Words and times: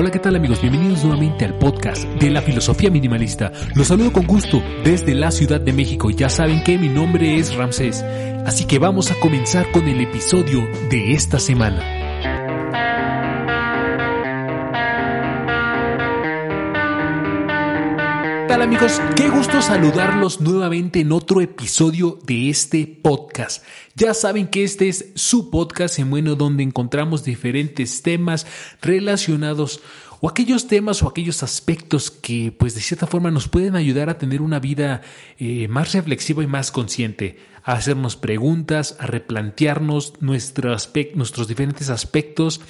Hola, 0.00 0.10
¿qué 0.10 0.18
tal 0.18 0.34
amigos? 0.34 0.62
Bienvenidos 0.62 1.04
nuevamente 1.04 1.44
al 1.44 1.58
podcast 1.58 2.04
de 2.04 2.30
la 2.30 2.40
filosofía 2.40 2.88
minimalista. 2.88 3.52
Los 3.74 3.88
saludo 3.88 4.14
con 4.14 4.26
gusto 4.26 4.62
desde 4.82 5.14
la 5.14 5.30
Ciudad 5.30 5.60
de 5.60 5.74
México. 5.74 6.08
Ya 6.08 6.30
saben 6.30 6.64
que 6.64 6.78
mi 6.78 6.88
nombre 6.88 7.36
es 7.36 7.54
Ramsés, 7.54 8.02
así 8.46 8.64
que 8.64 8.78
vamos 8.78 9.10
a 9.10 9.20
comenzar 9.20 9.70
con 9.72 9.86
el 9.88 10.00
episodio 10.00 10.66
de 10.88 11.12
esta 11.12 11.38
semana. 11.38 12.09
Tal 18.50 18.62
amigos? 18.62 19.00
Qué 19.14 19.28
gusto 19.28 19.62
saludarlos 19.62 20.40
nuevamente 20.40 20.98
en 20.98 21.12
otro 21.12 21.40
episodio 21.40 22.18
de 22.24 22.50
este 22.50 22.84
podcast. 22.84 23.64
Ya 23.94 24.12
saben 24.12 24.48
que 24.48 24.64
este 24.64 24.88
es 24.88 25.12
su 25.14 25.50
podcast 25.50 26.00
en 26.00 26.10
bueno 26.10 26.34
donde 26.34 26.64
encontramos 26.64 27.22
diferentes 27.22 28.02
temas 28.02 28.48
relacionados 28.82 29.80
o 30.20 30.28
aquellos 30.28 30.66
temas 30.66 31.00
o 31.04 31.08
aquellos 31.08 31.44
aspectos 31.44 32.10
que 32.10 32.50
pues 32.50 32.74
de 32.74 32.80
cierta 32.80 33.06
forma 33.06 33.30
nos 33.30 33.46
pueden 33.46 33.76
ayudar 33.76 34.10
a 34.10 34.18
tener 34.18 34.42
una 34.42 34.58
vida 34.58 35.02
eh, 35.38 35.68
más 35.68 35.92
reflexiva 35.92 36.42
y 36.42 36.48
más 36.48 36.72
consciente, 36.72 37.38
a 37.62 37.74
hacernos 37.74 38.16
preguntas, 38.16 38.96
a 38.98 39.06
replantearnos 39.06 40.14
nuestro 40.18 40.74
nuestros 41.14 41.46
diferentes 41.46 41.88
aspectos 41.88 42.60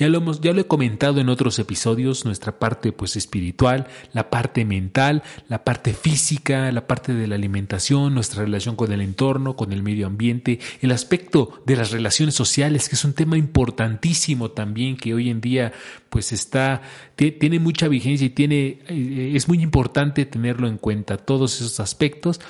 ya 0.00 0.08
lo, 0.08 0.16
hemos, 0.18 0.40
ya 0.40 0.54
lo 0.54 0.62
he 0.62 0.66
comentado 0.66 1.20
en 1.20 1.28
otros 1.28 1.58
episodios, 1.58 2.24
nuestra 2.24 2.58
parte 2.58 2.90
pues 2.90 3.16
espiritual, 3.16 3.86
la 4.14 4.30
parte 4.30 4.64
mental, 4.64 5.22
la 5.46 5.62
parte 5.62 5.92
física, 5.92 6.72
la 6.72 6.86
parte 6.86 7.12
de 7.12 7.26
la 7.26 7.34
alimentación, 7.34 8.14
nuestra 8.14 8.42
relación 8.42 8.76
con 8.76 8.92
el 8.92 9.02
entorno, 9.02 9.56
con 9.56 9.72
el 9.72 9.82
medio 9.82 10.06
ambiente, 10.06 10.58
el 10.80 10.92
aspecto 10.92 11.62
de 11.66 11.76
las 11.76 11.90
relaciones 11.90 12.34
sociales, 12.34 12.88
que 12.88 12.94
es 12.94 13.04
un 13.04 13.12
tema 13.12 13.36
importantísimo 13.36 14.52
también 14.52 14.96
que 14.96 15.12
hoy 15.12 15.28
en 15.28 15.42
día 15.42 15.72
pues 16.08 16.32
está, 16.32 16.80
tiene 17.14 17.60
mucha 17.60 17.86
vigencia 17.86 18.26
y 18.26 18.30
tiene, 18.30 18.80
eh, 18.88 19.32
es 19.34 19.48
muy 19.48 19.62
importante 19.62 20.24
tenerlo 20.24 20.66
en 20.66 20.78
cuenta, 20.78 21.18
todos 21.18 21.56
esos 21.56 21.78
aspectos. 21.78 22.40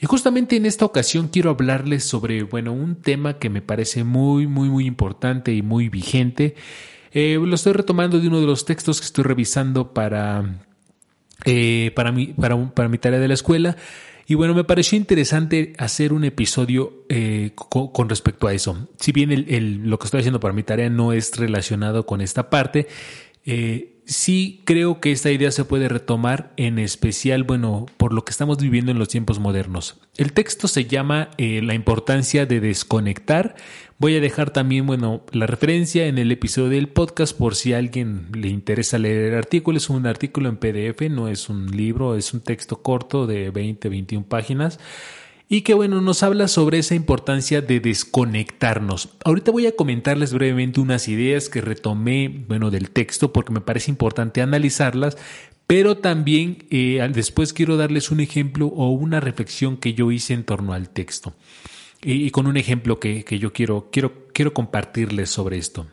Y 0.00 0.06
justamente 0.06 0.56
en 0.56 0.66
esta 0.66 0.84
ocasión 0.84 1.28
quiero 1.28 1.50
hablarles 1.50 2.04
sobre, 2.04 2.42
bueno, 2.42 2.72
un 2.72 2.96
tema 2.96 3.38
que 3.38 3.50
me 3.50 3.62
parece 3.62 4.04
muy, 4.04 4.46
muy, 4.46 4.68
muy 4.68 4.86
importante 4.86 5.52
y 5.52 5.62
muy 5.62 5.88
vigente 5.88 6.54
eh, 7.12 7.38
lo 7.42 7.54
estoy 7.54 7.72
retomando 7.72 8.20
de 8.20 8.28
uno 8.28 8.40
de 8.40 8.46
los 8.46 8.64
textos 8.64 9.00
que 9.00 9.06
estoy 9.06 9.24
revisando 9.24 9.92
para, 9.92 10.60
eh, 11.44 11.92
para, 11.94 12.12
mi, 12.12 12.28
para, 12.28 12.72
para 12.72 12.88
mi 12.88 12.98
tarea 12.98 13.18
de 13.18 13.28
la 13.28 13.34
escuela. 13.34 13.76
Y 14.26 14.34
bueno, 14.34 14.54
me 14.54 14.62
pareció 14.62 14.96
interesante 14.96 15.72
hacer 15.78 16.12
un 16.12 16.24
episodio 16.24 17.04
eh, 17.08 17.50
con, 17.54 18.08
respecto 18.08 18.46
a 18.46 18.54
eso. 18.54 18.88
Si 18.98 19.10
bien 19.10 19.32
el, 19.32 19.88
lo 19.88 19.98
que 19.98 20.04
estoy 20.04 20.20
haciendo 20.20 20.38
para 20.38 20.54
mi 20.54 20.62
tarea 20.62 20.88
no 20.88 21.12
es 21.12 21.36
relacionado 21.36 22.06
con 22.06 22.20
esta 22.20 22.48
parte, 22.48 22.86
sí 24.10 24.62
creo 24.64 25.00
que 25.00 25.12
esta 25.12 25.30
idea 25.30 25.50
se 25.50 25.64
puede 25.64 25.88
retomar 25.88 26.52
en 26.56 26.78
especial, 26.78 27.44
bueno, 27.44 27.86
por 27.96 28.12
lo 28.12 28.24
que 28.24 28.30
estamos 28.30 28.58
viviendo 28.58 28.90
en 28.90 28.98
los 28.98 29.08
tiempos 29.08 29.38
modernos. 29.38 30.00
El 30.16 30.32
texto 30.32 30.68
se 30.68 30.84
llama 30.84 31.30
La 31.38 31.74
importancia 31.74 32.44
de 32.44 32.60
desconectar 32.60 33.54
Voy 34.00 34.16
a 34.16 34.20
dejar 34.22 34.48
también, 34.50 34.86
bueno, 34.86 35.20
la 35.30 35.46
referencia 35.46 36.06
en 36.06 36.16
el 36.16 36.32
episodio 36.32 36.70
del 36.70 36.88
podcast 36.88 37.36
por 37.36 37.54
si 37.54 37.74
a 37.74 37.76
alguien 37.76 38.28
le 38.32 38.48
interesa 38.48 38.96
leer 38.96 39.30
el 39.30 39.34
artículo. 39.36 39.76
Es 39.76 39.90
un 39.90 40.06
artículo 40.06 40.48
en 40.48 40.56
PDF, 40.56 41.10
no 41.10 41.28
es 41.28 41.50
un 41.50 41.70
libro, 41.70 42.16
es 42.16 42.32
un 42.32 42.40
texto 42.40 42.80
corto 42.80 43.26
de 43.26 43.50
20, 43.50 43.90
21 43.90 44.24
páginas 44.26 44.80
y 45.52 45.62
que 45.62 45.74
bueno, 45.74 46.00
nos 46.00 46.22
habla 46.22 46.46
sobre 46.46 46.78
esa 46.78 46.94
importancia 46.94 47.60
de 47.60 47.80
desconectarnos. 47.80 49.08
Ahorita 49.24 49.50
voy 49.50 49.66
a 49.66 49.74
comentarles 49.74 50.32
brevemente 50.32 50.78
unas 50.78 51.08
ideas 51.08 51.48
que 51.48 51.60
retomé, 51.60 52.28
bueno, 52.28 52.70
del 52.70 52.92
texto 52.92 53.32
porque 53.32 53.52
me 53.52 53.60
parece 53.60 53.90
importante 53.90 54.42
analizarlas, 54.42 55.18
pero 55.66 55.98
también 55.98 56.66
eh, 56.70 57.06
después 57.12 57.52
quiero 57.52 57.76
darles 57.76 58.12
un 58.12 58.20
ejemplo 58.20 58.66
o 58.68 58.90
una 58.90 59.18
reflexión 59.18 59.76
que 59.76 59.92
yo 59.92 60.12
hice 60.12 60.34
en 60.34 60.44
torno 60.44 60.72
al 60.72 60.88
texto 60.88 61.34
y, 62.00 62.30
con 62.30 62.46
un 62.46 62.56
ejemplo 62.56 63.00
que, 63.00 63.24
yo 63.40 63.52
quiero, 63.52 63.88
quiero, 63.90 64.28
quiero 64.32 64.54
compartirles 64.54 65.30
sobre 65.30 65.58
esto. 65.58 65.88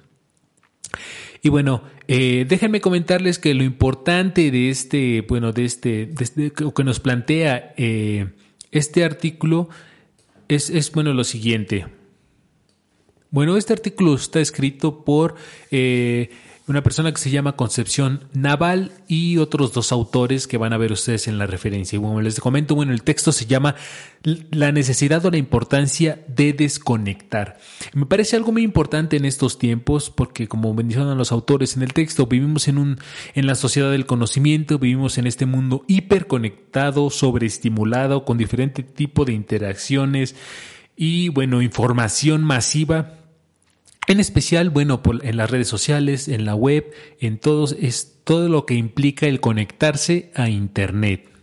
Y 1.42 1.50
bueno, 1.50 1.82
eh, 2.08 2.46
déjenme 2.48 2.80
comentarles 2.80 3.40
que 3.40 3.56
lo 3.56 3.64
importante 3.64 4.52
de 4.52 4.70
este, 4.70 5.22
bueno, 5.28 5.52
de 5.52 5.66
este, 5.66 6.06
de 6.06 6.24
este 6.24 6.52
que 6.52 6.84
nos 6.84 7.00
plantea 7.00 7.74
eh, 7.76 8.28
este 8.72 9.04
artículo 9.04 9.70
es, 10.48 10.70
es, 10.70 10.92
bueno, 10.92 11.14
lo 11.14 11.24
siguiente. 11.24 11.88
Bueno, 13.30 13.58
este 13.58 13.74
artículo 13.74 14.16
está 14.16 14.40
escrito 14.40 15.04
por 15.04 15.36
eh, 15.72 16.30
una 16.68 16.84
persona 16.84 17.14
que 17.14 17.22
se 17.22 17.30
llama 17.30 17.56
Concepción 17.56 18.26
Naval 18.34 18.92
y 19.08 19.38
otros 19.38 19.72
dos 19.72 19.94
autores 19.94 20.48
que 20.48 20.58
van 20.58 20.74
a 20.74 20.78
ver 20.78 20.92
ustedes 20.92 21.30
en 21.30 21.38
la 21.38 21.48
referencia. 21.48 21.96
Y 21.96 22.00
bueno, 22.00 22.20
les 22.22 22.42
comento, 22.42 22.76
bueno, 22.76 22.92
el 22.92 23.04
texto 23.04 23.32
se 23.32 23.46
llama 23.46 23.76
La 24.52 24.74
necesidad 24.74 25.26
o 25.26 25.32
la 25.32 25.38
importancia 25.38 26.26
de 26.28 26.52
desconectar. 26.52 27.58
Me 27.94 28.06
parece 28.06 28.36
algo 28.36 28.52
muy 28.52 28.64
importante 28.64 29.16
en 29.16 29.24
estos 29.24 29.58
tiempos 29.58 30.10
porque 30.10 30.50
como 30.50 30.74
mencionan 30.74 31.18
los 31.18 31.32
autores 31.32 31.78
en 31.78 31.84
el 31.84 31.94
texto, 31.94 32.28
vivimos 32.28 32.68
en 32.68 32.78
un 32.78 33.00
en 33.34 33.48
la 33.48 33.56
sociedad 33.56 33.90
del 33.90 34.06
conocimiento, 34.06 34.78
vivimos 34.78 35.18
en 35.18 35.26
este 35.26 35.46
mundo 35.46 35.86
hiperconectado, 35.88 37.10
sobreestimulado 37.10 38.26
con 38.26 38.38
diferente 38.38 38.84
tipo 38.84 39.24
de 39.24 39.32
interacciones 39.32 40.36
y 40.98 41.30
bueno, 41.30 41.62
información 41.62 42.44
masiva 42.44 43.14
en 44.08 44.20
especial, 44.20 44.70
bueno, 44.70 45.02
en 45.22 45.38
las 45.38 45.52
redes 45.52 45.68
sociales, 45.68 46.28
en 46.28 46.46
la 46.46 46.56
web, 46.56 46.92
en 47.20 47.38
todos, 47.38 47.76
es 47.80 48.18
todo 48.24 48.50
lo 48.50 48.66
que 48.66 48.74
implica 48.74 49.28
el 49.28 49.40
conectarse 49.40 50.32
a 50.34 50.50
Internet. 50.50 51.37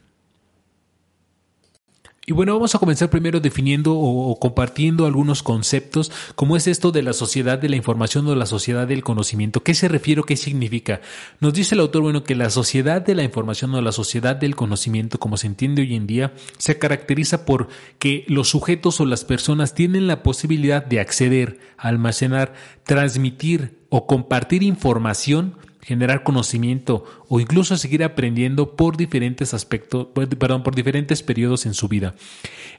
Y 2.27 2.33
bueno, 2.33 2.55
vamos 2.55 2.75
a 2.75 2.79
comenzar 2.79 3.11
primero 3.11 3.39
definiendo 3.39 3.95
o, 3.95 4.39
compartiendo 4.41 5.05
algunos 5.05 5.43
conceptos, 5.43 6.11
como 6.35 6.57
es 6.57 6.67
esto 6.67 6.91
de 6.91 7.03
la 7.03 7.13
sociedad 7.13 7.59
de 7.59 7.69
la 7.69 7.77
información 7.77 8.27
o 8.27 8.35
la 8.35 8.47
sociedad 8.47 8.87
del 8.87 9.05
conocimiento. 9.05 9.63
¿Qué 9.63 9.75
se 9.75 9.89
refiere 9.89 10.23
qué 10.27 10.37
significa? 10.37 11.03
Nos 11.41 11.53
dice 11.53 11.75
el 11.75 11.83
autor, 11.83 12.01
bueno, 12.03 12.25
que 12.25 12.35
la 12.35 12.49
sociedad 12.49 13.03
de 13.03 13.15
la 13.15 13.25
información 13.25 13.75
o 13.75 13.81
la 13.83 13.93
sociedad 13.93 14.37
del 14.37 14.57
conocimiento, 14.57 15.19
como 15.19 15.37
se 15.37 15.49
entiende 15.49 15.83
hoy 15.83 15.95
en 15.95 16.07
día, 16.07 16.33
se 16.57 16.79
caracteriza 16.79 17.45
por 17.45 17.69
que 17.99 18.25
los 18.27 18.49
sujetos 18.49 19.01
o 19.01 19.05
las 19.05 19.25
personas 19.25 19.75
tienen 19.75 20.07
la 20.07 20.23
posibilidad 20.23 20.83
de 20.83 21.01
acceder, 21.01 21.59
almacenar, 21.77 22.55
transmitir 22.85 23.81
o 23.91 24.07
compartir 24.07 24.63
información 24.63 25.57
generar 25.85 26.23
conocimiento 26.23 27.05
o 27.35 27.41
incluso 27.41 27.77
seguir 27.77 28.05
aprendiendo 28.05 28.77
por 28.77 28.97
diferentes 28.97 29.55
aspectos, 29.55 30.07
perdón, 30.39 30.63
por 30.63 30.77
diferentes 30.77 31.25
periodos 31.25 31.67
en 31.67 31.75
su 31.75 31.89
vida. 31.89 32.15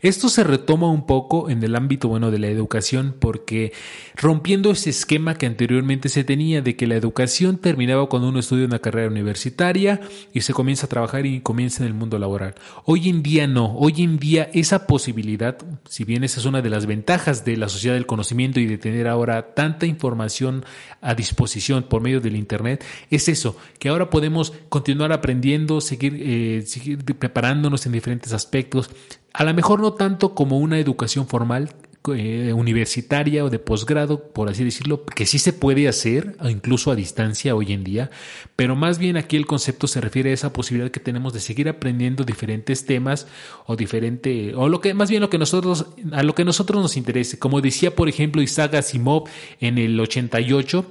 Esto 0.02 0.30
se 0.30 0.46
retoma 0.46 0.90
un 0.90 1.06
poco 1.06 1.50
en 1.50 1.62
el 1.62 1.76
ámbito 1.76 2.08
bueno 2.08 2.32
de 2.32 2.40
la 2.40 2.48
educación 2.48 3.18
porque 3.20 3.74
rompiendo 4.16 4.72
ese 4.72 4.92
esquema 4.92 5.36
que 5.36 5.46
anteriormente 5.46 6.08
se 6.08 6.24
tenía 6.24 6.62
de 6.62 6.78
que 6.78 6.88
la 6.88 6.96
educación 6.96 7.58
terminaba 7.58 8.08
cuando 8.08 8.30
uno 8.30 8.40
estudia 8.40 8.66
una 8.66 8.80
carrera 8.80 9.12
universitaria 9.12 10.00
y 10.34 10.40
se 10.40 10.54
comienza 10.54 10.86
a 10.86 10.90
trabajar 10.90 11.26
y 11.26 11.42
comienza 11.42 11.84
en 11.84 11.88
el 11.88 11.94
mundo 11.94 12.18
laboral. 12.18 12.56
Hoy 12.86 13.10
en 13.10 13.24
día 13.24 13.48
no, 13.48 13.76
hoy 13.76 14.04
en 14.04 14.20
día 14.20 14.50
esa 14.54 14.88
posibilidad, 14.88 15.58
si 15.90 16.06
bien 16.06 16.24
esa 16.24 16.40
es 16.40 16.46
una 16.46 16.62
de 16.62 16.70
las 16.70 16.86
ventajas 16.86 17.44
de 17.44 17.58
la 17.58 17.68
sociedad 17.68 17.96
del 17.96 18.06
conocimiento 18.06 18.62
y 18.62 18.68
de 18.68 18.78
tener 18.78 19.10
ahora 19.10 19.54
tanta 19.54 19.86
información 19.86 20.64
a 21.02 21.14
disposición 21.14 21.84
por 21.84 22.02
medio 22.02 22.22
del 22.22 22.38
internet, 22.38 22.86
es 23.10 23.28
eso, 23.28 23.58
que 23.80 23.90
ahora 23.90 24.10
podemos 24.10 24.45
continuar 24.70 25.12
aprendiendo, 25.12 25.82
seguir, 25.82 26.18
eh, 26.20 26.64
seguir 26.66 27.04
preparándonos 27.04 27.86
en 27.86 27.92
diferentes 27.92 28.34
aspectos, 28.34 28.90
a 29.34 29.44
lo 29.44 29.54
mejor 29.54 29.82
no 29.82 29.94
tanto 29.94 30.34
como 30.34 30.60
una 30.60 30.80
educación 30.80 31.28
formal, 31.28 31.70
eh, 32.14 32.54
universitaria 32.54 33.44
o 33.44 33.50
de 33.50 33.58
posgrado, 33.58 34.30
por 34.32 34.50
así 34.50 34.64
decirlo, 34.64 35.06
que 35.06 35.26
sí 35.26 35.40
se 35.40 35.54
puede 35.54 35.88
hacer, 35.88 36.38
incluso 36.48 36.92
a 36.92 36.96
distancia 36.96 37.56
hoy 37.56 37.74
en 37.74 37.84
día, 37.84 38.12
pero 38.56 38.76
más 38.76 39.00
bien 39.00 39.18
aquí 39.18 39.38
el 39.38 39.48
concepto 39.48 39.88
se 39.88 40.02
refiere 40.02 40.30
a 40.30 40.34
esa 40.34 40.54
posibilidad 40.54 40.92
que 40.92 41.00
tenemos 41.00 41.34
de 41.34 41.40
seguir 41.40 41.68
aprendiendo 41.68 42.24
diferentes 42.24 42.86
temas 42.86 43.28
o 43.66 43.76
diferente, 43.76 44.54
o 44.56 44.70
lo 44.70 44.82
que, 44.82 44.94
más 44.94 45.10
bien 45.10 45.22
lo 45.22 45.30
que 45.30 45.40
nosotros, 45.40 45.88
a 46.12 46.22
lo 46.22 46.36
que 46.36 46.46
nosotros 46.46 46.82
nos 46.82 46.96
interese. 46.96 47.40
Como 47.40 47.62
decía, 47.62 47.96
por 47.96 48.08
ejemplo, 48.08 48.42
Isaac 48.42 48.76
Asimov 48.76 49.28
en 49.60 49.80
el 49.80 50.00
88, 50.00 50.86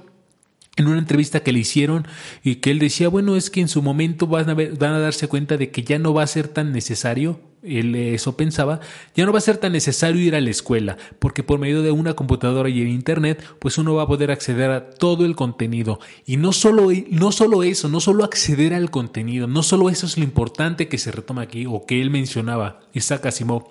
en 0.77 0.87
una 0.87 0.99
entrevista 0.99 1.41
que 1.41 1.51
le 1.51 1.59
hicieron 1.59 2.07
y 2.43 2.55
que 2.55 2.71
él 2.71 2.79
decía, 2.79 3.07
bueno, 3.07 3.35
es 3.35 3.49
que 3.49 3.61
en 3.61 3.67
su 3.67 3.81
momento 3.81 4.27
van 4.27 4.49
a, 4.49 4.99
darse 4.99 5.27
cuenta 5.27 5.57
de 5.57 5.71
que 5.71 5.83
ya 5.83 5.99
no 5.99 6.13
va 6.13 6.23
a 6.23 6.27
ser 6.27 6.47
tan 6.47 6.71
necesario, 6.71 7.39
él 7.63 7.95
eso 7.95 8.35
pensaba, 8.35 8.79
ya 9.15 9.25
no 9.25 9.31
va 9.31 9.39
a 9.39 9.41
ser 9.41 9.57
tan 9.57 9.71
necesario 9.71 10.21
ir 10.21 10.35
a 10.35 10.41
la 10.41 10.49
escuela, 10.49 10.97
porque 11.19 11.43
por 11.43 11.59
medio 11.59 11.81
de 11.81 11.91
una 11.91 12.13
computadora 12.13 12.69
y 12.69 12.81
el 12.81 12.89
internet, 12.89 13.43
pues 13.59 13.77
uno 13.77 13.95
va 13.95 14.03
a 14.03 14.07
poder 14.07 14.31
acceder 14.31 14.69
a 14.69 14.89
todo 14.89 15.25
el 15.25 15.35
contenido. 15.35 15.99
Y 16.25 16.37
no 16.37 16.51
solo, 16.51 16.89
no 17.09 17.31
solo 17.31 17.63
eso, 17.63 17.89
no 17.89 18.01
solo 18.01 18.23
acceder 18.23 18.73
al 18.73 18.91
contenido, 18.91 19.47
no 19.47 19.63
solo 19.63 19.89
eso 19.89 20.05
es 20.05 20.17
lo 20.17 20.25
importante 20.25 20.87
que 20.87 20.97
se 20.97 21.11
retoma 21.11 21.43
aquí 21.43 21.65
o 21.65 21.85
que 21.85 22.01
él 22.01 22.09
mencionaba, 22.09 22.81
Isaac 22.93 23.27
Asimov 23.27 23.63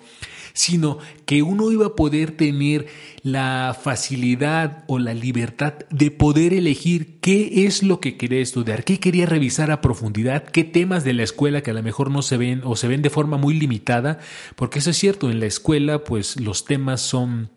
sino 0.55 0.99
que 1.25 1.43
uno 1.43 1.69
iba 1.71 1.87
a 1.87 1.95
poder 1.95 2.31
tener 2.31 2.87
la 3.23 3.77
facilidad 3.79 4.85
o 4.87 4.99
la 4.99 5.13
libertad 5.13 5.73
de 5.89 6.11
poder 6.11 6.53
elegir 6.53 7.19
qué 7.19 7.65
es 7.65 7.83
lo 7.83 7.99
que 7.99 8.15
quería 8.15 8.39
estudiar, 8.39 8.85
qué 8.85 8.99
quería 8.99 9.25
revisar 9.25 9.69
a 9.69 9.81
profundidad, 9.81 10.45
qué 10.45 10.63
temas 10.63 11.03
de 11.03 11.13
la 11.13 11.23
escuela 11.23 11.61
que 11.61 11.71
a 11.71 11.73
lo 11.73 11.83
mejor 11.83 12.09
no 12.09 12.21
se 12.21 12.37
ven 12.37 12.61
o 12.63 12.77
se 12.77 12.87
ven 12.87 13.01
de 13.01 13.09
forma 13.09 13.37
muy 13.37 13.53
limitada, 13.53 14.19
porque 14.55 14.79
eso 14.79 14.91
es 14.91 14.97
cierto, 14.97 15.29
en 15.29 15.41
la 15.41 15.45
escuela 15.45 16.05
pues 16.05 16.39
los 16.39 16.63
temas 16.63 17.01
son, 17.01 17.49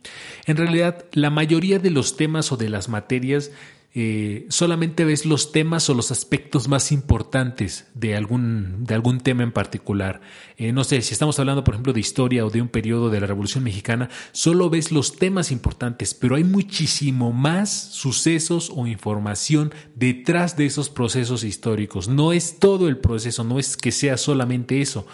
en 0.46 0.56
realidad 0.56 1.04
la 1.12 1.30
mayoría 1.30 1.78
de 1.78 1.90
los 1.90 2.16
temas 2.16 2.50
o 2.50 2.56
de 2.56 2.68
las 2.68 2.88
materias 2.88 3.52
eh, 4.00 4.46
solamente 4.48 5.04
ves 5.04 5.26
los 5.26 5.50
temas 5.50 5.90
o 5.90 5.94
los 5.94 6.12
aspectos 6.12 6.68
más 6.68 6.92
importantes 6.92 7.88
de 7.94 8.14
algún, 8.14 8.84
de 8.84 8.94
algún 8.94 9.18
tema 9.18 9.42
en 9.42 9.50
particular. 9.50 10.20
Eh, 10.56 10.70
no 10.70 10.84
sé, 10.84 11.02
si 11.02 11.14
estamos 11.14 11.40
hablando, 11.40 11.64
por 11.64 11.74
ejemplo, 11.74 11.92
de 11.92 11.98
historia 11.98 12.46
o 12.46 12.50
de 12.50 12.62
un 12.62 12.68
periodo 12.68 13.10
de 13.10 13.20
la 13.20 13.26
Revolución 13.26 13.64
Mexicana, 13.64 14.08
solo 14.30 14.70
ves 14.70 14.92
los 14.92 15.16
temas 15.16 15.50
importantes, 15.50 16.14
pero 16.14 16.36
hay 16.36 16.44
muchísimo 16.44 17.32
más 17.32 17.72
sucesos 17.72 18.70
o 18.72 18.86
información 18.86 19.74
detrás 19.96 20.56
de 20.56 20.66
esos 20.66 20.90
procesos 20.90 21.42
históricos. 21.42 22.06
No 22.06 22.32
es 22.32 22.60
todo 22.60 22.86
el 22.86 22.98
proceso, 22.98 23.42
no 23.42 23.58
es 23.58 23.76
que 23.76 23.90
sea 23.90 24.16
solamente 24.16 24.80
eso. 24.80 25.08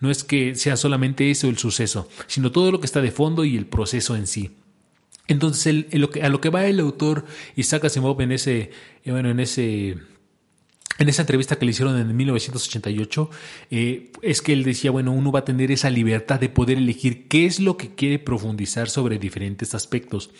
No 0.00 0.10
es 0.10 0.24
que 0.24 0.54
sea 0.54 0.78
solamente 0.78 1.30
eso 1.30 1.46
el 1.46 1.58
suceso, 1.58 2.08
sino 2.26 2.50
todo 2.50 2.72
lo 2.72 2.80
que 2.80 2.86
está 2.86 3.02
de 3.02 3.10
fondo 3.10 3.44
y 3.44 3.58
el 3.58 3.66
proceso 3.66 4.16
en 4.16 4.26
sí. 4.26 4.56
Entonces, 5.30 5.86
a 6.22 6.28
lo 6.28 6.40
que 6.40 6.50
va 6.50 6.66
el 6.66 6.80
autor 6.80 7.24
Isaac 7.54 7.84
Asimov 7.84 8.20
en 8.20 8.32
ese, 8.32 8.72
eh, 9.04 9.12
bueno, 9.12 9.30
en 9.30 9.38
ese 9.38 9.96
en 10.98 11.08
esa 11.08 11.22
entrevista 11.22 11.56
que 11.56 11.64
le 11.64 11.70
hicieron 11.70 11.98
en 11.98 12.14
1988, 12.14 13.30
eh, 13.70 14.12
es 14.20 14.42
que 14.42 14.52
él 14.52 14.64
decía, 14.64 14.90
bueno, 14.90 15.12
uno 15.12 15.32
va 15.32 15.38
a 15.38 15.44
tener 15.46 15.70
esa 15.70 15.88
libertad 15.88 16.38
de 16.38 16.50
poder 16.50 16.76
elegir 16.76 17.26
qué 17.26 17.46
es 17.46 17.58
lo 17.58 17.78
que 17.78 17.94
quiere 17.94 18.18
profundizar 18.18 18.90
sobre 18.90 19.18
diferentes 19.18 19.74
aspectos, 19.74 20.30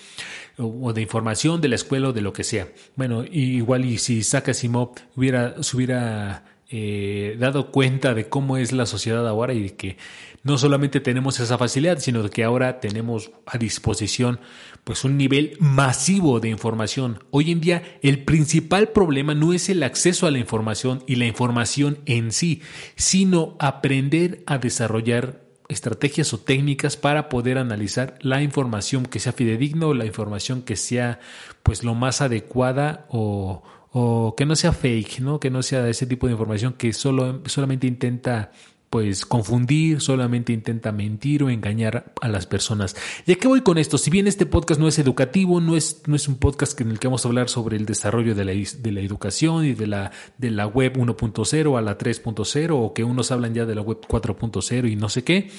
o, 0.58 0.92
de 0.92 1.00
información, 1.00 1.62
de 1.62 1.68
la 1.68 1.76
escuela 1.76 2.08
o 2.08 2.12
de 2.12 2.20
lo 2.20 2.34
que 2.34 2.44
sea. 2.44 2.68
Bueno, 2.96 3.24
igual 3.24 3.86
y 3.86 3.96
si 3.96 4.18
Isaac 4.18 4.50
Asimov 4.50 4.90
hubiera, 5.16 5.62
se 5.62 5.76
hubiera 5.76 6.44
eh, 6.70 7.36
dado 7.38 7.72
cuenta 7.72 8.14
de 8.14 8.28
cómo 8.28 8.56
es 8.56 8.70
la 8.70 8.86
sociedad 8.86 9.26
ahora 9.26 9.54
y 9.54 9.62
de 9.62 9.74
que 9.74 9.96
no 10.42 10.56
solamente 10.56 11.00
tenemos 11.00 11.40
esa 11.40 11.58
facilidad, 11.58 11.98
sino 11.98 12.28
que 12.30 12.44
ahora 12.44 12.78
tenemos 12.78 13.32
a 13.44 13.58
disposición 13.58 14.38
pues 14.84 15.04
un 15.04 15.16
nivel 15.16 15.56
masivo 15.58 16.40
de 16.40 16.48
información. 16.48 17.24
Hoy 17.30 17.50
en 17.50 17.60
día 17.60 17.82
el 18.02 18.24
principal 18.24 18.88
problema 18.88 19.34
no 19.34 19.52
es 19.52 19.68
el 19.68 19.82
acceso 19.82 20.26
a 20.26 20.30
la 20.30 20.38
información 20.38 21.02
y 21.06 21.16
la 21.16 21.26
información 21.26 21.98
en 22.06 22.30
sí, 22.30 22.62
sino 22.94 23.56
aprender 23.58 24.42
a 24.46 24.58
desarrollar 24.58 25.40
estrategias 25.68 26.32
o 26.34 26.38
técnicas 26.38 26.96
para 26.96 27.28
poder 27.28 27.56
analizar 27.58 28.18
la 28.20 28.42
información 28.42 29.06
que 29.06 29.20
sea 29.20 29.32
fidedigna 29.32 29.86
o 29.86 29.94
la 29.94 30.04
información 30.04 30.62
que 30.62 30.76
sea 30.76 31.20
pues 31.62 31.84
lo 31.84 31.94
más 31.94 32.20
adecuada 32.20 33.06
o, 33.08 33.62
o 33.92 34.34
que 34.36 34.46
no 34.46 34.56
sea 34.56 34.72
fake, 34.72 35.20
¿no? 35.20 35.40
Que 35.40 35.50
no 35.50 35.62
sea 35.62 35.88
ese 35.88 36.06
tipo 36.06 36.26
de 36.26 36.32
información 36.32 36.74
que 36.74 36.92
solo, 36.92 37.40
solamente 37.46 37.86
intenta 37.86 38.52
pues 38.90 39.24
confundir, 39.24 40.00
solamente 40.00 40.52
intenta 40.52 40.90
mentir 40.90 41.44
o 41.44 41.48
engañar 41.48 42.12
a 42.20 42.28
las 42.28 42.46
personas. 42.46 42.96
¿Y 43.24 43.32
a 43.32 43.34
qué 43.36 43.46
voy 43.46 43.60
con 43.60 43.78
esto? 43.78 43.98
Si 43.98 44.10
bien 44.10 44.26
este 44.26 44.46
podcast 44.46 44.80
no 44.80 44.88
es 44.88 44.98
educativo, 44.98 45.60
no 45.60 45.76
es, 45.76 46.02
no 46.06 46.16
es 46.16 46.26
un 46.26 46.34
podcast 46.34 46.78
en 46.80 46.90
el 46.90 46.98
que 46.98 47.06
vamos 47.06 47.24
a 47.24 47.28
hablar 47.28 47.48
sobre 47.48 47.76
el 47.76 47.86
desarrollo 47.86 48.34
de 48.34 48.44
la, 48.44 48.52
de 48.52 48.92
la 48.92 49.00
educación 49.00 49.64
y 49.64 49.74
de 49.74 49.86
la, 49.86 50.10
de 50.38 50.50
la 50.50 50.66
web 50.66 50.96
1.0 50.96 51.78
a 51.78 51.82
la 51.82 51.96
3.0 51.96 52.70
o 52.72 52.92
que 52.92 53.04
unos 53.04 53.30
hablan 53.30 53.54
ya 53.54 53.64
de 53.64 53.76
la 53.76 53.82
web 53.82 54.00
4.0 54.08 54.90
y 54.90 54.96
no 54.96 55.08
sé 55.08 55.22
qué. 55.22 55.50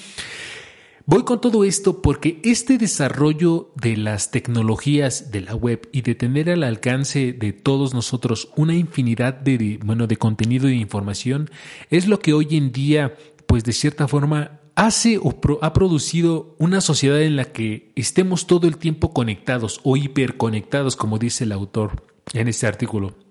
Voy 1.04 1.24
con 1.24 1.40
todo 1.40 1.64
esto 1.64 2.00
porque 2.00 2.40
este 2.44 2.78
desarrollo 2.78 3.72
de 3.74 3.96
las 3.96 4.30
tecnologías 4.30 5.32
de 5.32 5.40
la 5.40 5.56
web 5.56 5.88
y 5.90 6.02
de 6.02 6.14
tener 6.14 6.48
al 6.48 6.62
alcance 6.62 7.32
de 7.32 7.52
todos 7.52 7.92
nosotros 7.92 8.50
una 8.56 8.76
infinidad 8.76 9.34
de, 9.34 9.80
bueno, 9.84 10.06
de 10.06 10.16
contenido 10.16 10.68
e 10.68 10.74
información 10.74 11.50
es 11.90 12.06
lo 12.06 12.20
que 12.20 12.34
hoy 12.34 12.56
en 12.56 12.70
día, 12.70 13.16
pues 13.48 13.64
de 13.64 13.72
cierta 13.72 14.06
forma, 14.06 14.60
hace 14.76 15.18
o 15.18 15.34
ha 15.60 15.72
producido 15.72 16.54
una 16.58 16.80
sociedad 16.80 17.20
en 17.20 17.34
la 17.34 17.46
que 17.46 17.90
estemos 17.96 18.46
todo 18.46 18.68
el 18.68 18.76
tiempo 18.76 19.12
conectados 19.12 19.80
o 19.82 19.96
hiperconectados, 19.96 20.94
como 20.94 21.18
dice 21.18 21.42
el 21.44 21.52
autor 21.52 22.04
en 22.32 22.46
este 22.46 22.68
artículo. 22.68 23.21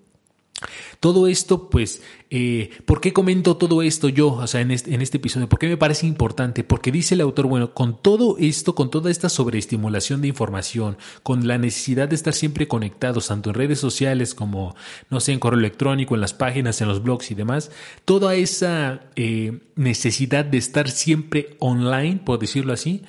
Todo 1.02 1.26
esto, 1.26 1.68
pues, 1.68 2.00
eh, 2.30 2.70
¿por 2.84 3.00
qué 3.00 3.12
comento 3.12 3.56
todo 3.56 3.82
esto 3.82 4.08
yo, 4.08 4.34
o 4.34 4.46
sea, 4.46 4.60
en 4.60 4.70
este, 4.70 4.94
en 4.94 5.02
este 5.02 5.16
episodio? 5.16 5.48
¿Por 5.48 5.58
qué 5.58 5.66
me 5.66 5.76
parece 5.76 6.06
importante? 6.06 6.62
Porque 6.62 6.92
dice 6.92 7.16
el 7.16 7.22
autor, 7.22 7.48
bueno, 7.48 7.74
con 7.74 8.00
todo 8.00 8.36
esto, 8.38 8.76
con 8.76 8.88
toda 8.88 9.10
esta 9.10 9.28
sobreestimulación 9.28 10.20
de 10.20 10.28
información, 10.28 10.96
con 11.24 11.48
la 11.48 11.58
necesidad 11.58 12.06
de 12.06 12.14
estar 12.14 12.34
siempre 12.34 12.68
conectados, 12.68 13.26
tanto 13.26 13.50
en 13.50 13.54
redes 13.54 13.80
sociales 13.80 14.32
como, 14.36 14.76
no 15.10 15.18
sé, 15.18 15.32
en 15.32 15.40
correo 15.40 15.58
electrónico, 15.58 16.14
en 16.14 16.20
las 16.20 16.34
páginas, 16.34 16.80
en 16.80 16.86
los 16.86 17.02
blogs 17.02 17.32
y 17.32 17.34
demás, 17.34 17.72
toda 18.04 18.36
esa 18.36 19.00
eh, 19.16 19.58
necesidad 19.74 20.44
de 20.44 20.58
estar 20.58 20.88
siempre 20.88 21.56
online, 21.58 22.20
por 22.24 22.38
decirlo 22.38 22.72
así, 22.72 23.02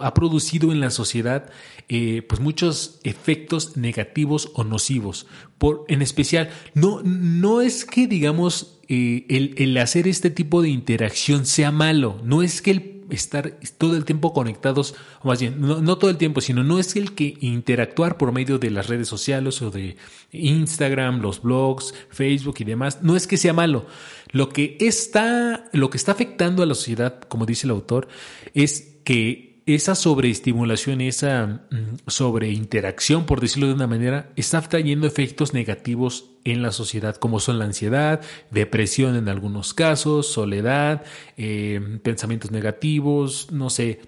ha 0.00 0.14
producido 0.14 0.72
en 0.72 0.80
la 0.80 0.90
sociedad 0.90 1.50
eh, 1.88 2.22
pues 2.28 2.40
muchos 2.40 3.00
efectos 3.04 3.76
negativos 3.76 4.50
o 4.54 4.64
nocivos. 4.64 5.26
Por, 5.58 5.84
en 5.88 6.02
especial, 6.02 6.50
no, 6.74 7.02
no 7.02 7.60
es 7.60 7.84
que 7.84 8.06
digamos 8.06 8.78
eh, 8.88 9.26
el, 9.28 9.54
el, 9.58 9.76
hacer 9.78 10.08
este 10.08 10.30
tipo 10.30 10.62
de 10.62 10.68
interacción 10.68 11.46
sea 11.46 11.70
malo, 11.70 12.20
no 12.24 12.42
es 12.42 12.62
que 12.62 12.70
el 12.70 12.92
estar 13.14 13.58
todo 13.78 13.96
el 13.96 14.04
tiempo 14.04 14.32
conectados, 14.32 14.94
o 15.20 15.28
más 15.28 15.40
bien, 15.40 15.60
no, 15.60 15.98
todo 15.98 16.10
el 16.10 16.16
tiempo, 16.16 16.40
sino 16.40 16.64
no 16.64 16.78
es 16.78 16.96
el 16.96 17.14
que 17.14 17.36
interactuar 17.40 18.16
por 18.16 18.32
medio 18.32 18.58
de 18.58 18.70
las 18.70 18.88
redes 18.88 19.08
sociales 19.08 19.60
o 19.62 19.70
de 19.70 19.96
Instagram, 20.30 21.20
los 21.20 21.42
blogs, 21.42 21.94
Facebook 22.10 22.56
y 22.60 22.64
demás, 22.64 23.02
no 23.02 23.16
es 23.16 23.26
que 23.26 23.36
sea 23.36 23.52
malo. 23.52 23.86
Lo 24.30 24.48
que 24.48 24.76
está, 24.80 25.68
lo 25.72 25.90
que 25.90 25.98
está 25.98 26.12
afectando 26.12 26.62
a 26.62 26.66
la 26.66 26.74
sociedad, 26.74 27.20
como 27.20 27.46
dice 27.46 27.66
el 27.66 27.72
autor, 27.72 28.08
es 28.54 28.96
que 29.04 29.51
esa 29.66 29.94
sobreestimulación, 29.94 31.00
esa 31.00 31.66
mm, 31.70 31.96
sobreinteracción, 32.06 33.26
por 33.26 33.40
decirlo 33.40 33.68
de 33.68 33.74
una 33.74 33.86
manera, 33.86 34.30
está 34.36 34.60
trayendo 34.60 35.06
efectos 35.06 35.54
negativos 35.54 36.30
en 36.44 36.62
la 36.62 36.72
sociedad, 36.72 37.16
como 37.16 37.40
son 37.40 37.58
la 37.58 37.66
ansiedad, 37.66 38.20
depresión 38.50 39.16
en 39.16 39.28
algunos 39.28 39.74
casos, 39.74 40.26
soledad, 40.26 41.04
eh, 41.36 41.98
pensamientos 42.02 42.50
negativos, 42.50 43.48
no 43.52 43.70
sé, 43.70 44.00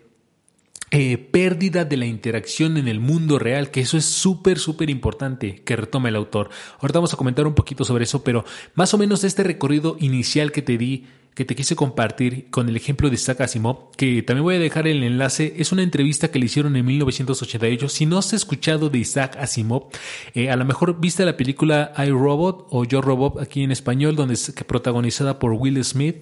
eh, 0.91 1.19
pérdida 1.19 1.85
de 1.85 1.97
la 1.97 2.07
interacción 2.07 2.77
en 2.77 2.87
el 2.87 3.01
mundo 3.01 3.39
real, 3.39 3.71
que 3.71 3.81
eso 3.81 3.97
es 3.97 4.05
súper, 4.05 4.59
súper 4.59 4.91
importante 4.91 5.57
que 5.65 5.77
retome 5.77 6.09
el 6.09 6.17
autor. 6.17 6.51
Ahorita 6.81 6.99
vamos 6.99 7.15
a 7.15 7.17
comentar 7.17 7.47
un 7.47 7.55
poquito 7.55 7.85
sobre 7.85 8.05
eso, 8.05 8.23
pero 8.23 8.45
más 8.75 8.95
o 8.95 8.99
menos 8.99 9.25
este 9.25 9.43
recorrido 9.43 9.97
inicial 9.99 10.53
que 10.53 10.63
te 10.63 10.79
di 10.79 11.07
que 11.35 11.45
te 11.45 11.57
quise 11.57 11.75
compartir 11.75 12.49
con 12.51 12.69
el 12.69 12.77
ejemplo 12.77 13.09
de 13.09 13.17
Isaac 13.17 13.41
Asimov, 13.41 13.91
que 13.97 14.23
también 14.23 14.45
voy 14.45 14.55
a 14.55 14.59
dejar 14.61 14.87
el 14.87 15.03
enlace, 15.03 15.55
es 15.59 15.73
una 15.73 15.83
entrevista 15.83 16.29
que 16.29 16.39
le 16.39 16.47
hicieron 16.47 16.77
en 16.77 16.87
1988. 16.87 17.89
Si 17.89 18.07
no 18.07 18.19
has 18.19 18.33
escuchado 18.33 18.89
de 18.89 18.99
Isaac 18.99 19.37
Asimov, 19.39 19.89
eh, 20.35 20.51
a 20.51 20.57
lo 20.57 20.65
mejor 20.65 21.01
viste 21.01 21.25
la 21.25 21.37
película 21.37 21.93
I, 21.99 22.11
Robot 22.11 22.69
o 22.71 22.85
Yo 22.85 23.01
Robot 23.01 23.41
aquí 23.41 23.63
en 23.63 23.73
español, 23.73 24.15
donde 24.15 24.35
es 24.35 24.53
protagonizada 24.67 25.39
por 25.39 25.53
Will 25.53 25.83
Smith 25.85 26.17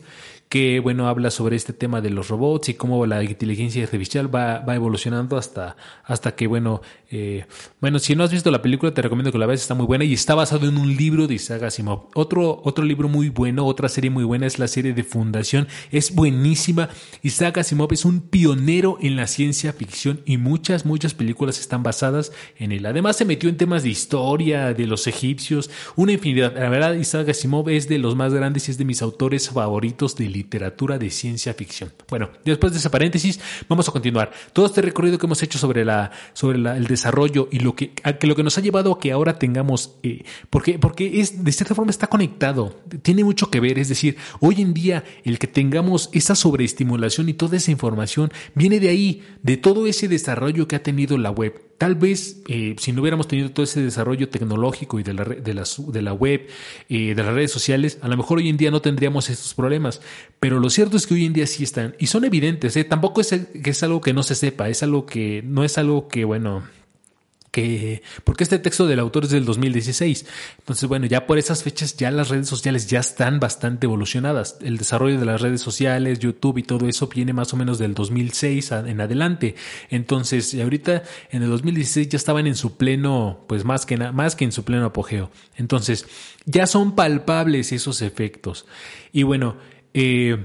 que, 0.52 0.80
bueno, 0.80 1.08
habla 1.08 1.30
sobre 1.30 1.56
este 1.56 1.72
tema 1.72 2.02
de 2.02 2.10
los 2.10 2.28
robots 2.28 2.68
y 2.68 2.74
cómo 2.74 3.06
la 3.06 3.24
inteligencia 3.24 3.82
artificial 3.84 4.28
va, 4.32 4.58
va 4.58 4.74
evolucionando 4.74 5.38
hasta, 5.38 5.78
hasta 6.04 6.34
que, 6.34 6.46
bueno, 6.46 6.82
eh, 7.10 7.46
bueno, 7.80 7.98
si 7.98 8.14
no 8.14 8.22
has 8.22 8.30
visto 8.30 8.50
la 8.50 8.60
película, 8.60 8.92
te 8.92 9.00
recomiendo 9.00 9.32
que 9.32 9.38
la 9.38 9.46
veas, 9.46 9.62
está 9.62 9.74
muy 9.74 9.86
buena 9.86 10.04
y 10.04 10.12
está 10.12 10.34
basado 10.34 10.68
en 10.68 10.76
un 10.76 10.94
libro 10.94 11.26
de 11.26 11.36
Isaac 11.36 11.62
Asimov. 11.62 12.08
Otro, 12.14 12.60
otro 12.64 12.84
libro 12.84 13.08
muy 13.08 13.30
bueno, 13.30 13.64
otra 13.64 13.88
serie 13.88 14.10
muy 14.10 14.24
buena 14.24 14.46
es 14.46 14.58
la 14.58 14.68
serie 14.68 14.92
de 14.92 15.04
Fundación, 15.04 15.68
es 15.90 16.14
buenísima. 16.14 16.90
Isaac 17.22 17.56
Asimov 17.56 17.90
es 17.94 18.04
un 18.04 18.20
pionero 18.20 18.98
en 19.00 19.16
la 19.16 19.28
ciencia 19.28 19.72
ficción 19.72 20.20
y 20.26 20.36
muchas, 20.36 20.84
muchas 20.84 21.14
películas 21.14 21.60
están 21.60 21.82
basadas 21.82 22.30
en 22.58 22.72
él. 22.72 22.84
Además 22.84 23.16
se 23.16 23.24
metió 23.24 23.48
en 23.48 23.56
temas 23.56 23.84
de 23.84 23.88
historia, 23.88 24.74
de 24.74 24.86
los 24.86 25.06
egipcios, 25.06 25.70
una 25.96 26.12
infinidad. 26.12 26.54
La 26.54 26.68
verdad, 26.68 26.92
Isaac 26.92 27.30
Asimov 27.30 27.70
es 27.70 27.88
de 27.88 27.96
los 27.96 28.16
más 28.16 28.34
grandes 28.34 28.68
y 28.68 28.72
es 28.72 28.76
de 28.76 28.84
mis 28.84 29.00
autores 29.00 29.48
favoritos 29.48 30.14
de 30.14 30.41
literatura 30.42 30.98
de 30.98 31.10
ciencia 31.10 31.54
ficción. 31.54 31.92
Bueno, 32.08 32.30
después 32.44 32.72
de 32.72 32.78
ese 32.78 32.90
paréntesis, 32.90 33.40
vamos 33.68 33.88
a 33.88 33.92
continuar. 33.92 34.32
Todo 34.52 34.66
este 34.66 34.82
recorrido 34.82 35.18
que 35.18 35.26
hemos 35.26 35.42
hecho 35.42 35.58
sobre, 35.58 35.84
la, 35.84 36.10
sobre 36.32 36.58
el 36.58 36.86
desarrollo 36.86 37.48
y 37.50 37.60
lo 37.60 37.74
que, 37.74 37.92
que, 37.92 38.26
lo 38.26 38.34
que 38.34 38.42
nos 38.42 38.58
ha 38.58 38.60
llevado 38.60 38.92
a 38.92 38.98
que 38.98 39.12
ahora 39.12 39.38
tengamos, 39.38 39.96
eh, 40.02 40.24
porque, 40.50 40.78
porque 40.78 41.20
es, 41.20 41.44
de 41.44 41.52
cierta 41.52 41.74
forma 41.74 41.90
está 41.90 42.08
conectado, 42.08 42.80
tiene 43.02 43.24
mucho 43.24 43.50
que 43.50 43.60
ver. 43.60 43.78
Es 43.78 43.88
decir, 43.88 44.16
hoy 44.40 44.60
en 44.60 44.74
día 44.74 45.04
el 45.24 45.38
que 45.38 45.46
tengamos 45.46 46.10
esa 46.12 46.34
sobreestimulación 46.34 47.28
y 47.28 47.34
toda 47.34 47.56
esa 47.56 47.70
información 47.70 48.32
viene 48.54 48.80
de 48.80 48.88
ahí, 48.88 49.22
de 49.42 49.56
todo 49.56 49.86
ese 49.86 50.08
desarrollo 50.08 50.66
que 50.66 50.76
ha 50.76 50.82
tenido 50.82 51.16
la 51.18 51.30
web. 51.30 51.71
Tal 51.78 51.96
vez 51.96 52.42
eh, 52.48 52.76
si 52.78 52.92
no 52.92 53.02
hubiéramos 53.02 53.26
tenido 53.26 53.50
todo 53.50 53.64
ese 53.64 53.82
desarrollo 53.82 54.28
tecnológico 54.28 55.00
y 55.00 55.02
de 55.02 55.14
la, 55.14 55.24
de 55.24 55.54
la, 55.54 55.64
de 55.88 56.02
la 56.02 56.12
web, 56.12 56.46
eh, 56.88 57.14
de 57.14 57.22
las 57.22 57.34
redes 57.34 57.50
sociales, 57.50 57.98
a 58.02 58.08
lo 58.08 58.16
mejor 58.16 58.38
hoy 58.38 58.48
en 58.48 58.56
día 58.56 58.70
no 58.70 58.80
tendríamos 58.80 59.28
estos 59.30 59.54
problemas. 59.54 60.00
Pero 60.38 60.60
lo 60.60 60.70
cierto 60.70 60.96
es 60.96 61.06
que 61.06 61.14
hoy 61.14 61.26
en 61.26 61.32
día 61.32 61.46
sí 61.46 61.64
están 61.64 61.96
y 61.98 62.06
son 62.06 62.24
evidentes. 62.24 62.76
¿eh? 62.76 62.84
Tampoco 62.84 63.20
es, 63.20 63.28
que 63.30 63.70
es 63.70 63.82
algo 63.82 64.00
que 64.00 64.12
no 64.12 64.22
se 64.22 64.34
sepa, 64.34 64.68
es 64.68 64.82
algo 64.82 65.06
que 65.06 65.42
no 65.44 65.64
es 65.64 65.76
algo 65.78 66.08
que, 66.08 66.24
bueno, 66.24 66.62
que 67.52 68.02
porque 68.24 68.44
este 68.44 68.58
texto 68.58 68.86
del 68.86 68.98
autor 68.98 69.24
es 69.24 69.30
del 69.30 69.44
2016. 69.44 70.26
Entonces, 70.58 70.88
bueno, 70.88 71.06
ya 71.06 71.26
por 71.26 71.38
esas 71.38 71.62
fechas 71.62 71.96
ya 71.96 72.10
las 72.10 72.30
redes 72.30 72.48
sociales 72.48 72.88
ya 72.88 72.98
están 72.98 73.38
bastante 73.38 73.86
evolucionadas. 73.86 74.56
El 74.62 74.78
desarrollo 74.78 75.20
de 75.20 75.26
las 75.26 75.40
redes 75.40 75.60
sociales, 75.60 76.18
YouTube 76.18 76.58
y 76.58 76.62
todo 76.62 76.88
eso 76.88 77.06
viene 77.08 77.34
más 77.34 77.52
o 77.52 77.56
menos 77.56 77.78
del 77.78 77.94
2006 77.94 78.72
en 78.72 79.00
adelante. 79.00 79.54
Entonces, 79.90 80.54
ahorita 80.54 81.02
en 81.30 81.42
el 81.42 81.50
2016 81.50 82.08
ya 82.08 82.16
estaban 82.16 82.46
en 82.46 82.56
su 82.56 82.78
pleno, 82.78 83.44
pues 83.46 83.64
más 83.64 83.84
que 83.84 83.98
más 83.98 84.34
que 84.34 84.44
en 84.44 84.52
su 84.52 84.64
pleno 84.64 84.86
apogeo. 84.86 85.30
Entonces, 85.56 86.06
ya 86.46 86.66
son 86.66 86.96
palpables 86.96 87.70
esos 87.72 88.00
efectos. 88.00 88.64
Y 89.12 89.24
bueno, 89.24 89.56
eh, 89.92 90.38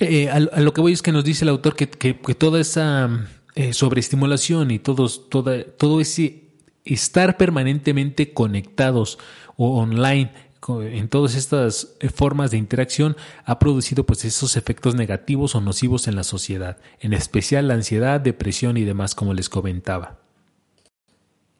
eh, 0.00 0.30
a, 0.30 0.40
lo 0.40 0.72
que 0.72 0.80
voy 0.80 0.94
es 0.94 1.02
que 1.02 1.12
nos 1.12 1.24
dice 1.24 1.44
el 1.44 1.50
autor 1.50 1.76
que, 1.76 1.90
que 1.90 2.14
toda 2.34 2.58
esa 2.58 3.28
eh, 3.56 3.72
sobreestimulación 3.72 4.70
y 4.70 4.78
todos, 4.78 5.28
toda, 5.28 5.64
todo 5.64 6.00
ese 6.00 6.44
estar 6.84 7.36
permanentemente 7.36 8.32
conectados 8.32 9.18
o 9.56 9.80
online 9.80 10.30
en 10.68 11.08
todas 11.08 11.34
estas 11.34 11.96
eh, 12.00 12.08
formas 12.08 12.50
de 12.50 12.56
interacción 12.56 13.16
ha 13.44 13.58
producido 13.58 14.04
pues 14.04 14.24
esos 14.24 14.56
efectos 14.56 14.94
negativos 14.94 15.54
o 15.54 15.60
nocivos 15.60 16.08
en 16.08 16.16
la 16.16 16.24
sociedad, 16.24 16.78
en 17.00 17.12
especial 17.12 17.68
la 17.68 17.74
ansiedad, 17.74 18.20
depresión 18.20 18.76
y 18.76 18.84
demás 18.84 19.14
como 19.14 19.34
les 19.34 19.48
comentaba. 19.48 20.18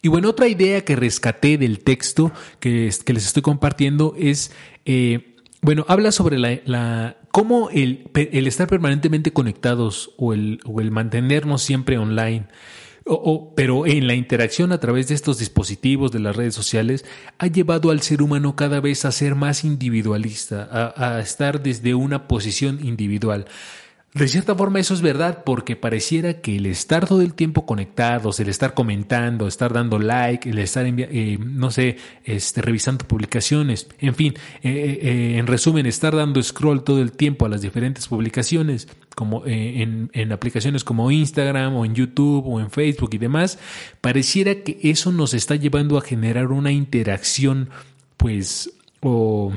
Y 0.02 0.08
bueno, 0.08 0.30
otra 0.30 0.48
idea 0.48 0.84
que 0.84 0.96
rescaté 0.96 1.58
del 1.58 1.80
texto 1.80 2.32
que, 2.60 2.92
que 3.04 3.12
les 3.12 3.26
estoy 3.26 3.42
compartiendo 3.42 4.14
es, 4.18 4.52
eh, 4.84 5.36
bueno, 5.62 5.84
habla 5.88 6.12
sobre 6.12 6.38
la, 6.38 6.60
la, 6.64 7.16
cómo 7.36 7.68
el, 7.68 8.08
estar 8.32 8.66
permanentemente 8.66 9.30
conectados 9.30 10.14
o 10.16 10.32
el, 10.32 10.58
mantenernos 10.90 11.60
siempre 11.60 11.98
online, 11.98 12.46
pero 13.54 13.84
en 13.84 14.06
la 14.06 14.14
interacción 14.14 14.72
a 14.72 14.80
través 14.80 15.08
de 15.08 15.16
estos 15.16 15.38
dispositivos, 15.38 16.10
de 16.12 16.20
las 16.20 16.34
redes 16.34 16.54
sociales, 16.54 17.04
ha 17.36 17.46
llevado 17.46 17.90
al 17.90 18.00
ser 18.00 18.22
humano 18.22 18.56
cada 18.56 18.80
vez 18.80 19.04
a 19.04 19.12
ser 19.12 19.34
más 19.34 19.64
individualista, 19.64 20.94
a 20.96 21.20
estar 21.20 21.62
desde 21.62 21.94
una 21.94 22.26
posición 22.26 22.82
individual. 22.82 23.44
De 24.16 24.28
cierta 24.28 24.54
forma 24.54 24.80
eso 24.80 24.94
es 24.94 25.02
verdad 25.02 25.44
porque 25.44 25.76
pareciera 25.76 26.40
que 26.40 26.56
el 26.56 26.64
estar 26.64 27.06
todo 27.06 27.20
el 27.20 27.34
tiempo 27.34 27.66
conectados, 27.66 28.40
el 28.40 28.48
estar 28.48 28.72
comentando, 28.72 29.46
estar 29.46 29.74
dando 29.74 29.98
like, 29.98 30.48
el 30.48 30.58
estar, 30.58 30.86
eh, 30.86 31.38
no 31.38 31.70
sé, 31.70 31.98
este, 32.24 32.62
revisando 32.62 33.06
publicaciones, 33.06 33.88
en 33.98 34.14
fin, 34.14 34.32
eh, 34.62 35.00
eh, 35.02 35.36
en 35.36 35.46
resumen, 35.46 35.84
estar 35.84 36.16
dando 36.16 36.42
scroll 36.42 36.82
todo 36.82 37.02
el 37.02 37.12
tiempo 37.12 37.44
a 37.44 37.50
las 37.50 37.60
diferentes 37.60 38.08
publicaciones, 38.08 38.88
como 39.14 39.42
en, 39.44 40.08
en 40.14 40.32
aplicaciones 40.32 40.82
como 40.82 41.10
Instagram 41.10 41.76
o 41.76 41.84
en 41.84 41.94
YouTube 41.94 42.46
o 42.46 42.58
en 42.58 42.70
Facebook 42.70 43.10
y 43.12 43.18
demás, 43.18 43.58
pareciera 44.00 44.54
que 44.62 44.78
eso 44.82 45.12
nos 45.12 45.34
está 45.34 45.56
llevando 45.56 45.98
a 45.98 46.00
generar 46.00 46.52
una 46.52 46.72
interacción, 46.72 47.68
pues, 48.16 48.72
o 49.00 49.52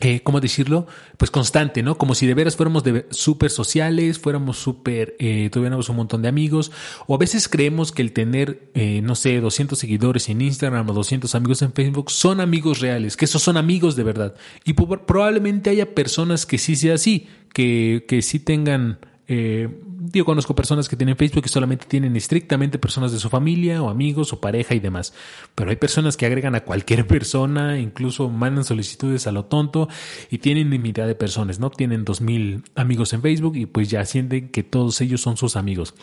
eh, 0.00 0.20
¿cómo 0.22 0.40
decirlo? 0.40 0.86
Pues 1.16 1.30
constante, 1.30 1.82
¿no? 1.82 1.96
Como 1.96 2.14
si 2.14 2.26
de 2.26 2.34
veras 2.34 2.56
fuéramos 2.56 2.82
súper 3.10 3.50
sociales, 3.50 4.18
fuéramos 4.18 4.58
súper, 4.58 5.16
eh, 5.18 5.48
tuviéramos 5.50 5.88
un 5.88 5.96
montón 5.96 6.20
de 6.20 6.28
amigos, 6.28 6.70
o 7.06 7.14
a 7.14 7.18
veces 7.18 7.48
creemos 7.48 7.92
que 7.92 8.02
el 8.02 8.12
tener, 8.12 8.70
eh, 8.74 9.00
no 9.02 9.14
sé, 9.14 9.40
200 9.40 9.78
seguidores 9.78 10.28
en 10.28 10.42
Instagram 10.42 10.90
o 10.90 10.92
200 10.92 11.34
amigos 11.34 11.62
en 11.62 11.72
Facebook 11.72 12.10
son 12.10 12.40
amigos 12.40 12.80
reales, 12.80 13.16
que 13.16 13.24
esos 13.24 13.42
son 13.42 13.56
amigos 13.56 13.96
de 13.96 14.02
verdad. 14.02 14.34
Y 14.64 14.74
probablemente 14.74 15.70
haya 15.70 15.94
personas 15.94 16.44
que 16.44 16.58
sí 16.58 16.76
sea 16.76 16.94
así, 16.94 17.28
que, 17.54 18.04
que 18.06 18.20
sí 18.20 18.38
tengan 18.38 18.98
eh, 19.28 19.68
yo 20.12 20.24
conozco 20.24 20.54
personas 20.54 20.88
que 20.88 20.96
tienen 20.96 21.16
Facebook 21.16 21.44
y 21.46 21.48
solamente 21.48 21.86
tienen 21.86 22.16
estrictamente 22.16 22.78
personas 22.78 23.12
de 23.12 23.18
su 23.18 23.28
familia 23.28 23.82
o 23.82 23.88
amigos 23.88 24.32
o 24.32 24.40
pareja 24.40 24.74
y 24.74 24.80
demás. 24.80 25.14
Pero 25.54 25.70
hay 25.70 25.76
personas 25.76 26.16
que 26.16 26.26
agregan 26.26 26.54
a 26.54 26.60
cualquier 26.60 27.06
persona, 27.08 27.78
incluso 27.78 28.28
mandan 28.28 28.64
solicitudes 28.64 29.26
a 29.26 29.32
lo 29.32 29.44
tonto 29.44 29.88
y 30.30 30.38
tienen 30.38 30.72
infinidad 30.72 31.06
de 31.06 31.14
personas, 31.14 31.58
¿no? 31.58 31.70
Tienen 31.70 32.04
dos 32.04 32.20
mil 32.20 32.62
amigos 32.74 33.12
en 33.12 33.22
Facebook 33.22 33.56
y 33.56 33.66
pues 33.66 33.88
ya 33.88 34.04
sienten 34.04 34.48
que 34.48 34.62
todos 34.62 35.00
ellos 35.00 35.20
son 35.20 35.36
sus 35.36 35.56
amigos. 35.56 35.94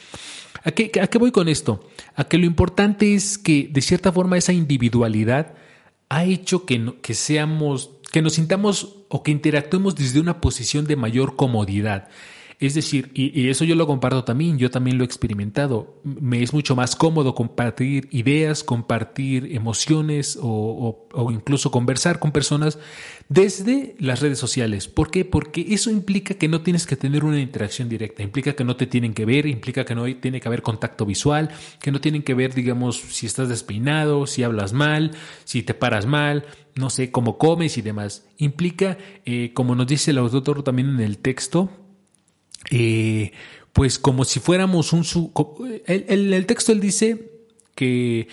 ¿A 0.63 0.71
qué, 0.71 0.91
¿A 1.01 1.07
qué 1.07 1.17
voy 1.17 1.31
con 1.31 1.49
esto? 1.49 1.87
A 2.15 2.25
que 2.25 2.37
lo 2.37 2.45
importante 2.45 3.13
es 3.13 3.37
que 3.37 3.69
de 3.71 3.81
cierta 3.81 4.11
forma 4.11 4.37
esa 4.37 4.53
individualidad 4.53 5.53
ha 6.09 6.25
hecho 6.25 6.65
que, 6.65 6.93
que 7.01 7.13
seamos, 7.13 7.91
que 8.11 8.21
nos 8.21 8.33
sintamos 8.33 8.97
o 9.09 9.23
que 9.23 9.31
interactuemos 9.31 9.95
desde 9.95 10.19
una 10.19 10.41
posición 10.41 10.85
de 10.85 10.95
mayor 10.95 11.35
comodidad. 11.35 12.07
Es 12.63 12.75
decir, 12.75 13.11
y, 13.13 13.49
eso 13.49 13.65
yo 13.65 13.75
lo 13.75 13.85
comparto 13.85 14.23
también, 14.23 14.57
yo 14.57 14.71
también 14.71 14.97
lo 14.97 15.03
he 15.03 15.05
experimentado. 15.05 15.99
Me 16.05 16.41
es 16.41 16.53
mucho 16.53 16.77
más 16.77 16.95
cómodo 16.95 17.35
compartir 17.35 18.07
ideas, 18.09 18.63
compartir 18.63 19.53
emociones 19.53 20.39
o, 20.41 21.09
incluso 21.29 21.71
conversar 21.71 22.19
con 22.19 22.31
personas 22.31 22.79
desde 23.27 23.97
las 23.99 24.21
redes 24.21 24.39
sociales. 24.39 24.87
¿Por 24.87 25.11
qué? 25.11 25.25
Porque 25.25 25.65
eso 25.71 25.89
implica 25.89 26.35
que 26.35 26.47
no 26.47 26.61
tienes 26.61 26.87
que 26.87 26.95
tener 26.95 27.25
una 27.25 27.41
interacción 27.41 27.89
directa, 27.89 28.23
implica 28.23 28.53
que 28.53 28.63
no 28.63 28.77
te 28.77 28.87
tienen 28.87 29.13
que 29.13 29.25
ver, 29.25 29.45
implica 29.45 29.83
que 29.83 29.93
no 29.93 30.05
tiene 30.15 30.39
que 30.39 30.47
haber 30.47 30.61
contacto 30.61 31.05
visual, 31.05 31.49
que 31.81 31.91
no 31.91 31.99
tienen 31.99 32.23
que 32.23 32.33
ver, 32.33 32.53
digamos, 32.53 32.95
si 32.95 33.25
estás 33.25 33.49
despeinado, 33.49 34.25
si 34.25 34.41
hablas 34.41 34.71
mal, 34.71 35.11
si 35.43 35.63
te 35.63 35.73
paras 35.73 36.05
mal, 36.05 36.45
no 36.75 36.89
sé, 36.89 37.11
cómo 37.11 37.37
comes 37.37 37.77
y 37.77 37.81
demás. 37.81 38.25
Implica, 38.37 38.97
eh, 39.25 39.51
como 39.53 39.75
nos 39.75 39.87
dice 39.87 40.11
el 40.11 40.17
autor 40.17 40.63
también 40.63 40.87
en 40.87 41.01
el 41.01 41.17
texto, 41.17 41.69
eh, 42.71 43.31
pues 43.73 43.99
como 43.99 44.23
si 44.25 44.39
fuéramos 44.39 44.93
un... 44.93 45.03
El, 45.85 46.33
el, 46.33 46.45
texto 46.45 46.71
él 46.71 46.79
dice 46.79 47.31
que, 47.75 48.27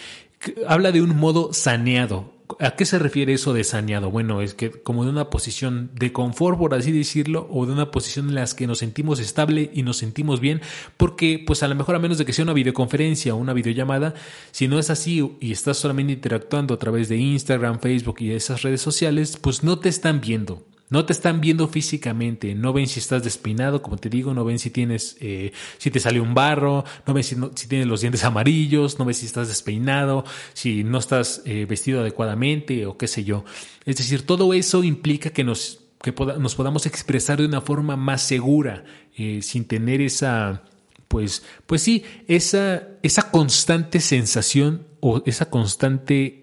habla 0.66 0.92
de 0.92 1.02
un 1.02 1.16
modo 1.16 1.52
saneado. 1.52 2.38
¿A 2.58 2.72
qué 2.72 2.84
se 2.84 2.98
refiere 2.98 3.32
eso 3.32 3.52
de 3.54 3.62
saneado? 3.62 4.10
Bueno, 4.10 4.42
es 4.42 4.54
que 4.54 4.70
como 4.70 5.04
de 5.04 5.10
una 5.10 5.30
posición 5.30 5.92
de 5.94 6.12
confort, 6.12 6.58
por 6.58 6.74
así 6.74 6.90
decirlo, 6.90 7.46
o 7.48 7.64
de 7.64 7.72
una 7.72 7.92
posición 7.92 8.28
en 8.28 8.34
la 8.34 8.44
que 8.44 8.66
nos 8.66 8.78
sentimos 8.78 9.20
estable 9.20 9.70
y 9.72 9.84
nos 9.84 9.98
sentimos 9.98 10.40
bien, 10.40 10.60
porque 10.96 11.42
pues 11.46 11.62
a 11.62 11.68
lo 11.68 11.76
mejor 11.76 11.94
a 11.94 12.00
menos 12.00 12.18
de 12.18 12.24
que 12.24 12.32
sea 12.32 12.42
una 12.42 12.52
videoconferencia 12.52 13.34
o 13.34 13.38
una 13.38 13.52
videollamada, 13.52 14.14
si 14.50 14.66
no 14.66 14.80
es 14.80 14.90
así 14.90 15.36
y 15.40 15.52
estás 15.52 15.76
solamente 15.76 16.14
interactuando 16.14 16.74
a 16.74 16.78
través 16.78 17.08
de 17.08 17.18
Instagram, 17.18 17.78
Facebook 17.78 18.16
y 18.18 18.32
esas 18.32 18.62
redes 18.62 18.80
sociales, 18.80 19.38
pues 19.40 19.62
no 19.62 19.78
te 19.78 19.88
están 19.88 20.20
viendo. 20.20 20.66
No 20.90 21.04
te 21.04 21.12
están 21.12 21.40
viendo 21.40 21.68
físicamente, 21.68 22.52
no 22.56 22.72
ven 22.72 22.88
si 22.88 22.98
estás 22.98 23.22
despeinado, 23.22 23.80
como 23.80 23.96
te 23.96 24.10
digo, 24.10 24.34
no 24.34 24.44
ven 24.44 24.58
si 24.58 24.70
tienes, 24.70 25.16
eh, 25.20 25.52
si 25.78 25.88
te 25.92 26.00
sale 26.00 26.20
un 26.20 26.34
barro, 26.34 26.84
no 27.06 27.14
ven 27.14 27.22
si, 27.22 27.36
si, 27.54 27.68
tienes 27.68 27.86
los 27.86 28.00
dientes 28.00 28.24
amarillos, 28.24 28.98
no 28.98 29.04
ven 29.04 29.14
si 29.14 29.24
estás 29.24 29.46
despeinado, 29.46 30.24
si 30.52 30.82
no 30.82 30.98
estás 30.98 31.42
eh, 31.44 31.64
vestido 31.64 32.00
adecuadamente 32.00 32.86
o 32.86 32.98
qué 32.98 33.06
sé 33.06 33.22
yo. 33.22 33.44
Es 33.84 33.98
decir, 33.98 34.26
todo 34.26 34.52
eso 34.52 34.82
implica 34.82 35.30
que 35.30 35.44
nos, 35.44 35.78
que 36.02 36.12
nos 36.12 36.56
podamos 36.56 36.86
expresar 36.86 37.38
de 37.38 37.46
una 37.46 37.60
forma 37.60 37.94
más 37.94 38.22
segura, 38.22 38.84
eh, 39.16 39.42
sin 39.42 39.66
tener 39.66 40.00
esa, 40.00 40.64
pues, 41.06 41.44
pues 41.66 41.82
sí, 41.82 42.02
esa, 42.26 42.88
esa 43.04 43.30
constante 43.30 44.00
sensación 44.00 44.88
o 44.98 45.22
esa 45.24 45.50
constante, 45.50 46.40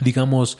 digamos, 0.00 0.56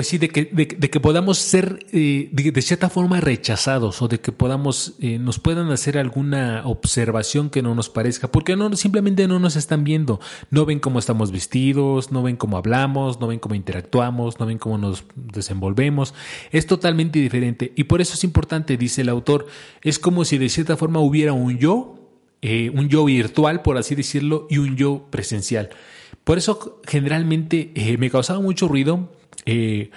pues 0.00 0.08
sí, 0.08 0.16
de 0.16 0.30
que, 0.30 0.46
de, 0.46 0.66
que 0.66 0.98
podamos 0.98 1.36
ser 1.36 1.84
eh, 1.92 2.30
de, 2.32 2.62
cierta 2.62 2.88
forma 2.88 3.20
rechazados 3.20 4.00
o 4.00 4.08
de 4.08 4.18
que 4.18 4.32
podamos, 4.32 4.94
eh, 4.98 5.18
nos 5.18 5.38
puedan 5.38 5.70
hacer 5.70 5.98
alguna 5.98 6.62
observación 6.64 7.50
que 7.50 7.60
no 7.60 7.74
nos 7.74 7.90
parezca, 7.90 8.32
porque 8.32 8.56
no, 8.56 8.74
simplemente 8.76 9.28
no 9.28 9.38
nos 9.38 9.56
están 9.56 9.84
viendo, 9.84 10.18
no 10.48 10.64
ven 10.64 10.80
cómo 10.80 10.98
estamos 10.98 11.32
vestidos, 11.32 12.12
no 12.12 12.22
ven 12.22 12.36
cómo 12.36 12.56
hablamos, 12.56 13.20
no 13.20 13.26
ven 13.26 13.40
cómo 13.40 13.54
interactuamos, 13.54 14.40
no 14.40 14.46
ven 14.46 14.56
cómo 14.56 14.78
nos 14.78 15.04
desenvolvemos, 15.14 16.14
es 16.50 16.66
totalmente 16.66 17.18
diferente. 17.18 17.74
Y 17.76 17.84
por 17.84 18.00
eso 18.00 18.14
es 18.14 18.24
importante, 18.24 18.78
dice 18.78 19.02
el 19.02 19.10
autor, 19.10 19.48
es 19.82 19.98
como 19.98 20.24
si 20.24 20.38
de 20.38 20.48
cierta 20.48 20.78
forma 20.78 21.00
hubiera 21.00 21.34
un 21.34 21.58
yo, 21.58 22.08
eh, 22.40 22.70
un 22.74 22.88
yo 22.88 23.04
virtual, 23.04 23.60
por 23.60 23.76
así 23.76 23.94
decirlo, 23.94 24.46
y 24.48 24.56
un 24.56 24.76
yo 24.78 25.08
presencial. 25.10 25.68
Por 26.24 26.38
eso 26.38 26.80
generalmente 26.86 27.70
me 27.98 28.10
causaba 28.10 28.40
mucho 28.40 28.66
ruido 28.66 29.19
eh, 29.46 29.90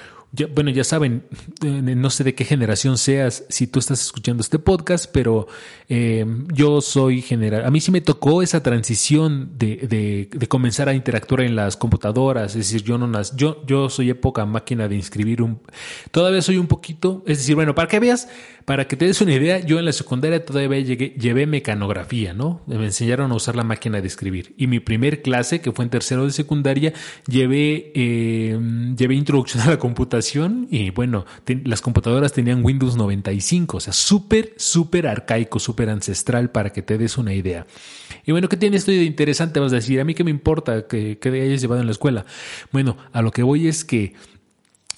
bueno, 0.55 0.71
ya 0.71 0.83
saben, 0.83 1.23
eh, 1.63 1.67
no 1.67 2.09
sé 2.09 2.23
de 2.23 2.33
qué 2.33 2.43
generación 2.43 2.97
seas 2.97 3.43
si 3.49 3.67
tú 3.67 3.77
estás 3.77 4.01
escuchando 4.01 4.41
este 4.41 4.57
podcast, 4.57 5.05
pero 5.13 5.47
eh, 5.89 6.25
yo 6.51 6.81
soy 6.81 7.21
general. 7.21 7.65
A 7.65 7.69
mí 7.69 7.79
sí 7.79 7.91
me 7.91 8.01
tocó 8.01 8.41
esa 8.41 8.63
transición 8.63 9.51
de, 9.59 10.29
comenzar 10.49 10.89
a 10.89 10.95
interactuar 10.95 11.41
en 11.41 11.55
las 11.55 11.77
computadoras. 11.77 12.55
Es 12.55 12.71
decir, 12.71 12.81
yo 12.81 12.97
no 12.97 13.21
yo, 13.35 13.63
yo 13.67 13.89
soy 13.89 14.09
época 14.09 14.43
máquina 14.47 14.87
de 14.87 14.95
inscribir 14.95 15.43
un. 15.43 15.61
Todavía 16.09 16.41
soy 16.41 16.57
un 16.57 16.67
poquito. 16.67 17.21
Es 17.27 17.37
decir, 17.37 17.53
bueno, 17.53 17.75
para 17.75 17.87
que 17.87 17.99
veas, 17.99 18.27
para 18.65 18.87
que 18.87 18.95
te 18.95 19.05
des 19.05 19.19
una 19.21 19.33
idea, 19.33 19.59
yo 19.59 19.79
en 19.79 19.85
la 19.85 19.91
secundaria 19.91 20.43
todavía 20.45 20.79
llegué, 20.79 21.09
llevé 21.19 21.45
mecanografía, 21.45 22.33
¿no? 22.33 22.61
Me 22.67 22.85
enseñaron 22.85 23.31
a 23.31 23.35
usar 23.35 23.55
la 23.55 23.63
máquina 23.63 23.99
de 24.01 24.07
escribir. 24.07 24.53
Y 24.57 24.67
mi 24.67 24.79
primer 24.79 25.21
clase, 25.21 25.61
que 25.61 25.71
fue 25.71 25.85
en 25.85 25.89
tercero 25.89 26.25
de 26.25 26.31
secundaria, 26.31 26.93
llevé, 27.27 27.91
eh, 27.95 28.57
llevé 28.97 29.15
introducción 29.15 29.63
a 29.63 29.69
la 29.69 29.79
computación 29.79 30.67
y 30.71 30.91
bueno, 30.91 31.25
las 31.65 31.81
computadoras 31.81 32.33
tenían 32.33 32.63
Windows 32.63 32.95
95, 32.95 33.77
o 33.77 33.79
sea, 33.79 33.93
súper, 33.93 34.53
súper 34.57 35.07
arcaico, 35.07 35.59
súper 35.59 35.89
ancestral 35.89 36.51
para 36.51 36.71
que 36.71 36.81
te 36.81 36.97
des 36.97 37.17
una 37.17 37.33
idea. 37.33 37.65
Y 38.25 38.31
bueno, 38.31 38.47
¿qué 38.47 38.57
tiene 38.57 38.77
esto 38.77 38.91
de 38.91 39.03
interesante? 39.03 39.59
Vas 39.59 39.73
a 39.73 39.77
decir, 39.77 39.99
¿a 39.99 40.05
mí 40.05 40.13
qué 40.13 40.23
me 40.23 40.31
importa 40.31 40.87
que, 40.87 41.17
hayas 41.23 41.61
llevado 41.61 41.81
en 41.81 41.87
la 41.87 41.91
escuela? 41.91 42.25
Bueno, 42.71 42.97
a 43.11 43.21
lo 43.21 43.31
que 43.31 43.43
voy 43.43 43.67
es 43.67 43.83
que 43.83 44.13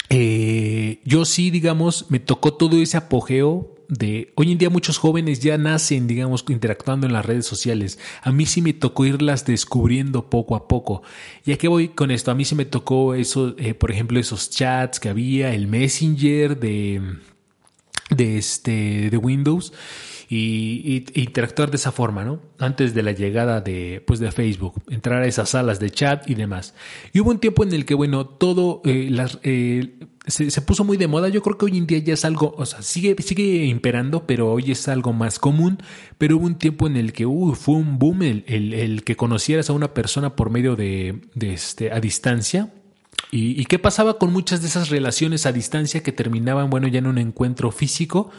eh, 0.10 0.65
yo 1.06 1.24
sí, 1.24 1.52
digamos, 1.52 2.08
me 2.10 2.20
tocó 2.20 2.56
todo 2.56 2.82
ese 2.82 2.98
apogeo 2.98 3.72
de 3.88 4.34
hoy 4.36 4.52
en 4.52 4.58
día 4.58 4.72
muchos 4.72 4.98
jóvenes 4.98 5.40
ya 5.40 5.58
nacen, 5.60 6.08
digamos, 6.08 6.44
interactuando 6.50 7.06
en 7.06 7.14
las 7.14 7.26
redes 7.26 7.46
sociales. 7.46 8.00
A 8.24 8.32
mí 8.32 8.48
sí 8.48 8.62
me 8.62 8.74
tocó 8.74 9.06
irlas 9.06 9.46
descubriendo 9.46 10.30
poco 10.30 10.56
a 10.56 10.68
poco. 10.68 11.04
¿Y 11.46 11.52
a 11.52 11.58
qué 11.58 11.68
voy 11.68 11.90
con 11.90 12.10
esto? 12.10 12.32
A 12.32 12.36
mí 12.36 12.44
sí 12.44 12.56
me 12.56 12.66
tocó 12.66 13.14
eso, 13.14 13.56
eh, 13.60 13.76
por 13.76 13.92
ejemplo, 13.92 14.20
esos 14.20 14.50
chats 14.50 15.00
que 15.00 15.10
había, 15.10 15.54
el 15.54 15.68
Messenger 15.68 16.60
de, 16.60 17.02
de 18.10 18.38
este, 18.40 19.10
de 19.12 19.18
Windows 19.18 19.74
y, 20.28 21.06
interactuar 21.14 21.70
de 21.70 21.78
esa 21.78 21.92
forma, 21.92 22.24
¿no? 22.24 22.40
Antes 22.58 22.94
de 22.94 23.04
la 23.04 23.12
llegada 23.12 23.62
de, 23.62 24.04
pues, 24.06 24.20
de 24.20 24.32
Facebook, 24.32 24.82
entrar 24.90 25.22
a 25.22 25.28
esas 25.28 25.50
salas 25.50 25.80
de 25.80 25.92
chat 25.92 26.28
y 26.30 26.36
demás. 26.36 26.74
Y 27.14 27.20
hubo 27.20 27.30
un 27.30 27.40
tiempo 27.40 27.64
en 27.64 27.74
el 27.74 27.86
que, 27.86 27.94
bueno, 27.94 28.26
todo 28.26 28.82
eh, 28.86 29.08
las, 29.12 29.40
eh, 29.44 30.00
se, 30.28 30.62
puso 30.62 30.84
muy 30.84 30.98
de 30.98 31.08
moda. 31.08 31.30
Yo 31.30 31.42
creo 31.42 31.58
que 31.58 31.66
hoy 31.66 31.78
en 31.78 31.88
día 31.88 32.00
ya 32.00 32.14
es 32.14 32.26
algo, 32.26 32.56
o 32.58 32.66
sea, 32.66 32.82
sigue, 32.82 33.16
sigue 33.22 33.66
imperando, 33.66 34.26
pero 34.26 34.52
hoy 34.52 34.72
es 34.72 34.88
algo 34.88 35.14
más 35.14 35.40
común. 35.40 35.78
Pero 36.18 36.38
hubo 36.38 36.46
un 36.46 36.56
tiempo 36.56 36.88
en 36.88 36.98
el 36.98 37.14
que 37.14 37.26
fue 37.56 37.76
un 37.76 38.00
boom 38.00 38.24
el, 38.24 38.44
el, 38.48 39.04
que 39.04 39.16
conocieras 39.16 39.70
a 39.70 39.74
una 39.74 39.94
persona 39.94 40.36
por 40.36 40.50
medio 40.50 40.76
de, 40.76 41.22
de 41.34 41.54
este, 41.54 41.92
a 41.92 42.00
distancia. 42.00 42.74
¿Y, 43.32 43.60
¿Y 43.60 43.66
qué 43.66 43.80
pasaba 43.80 44.18
con 44.18 44.34
muchas 44.34 44.62
de 44.62 44.68
esas 44.68 44.90
relaciones 44.90 45.46
a 45.46 45.52
distancia 45.52 46.04
que 46.04 46.12
terminaban, 46.12 46.70
bueno, 46.70 46.88
ya 46.88 47.00
en 47.00 47.08
un 47.08 47.18
encuentro 47.18 47.72
físico? 47.72 48.32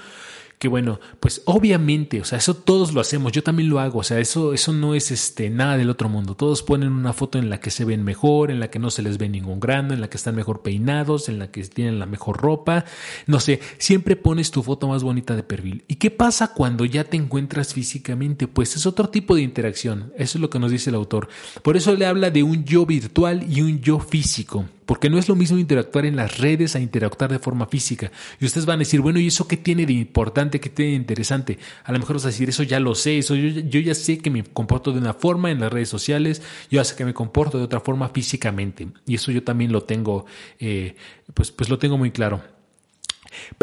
Que 0.59 0.69
bueno, 0.69 1.01
pues 1.21 1.43
obviamente, 1.45 2.21
o 2.21 2.25
sea, 2.25 2.39
eso 2.39 2.55
todos 2.55 2.95
lo 2.95 3.01
hacemos, 3.01 3.33
yo 3.33 3.43
también 3.43 3.69
lo 3.69 3.79
hago, 3.79 3.99
o 3.99 4.03
sea, 4.03 4.19
eso, 4.21 4.55
eso 4.55 4.73
no 4.73 4.95
es 4.95 5.11
este, 5.11 5.51
nada 5.51 5.77
del 5.77 5.91
otro 5.91 6.09
mundo. 6.09 6.35
Todos 6.35 6.63
ponen 6.63 6.93
una 6.93 7.13
foto 7.13 7.39
en 7.39 7.51
la 7.51 7.61
que 7.61 7.71
se 7.71 7.85
ven 7.85 8.05
mejor, 8.05 8.51
en 8.51 8.61
la 8.61 8.71
que 8.71 8.79
no 8.79 8.91
se 8.91 9.03
les 9.03 9.19
ve 9.19 9.29
ningún 9.29 9.61
grano, 9.61 9.93
en 9.93 10.01
la 10.01 10.09
que 10.09 10.17
están 10.17 10.35
mejor 10.35 10.63
peinados, 10.63 11.29
en 11.29 11.39
la 11.39 11.51
que 11.51 11.63
tienen 11.65 11.99
la 11.99 12.07
mejor 12.07 12.39
ropa, 12.39 12.85
no 13.27 13.41
sé, 13.41 13.61
siempre 13.79 14.17
pones 14.17 14.51
tu 14.51 14.63
foto 14.63 14.89
más 14.89 15.03
bonita 15.03 15.37
de 15.37 15.43
perfil. 15.43 15.85
¿Y 15.89 15.97
qué 15.97 16.11
pasa 16.11 16.55
cuando 16.55 16.85
ya 16.85 17.05
te 17.05 17.17
encuentras 17.17 17.75
físicamente? 17.75 18.49
Pues 18.49 18.77
es 18.77 18.87
otro 18.87 19.11
tipo 19.11 19.35
de 19.35 19.43
interacción, 19.43 20.13
eso 20.17 20.39
es 20.39 20.43
lo 20.43 20.49
que 20.49 20.59
nos 20.59 20.71
dice 20.71 20.91
el 20.91 20.97
autor. 20.97 21.29
Por 21.63 21.77
eso 21.77 21.95
le 21.95 22.07
habla 22.07 22.31
de 22.31 22.43
un 22.43 22.65
yo 22.65 22.87
virtual 22.87 23.45
y 23.49 23.61
un 23.61 23.81
yo 23.81 24.01
físico. 24.01 24.65
Porque 24.87 25.11
no 25.11 25.19
es 25.19 25.29
lo 25.29 25.35
mismo 25.35 25.59
interactuar 25.59 26.07
en 26.07 26.17
las 26.17 26.39
redes 26.39 26.77
a 26.77 26.81
interactuar 26.81 27.31
de 27.31 27.39
forma 27.39 27.67
física. 27.67 28.11
Y 28.41 28.47
ustedes 28.47 28.67
van 28.67 28.77
a 28.77 28.79
decir, 28.79 29.01
bueno, 29.01 29.21
¿y 29.21 29.27
eso 29.27 29.47
qué 29.47 29.57
tiene 29.57 29.85
de 29.85 29.93
importante, 29.93 30.61
qué 30.61 30.71
tiene 30.71 30.93
de 30.93 30.97
interesante? 30.97 31.59
A 31.85 31.93
lo 31.93 31.99
mejor 31.99 32.17
vas 32.17 32.25
a 32.25 32.29
decir, 32.29 32.49
eso 32.49 32.63
ya 32.63 32.81
lo 32.81 32.95
sé, 32.95 33.19
eso 33.19 33.35
yo, 33.35 33.81
ya 33.81 33.95
sé 33.95 34.19
que 34.19 34.31
me 34.31 34.45
comporto 34.45 34.93
de 34.93 34.99
una 34.99 35.13
forma 35.13 35.51
en 35.51 35.61
las 35.61 35.73
redes 35.73 35.89
sociales, 35.89 36.41
yo 36.71 36.77
ya 36.77 36.85
sé 36.85 36.97
que 36.97 37.05
me 37.05 37.13
comporto 37.13 37.59
de 37.59 37.65
otra 37.65 37.81
forma 37.81 38.09
físicamente. 38.09 38.89
Y 39.07 39.17
eso 39.17 39.33
yo 39.33 39.43
también 39.43 39.73
lo 39.73 39.83
tengo, 39.83 40.25
eh, 40.59 40.95
pues, 41.35 41.51
pues 41.51 41.69
lo 41.69 41.79
tengo 41.79 41.99
muy 41.99 42.13
claro. 42.13 42.56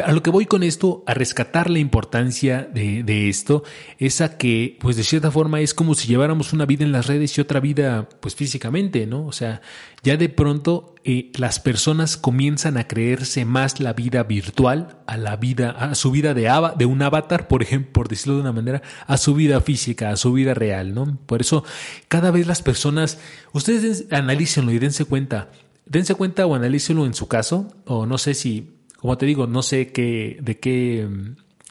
A 0.03 0.11
lo 0.11 0.23
que 0.23 0.29
voy 0.29 0.45
con 0.45 0.63
esto, 0.63 1.03
a 1.07 1.13
rescatar 1.13 1.69
la 1.69 1.79
importancia 1.79 2.67
de, 2.73 3.29
esto, 3.29 3.63
es 3.97 4.21
a 4.21 4.37
que, 4.37 4.77
pues 4.79 4.95
de 4.95 5.03
cierta 5.03 5.31
forma 5.31 5.61
es 5.61 5.73
como 5.73 5.95
si 5.95 6.07
lleváramos 6.07 6.53
una 6.53 6.65
vida 6.65 6.83
en 6.83 6.91
las 6.91 7.07
redes 7.07 7.37
y 7.37 7.41
otra 7.41 7.59
vida, 7.59 8.09
pues 8.19 8.35
físicamente, 8.35 9.05
¿no? 9.05 9.25
O 9.25 9.31
sea, 9.31 9.61
ya 10.03 10.17
de 10.17 10.29
pronto 10.29 10.95
eh, 11.03 11.31
las 11.35 11.59
personas 11.59 12.17
comienzan 12.17 12.77
a 12.77 12.87
creerse 12.87 13.45
más 13.45 13.79
la 13.79 13.93
vida 13.93 14.23
virtual 14.23 14.97
a 15.07 15.17
la 15.17 15.35
vida, 15.35 15.71
a 15.71 15.95
su 15.95 16.11
vida 16.11 16.33
de, 16.33 16.49
de 16.77 16.85
un 16.85 17.01
avatar, 17.01 17.47
por 17.47 17.61
ejemplo, 17.63 17.93
por 17.93 18.07
decirlo 18.09 18.35
de 18.35 18.41
una 18.41 18.51
manera, 18.51 18.81
a 19.07 19.17
su 19.17 19.33
vida 19.33 19.61
física, 19.61 20.09
a 20.09 20.17
su 20.17 20.33
vida 20.33 20.53
real, 20.53 20.93
¿no? 20.93 21.17
Por 21.25 21.41
eso, 21.41 21.63
cada 22.07 22.31
vez 22.31 22.47
las 22.47 22.61
personas, 22.61 23.19
ustedes 23.53 24.05
analícenlo 24.11 24.71
y 24.71 24.79
dense 24.79 25.05
cuenta, 25.05 25.49
dense 25.85 26.15
cuenta 26.15 26.45
o 26.45 26.55
analícenlo 26.55 27.05
en 27.05 27.13
su 27.13 27.27
caso, 27.27 27.73
o 27.85 28.05
no 28.05 28.17
sé 28.17 28.33
si 28.33 28.82
como 29.03 29.17
te 29.17 29.25
digo, 29.25 29.47
no 29.47 29.61
sé 29.63 29.91
qué, 29.91 30.37
de 30.39 30.59
qué, 30.59 31.05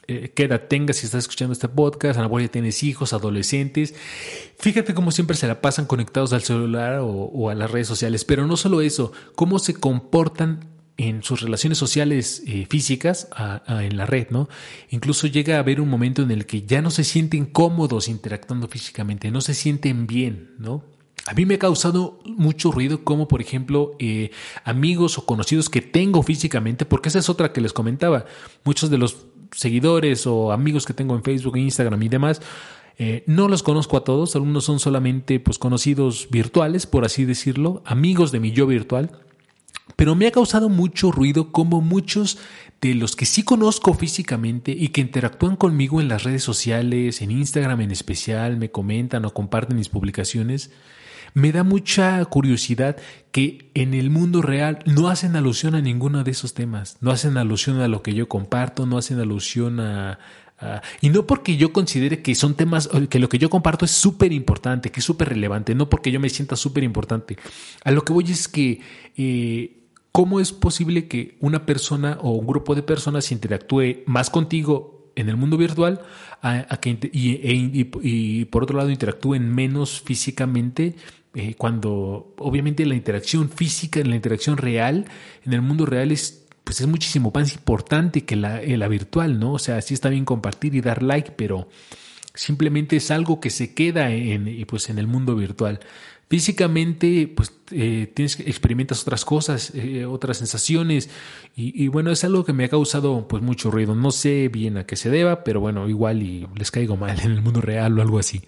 eh, 0.07 0.31
edad 0.35 0.67
tengas 0.69 0.97
si 0.97 1.07
estás 1.07 1.23
escuchando 1.23 1.51
este 1.51 1.67
podcast, 1.67 2.19
a 2.19 2.21
lo 2.21 2.29
mejor 2.29 2.47
tienes 2.49 2.83
hijos, 2.83 3.11
adolescentes. 3.11 3.95
Fíjate 4.59 4.93
cómo 4.93 5.09
siempre 5.09 5.35
se 5.35 5.47
la 5.47 5.59
pasan 5.59 5.87
conectados 5.87 6.31
al 6.31 6.43
celular 6.43 6.99
o, 7.01 7.49
a 7.49 7.55
las 7.55 7.71
redes 7.71 7.87
sociales, 7.87 8.23
pero 8.23 8.45
no 8.45 8.55
solo 8.55 8.81
eso, 8.81 9.13
cómo 9.33 9.57
se 9.57 9.73
comportan 9.73 10.69
en 10.97 11.23
sus 11.23 11.41
relaciones 11.41 11.79
sociales 11.79 12.43
eh, 12.45 12.67
físicas 12.69 13.29
en 13.67 13.97
la 13.97 14.05
red, 14.05 14.27
¿no? 14.29 14.47
Incluso 14.91 15.25
llega 15.25 15.55
a 15.55 15.59
haber 15.61 15.81
un 15.81 15.89
momento 15.89 16.21
en 16.21 16.29
el 16.29 16.45
que 16.45 16.61
ya 16.61 16.83
no 16.83 16.91
se 16.91 17.03
sienten 17.03 17.47
cómodos 17.47 18.09
interactuando 18.09 18.67
físicamente, 18.67 19.31
no 19.31 19.41
se 19.41 19.55
sienten 19.55 20.05
bien, 20.05 20.51
¿no? 20.59 20.92
A 21.25 21.33
mí 21.33 21.45
me 21.45 21.55
ha 21.55 21.59
causado 21.59 22.19
mucho 22.25 22.71
ruido 22.71 23.03
como, 23.03 23.27
por 23.27 23.39
ejemplo, 23.39 23.95
eh, 23.99 24.31
amigos 24.65 25.17
o 25.17 25.25
conocidos 25.25 25.69
que 25.69 25.81
tengo 25.81 26.21
físicamente, 26.21 26.85
porque 26.85 27.09
esa 27.09 27.19
es 27.19 27.29
otra 27.29 27.53
que 27.53 27.61
les 27.61 27.71
comentaba. 27.71 28.25
Muchos 28.65 28.89
de 28.89 28.97
los 28.97 29.27
seguidores 29.51 30.27
o 30.27 30.51
amigos 30.51 30.85
que 30.85 30.93
tengo 30.93 31.15
en 31.15 31.23
Facebook, 31.23 31.57
Instagram 31.57 32.03
y 32.03 32.09
demás, 32.09 32.41
eh, 32.97 33.23
no 33.25 33.47
los 33.47 33.63
conozco 33.63 33.97
a 33.97 34.03
todos, 34.03 34.35
algunos 34.35 34.65
son 34.65 34.79
solamente 34.79 35.39
pues, 35.39 35.57
conocidos 35.57 36.27
virtuales, 36.29 36.85
por 36.85 37.05
así 37.05 37.25
decirlo, 37.25 37.81
amigos 37.85 38.31
de 38.31 38.39
mi 38.39 38.51
yo 38.51 38.67
virtual. 38.67 39.11
Pero 39.95 40.15
me 40.15 40.27
ha 40.27 40.31
causado 40.31 40.69
mucho 40.69 41.11
ruido 41.11 41.51
como 41.51 41.81
muchos 41.81 42.37
de 42.81 42.95
los 42.95 43.15
que 43.15 43.25
sí 43.25 43.43
conozco 43.43 43.93
físicamente 43.93 44.71
y 44.77 44.89
que 44.89 45.01
interactúan 45.01 45.55
conmigo 45.55 46.01
en 46.01 46.09
las 46.09 46.23
redes 46.23 46.43
sociales, 46.43 47.21
en 47.21 47.31
Instagram 47.31 47.81
en 47.81 47.91
especial, 47.91 48.57
me 48.57 48.71
comentan 48.71 49.25
o 49.25 49.33
comparten 49.33 49.77
mis 49.77 49.89
publicaciones, 49.89 50.71
me 51.33 51.51
da 51.51 51.63
mucha 51.63 52.23
curiosidad 52.25 52.97
que 53.31 53.71
en 53.73 53.93
el 53.93 54.09
mundo 54.09 54.41
real 54.41 54.79
no 54.85 55.09
hacen 55.09 55.35
alusión 55.35 55.75
a 55.75 55.81
ninguno 55.81 56.23
de 56.23 56.31
esos 56.31 56.53
temas, 56.53 56.97
no 57.01 57.11
hacen 57.11 57.37
alusión 57.37 57.81
a 57.81 57.87
lo 57.87 58.03
que 58.03 58.13
yo 58.13 58.27
comparto, 58.27 58.85
no 58.85 58.97
hacen 58.97 59.19
alusión 59.19 59.79
a, 59.79 60.19
y 61.01 61.09
no 61.09 61.25
porque 61.25 61.57
yo 61.57 61.73
considere 61.73 62.21
que 62.21 62.35
son 62.35 62.55
temas, 62.55 62.89
que 63.09 63.19
lo 63.19 63.29
que 63.29 63.37
yo 63.37 63.49
comparto 63.49 63.85
es 63.85 63.91
súper 63.91 64.31
importante, 64.31 64.91
que 64.91 64.99
es 64.99 65.05
súper 65.05 65.29
relevante, 65.29 65.75
no 65.75 65.89
porque 65.89 66.11
yo 66.11 66.19
me 66.19 66.29
sienta 66.29 66.55
súper 66.55 66.83
importante. 66.83 67.37
A 67.83 67.91
lo 67.91 68.05
que 68.05 68.13
voy 68.13 68.25
es 68.31 68.47
que, 68.47 68.79
eh, 69.17 69.87
¿cómo 70.11 70.39
es 70.39 70.53
posible 70.53 71.07
que 71.07 71.37
una 71.41 71.65
persona 71.65 72.17
o 72.21 72.31
un 72.31 72.47
grupo 72.47 72.75
de 72.75 72.83
personas 72.83 73.31
interactúe 73.31 74.03
más 74.05 74.29
contigo 74.29 75.11
en 75.15 75.29
el 75.29 75.37
mundo 75.37 75.57
virtual 75.57 76.01
a, 76.41 76.79
e, 76.81 77.81
y, 78.03 78.45
por 78.45 78.63
otro 78.63 78.77
lado 78.77 78.89
interactúen 78.89 79.53
menos 79.53 80.01
físicamente 80.01 80.95
eh, 81.35 81.55
cuando 81.55 82.33
obviamente 82.37 82.85
la 82.85 82.95
interacción 82.95 83.49
física, 83.49 84.01
la 84.03 84.15
interacción 84.15 84.57
real, 84.57 85.05
en 85.45 85.53
el 85.53 85.61
mundo 85.61 85.85
real 85.85 86.11
es, 86.11 86.45
pues 86.63 86.79
es 86.81 86.87
muchísimo 86.87 87.31
más 87.33 87.53
importante 87.53 88.23
que 88.25 88.35
la, 88.35 88.61
eh, 88.61 88.77
la 88.77 88.87
virtual, 88.87 89.39
¿no? 89.39 89.53
O 89.53 89.59
sea, 89.59 89.81
sí 89.81 89.93
está 89.93 90.09
bien 90.09 90.25
compartir 90.25 90.75
y 90.75 90.81
dar 90.81 91.01
like, 91.01 91.31
pero 91.31 91.67
simplemente 92.33 92.95
es 92.97 93.11
algo 93.11 93.39
que 93.39 93.49
se 93.49 93.73
queda 93.73 94.11
en, 94.11 94.65
pues 94.67 94.89
en 94.89 94.97
el 94.99 95.07
mundo 95.07 95.35
virtual. 95.35 95.79
físicamente, 96.29 97.27
pues 97.27 97.53
eh, 97.71 98.11
tienes 98.13 98.39
experimentas 98.39 99.03
otras 99.03 99.23
cosas, 99.23 99.71
eh, 99.75 100.05
otras 100.05 100.37
sensaciones 100.37 101.09
y, 101.55 101.87
bueno, 101.89 102.11
es 102.11 102.23
algo 102.23 102.43
que 102.43 102.53
me 102.53 102.65
ha 102.65 102.69
causado 102.69 103.27
pues 103.27 103.43
mucho 103.43 103.69
ruido. 103.69 103.93
No 103.95 104.11
sé 104.11 104.49
bien 104.49 104.77
a 104.77 104.85
qué 104.85 104.95
se 104.95 105.11
deba, 105.11 105.43
pero 105.43 105.59
bueno, 105.59 105.87
igual 105.87 106.23
y 106.23 106.47
les 106.55 106.71
caigo 106.71 106.97
mal 106.97 107.19
en 107.19 107.31
el 107.31 107.41
mundo 107.43 107.61
real 107.61 107.99
o 107.99 108.01
algo 108.01 108.17
así. 108.17 108.41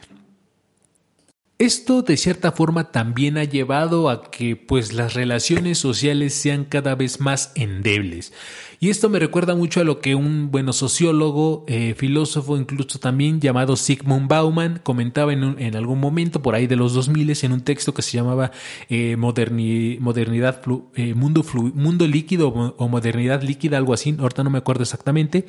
Esto 1.57 2.01
de 2.01 2.17
cierta 2.17 2.51
forma 2.51 2.91
también 2.91 3.37
ha 3.37 3.45
llevado 3.45 4.09
a 4.09 4.29
que 4.29 4.57
pues 4.57 4.91
las 4.91 5.13
relaciones 5.13 5.77
sociales 5.77 6.33
sean 6.33 6.65
cada 6.65 6.95
vez 6.95 7.21
más 7.21 7.53
endebles. 7.55 8.33
Y 8.81 8.89
esto 8.89 9.07
me 9.07 9.19
recuerda 9.19 9.55
mucho 9.55 9.79
a 9.79 9.85
lo 9.85 10.01
que 10.01 10.15
un 10.15 10.51
bueno 10.51 10.73
sociólogo, 10.73 11.63
eh, 11.69 11.95
filósofo 11.97 12.57
incluso 12.57 12.99
también 12.99 13.39
llamado 13.39 13.77
Sigmund 13.77 14.27
Bauman 14.27 14.81
comentaba 14.83 15.31
en, 15.31 15.55
en, 15.57 15.77
algún 15.77 16.01
momento 16.01 16.41
por 16.41 16.55
ahí 16.55 16.67
de 16.67 16.75
los 16.75 16.93
2000 16.93 17.37
en 17.43 17.53
un 17.53 17.61
texto 17.61 17.93
que 17.93 18.01
se 18.01 18.17
llamaba 18.17 18.51
eh, 18.89 19.15
Modernidad, 19.15 20.61
eh, 20.95 21.13
mundo, 21.13 21.45
mundo 21.73 22.05
líquido 22.05 22.49
o 22.49 22.87
modernidad 22.89 23.43
líquida, 23.43 23.77
algo 23.77 23.93
así, 23.93 24.13
ahorita 24.19 24.43
no 24.43 24.49
me 24.49 24.57
acuerdo 24.57 24.83
exactamente 24.83 25.45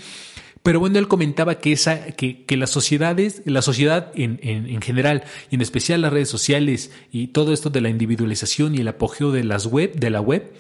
pero 0.67 0.81
bueno, 0.81 0.99
él 0.99 1.07
comentaba 1.07 1.61
que, 1.61 1.71
esa, 1.71 2.07
que, 2.07 2.45
que 2.45 2.57
las 2.57 2.71
sociedades, 2.71 3.41
la 3.45 3.63
sociedad 3.63 4.11
en, 4.17 4.41
en, 4.43 4.67
en, 4.67 4.83
general, 4.83 5.23
y 5.49 5.55
en 5.55 5.61
especial 5.61 6.01
las 6.03 6.13
redes 6.13 6.29
sociales 6.29 6.91
y 7.13 7.29
todo 7.29 7.53
esto 7.53 7.71
de 7.71 7.81
la 7.81 7.89
individualización 7.89 8.75
y 8.75 8.79
el 8.79 8.89
apogeo 8.89 9.31
de 9.31 9.45
las 9.45 9.67
web, 9.67 9.95
de 9.95 10.11
la 10.11 10.21
web, 10.21 10.53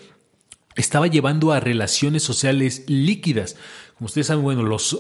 estaba 0.77 1.09
llevando 1.09 1.51
a 1.51 1.59
relaciones 1.59 2.23
sociales 2.23 2.85
líquidas. 2.87 3.57
Como 3.99 4.07
ustedes 4.07 4.29
saben, 4.29 4.45
bueno, 4.45 4.63
los, 4.63 4.97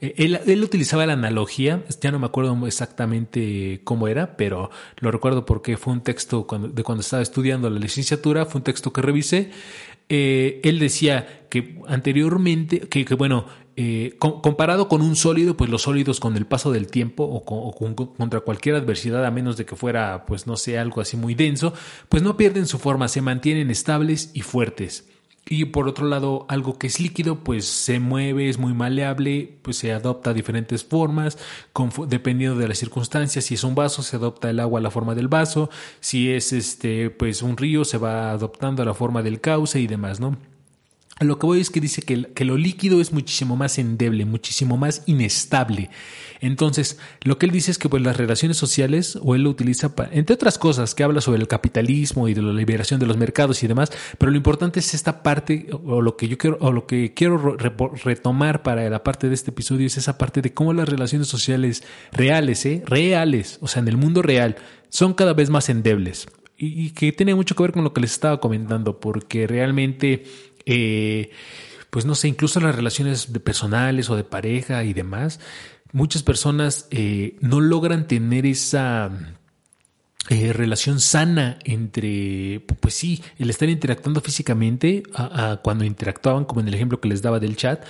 eh, 0.00 0.14
él, 0.18 0.38
él, 0.44 0.62
utilizaba 0.62 1.06
la 1.06 1.14
analogía, 1.14 1.82
ya 1.98 2.10
no 2.10 2.18
me 2.18 2.26
acuerdo 2.26 2.66
exactamente 2.66 3.80
cómo 3.84 4.08
era, 4.08 4.36
pero 4.36 4.70
lo 4.98 5.10
recuerdo 5.10 5.46
porque 5.46 5.78
fue 5.78 5.94
un 5.94 6.02
texto 6.02 6.46
cuando, 6.46 6.68
de 6.68 6.82
cuando 6.82 7.00
estaba 7.00 7.22
estudiando 7.22 7.70
la 7.70 7.78
licenciatura, 7.78 8.44
fue 8.44 8.58
un 8.58 8.64
texto 8.64 8.92
que 8.92 9.00
revisé. 9.00 9.52
Eh, 10.12 10.60
él 10.64 10.80
decía 10.80 11.46
que 11.48 11.80
anteriormente, 11.86 12.80
que, 12.80 13.04
que 13.04 13.14
bueno, 13.14 13.46
eh, 13.76 14.16
comparado 14.18 14.88
con 14.88 15.00
un 15.00 15.16
sólido, 15.16 15.56
pues 15.56 15.70
los 15.70 15.82
sólidos 15.82 16.20
con 16.20 16.36
el 16.36 16.46
paso 16.46 16.72
del 16.72 16.88
tiempo 16.88 17.24
o, 17.24 17.44
contra 17.44 18.40
cualquier 18.40 18.74
adversidad, 18.74 19.24
a 19.24 19.30
menos 19.30 19.56
de 19.56 19.64
que 19.64 19.76
fuera, 19.76 20.26
pues 20.26 20.46
no 20.46 20.56
sé, 20.56 20.78
algo 20.78 21.00
así 21.00 21.16
muy 21.16 21.34
denso, 21.34 21.72
pues 22.08 22.22
no 22.22 22.36
pierden 22.36 22.66
su 22.66 22.78
forma, 22.78 23.08
se 23.08 23.22
mantienen 23.22 23.70
estables 23.70 24.32
y 24.34 24.42
fuertes. 24.42 25.08
Y 25.52 25.64
por 25.64 25.88
otro 25.88 26.06
lado, 26.06 26.46
algo 26.48 26.78
que 26.78 26.86
es 26.86 27.00
líquido, 27.00 27.42
pues 27.42 27.64
se 27.66 27.98
mueve, 27.98 28.48
es 28.48 28.58
muy 28.58 28.72
maleable, 28.72 29.58
pues 29.62 29.78
se 29.78 29.92
adopta 29.92 30.30
a 30.30 30.32
diferentes 30.32 30.84
formas, 30.84 31.38
dependiendo 32.06 32.56
de 32.56 32.68
las 32.68 32.78
circunstancias. 32.78 33.46
Si 33.46 33.54
es 33.54 33.64
un 33.64 33.74
vaso, 33.74 34.04
se 34.04 34.14
adopta 34.14 34.48
el 34.48 34.60
agua 34.60 34.78
a 34.78 34.82
la 34.82 34.92
forma 34.92 35.16
del 35.16 35.26
vaso. 35.26 35.68
Si 35.98 36.30
es 36.30 36.52
este, 36.52 37.10
pues 37.10 37.42
un 37.42 37.56
río, 37.56 37.84
se 37.84 37.98
va 37.98 38.30
adoptando 38.30 38.84
a 38.84 38.86
la 38.86 38.94
forma 38.94 39.24
del 39.24 39.40
cauce 39.40 39.80
y 39.80 39.88
demás, 39.88 40.20
¿no? 40.20 40.36
Lo 41.20 41.38
que 41.38 41.44
voy 41.44 41.60
es 41.60 41.68
que 41.68 41.82
dice 41.82 42.00
que, 42.00 42.32
que, 42.32 42.46
lo 42.46 42.56
líquido 42.56 42.98
es 42.98 43.12
muchísimo 43.12 43.54
más 43.54 43.78
endeble, 43.78 44.24
muchísimo 44.24 44.78
más 44.78 45.02
inestable. 45.04 45.90
Entonces, 46.40 46.98
lo 47.22 47.36
que 47.36 47.44
él 47.44 47.52
dice 47.52 47.70
es 47.70 47.78
que 47.78 47.90
pues, 47.90 48.02
las 48.02 48.16
relaciones 48.16 48.56
sociales, 48.56 49.18
o 49.20 49.34
él 49.34 49.42
lo 49.42 49.50
utiliza, 49.50 49.94
para, 49.94 50.10
entre 50.14 50.34
otras 50.34 50.56
cosas, 50.56 50.94
que 50.94 51.04
habla 51.04 51.20
sobre 51.20 51.40
el 51.40 51.46
capitalismo 51.46 52.26
y 52.26 52.32
de 52.32 52.40
la 52.40 52.54
liberación 52.54 52.98
de 52.98 53.04
los 53.04 53.18
mercados 53.18 53.62
y 53.62 53.66
demás, 53.66 53.92
pero 54.16 54.32
lo 54.32 54.38
importante 54.38 54.80
es 54.80 54.94
esta 54.94 55.22
parte, 55.22 55.68
o 55.84 56.00
lo 56.00 56.16
que 56.16 56.26
yo 56.26 56.38
quiero, 56.38 56.56
o 56.62 56.72
lo 56.72 56.86
que 56.86 57.12
quiero 57.12 57.54
retomar 58.02 58.62
para 58.62 58.88
la 58.88 59.04
parte 59.04 59.28
de 59.28 59.34
este 59.34 59.50
episodio, 59.50 59.86
es 59.86 59.98
esa 59.98 60.16
parte 60.16 60.40
de 60.40 60.54
cómo 60.54 60.72
las 60.72 60.88
relaciones 60.88 61.28
sociales 61.28 61.82
reales, 62.12 62.64
¿eh? 62.64 62.82
reales, 62.86 63.58
o 63.60 63.68
sea, 63.68 63.82
en 63.82 63.88
el 63.88 63.98
mundo 63.98 64.22
real, 64.22 64.56
son 64.88 65.12
cada 65.12 65.34
vez 65.34 65.50
más 65.50 65.68
endebles. 65.68 66.28
Y, 66.56 66.86
y 66.86 66.90
que 66.90 67.12
tiene 67.12 67.34
mucho 67.34 67.54
que 67.54 67.62
ver 67.62 67.72
con 67.72 67.84
lo 67.84 67.92
que 67.92 68.02
les 68.02 68.12
estaba 68.12 68.40
comentando, 68.40 69.00
porque 69.00 69.46
realmente 69.46 70.24
eh, 70.66 71.30
pues 71.90 72.04
no 72.06 72.14
sé, 72.14 72.28
incluso 72.28 72.60
las 72.60 72.74
relaciones 72.74 73.26
personales 73.26 74.10
o 74.10 74.16
de 74.16 74.24
pareja 74.24 74.84
y 74.84 74.92
demás, 74.92 75.40
muchas 75.92 76.22
personas 76.22 76.86
eh, 76.90 77.36
no 77.40 77.60
logran 77.60 78.06
tener 78.06 78.46
esa 78.46 79.10
eh, 80.28 80.52
relación 80.52 81.00
sana 81.00 81.58
entre, 81.64 82.60
pues 82.80 82.94
sí, 82.94 83.22
el 83.38 83.48
estar 83.48 83.68
interactuando 83.68 84.20
físicamente, 84.20 85.02
a, 85.14 85.58
cuando 85.62 85.84
interactuaban, 85.84 86.44
como 86.44 86.60
en 86.60 86.68
el 86.68 86.74
ejemplo 86.74 87.00
que 87.00 87.08
les 87.08 87.22
daba 87.22 87.40
del 87.40 87.56
chat, 87.56 87.82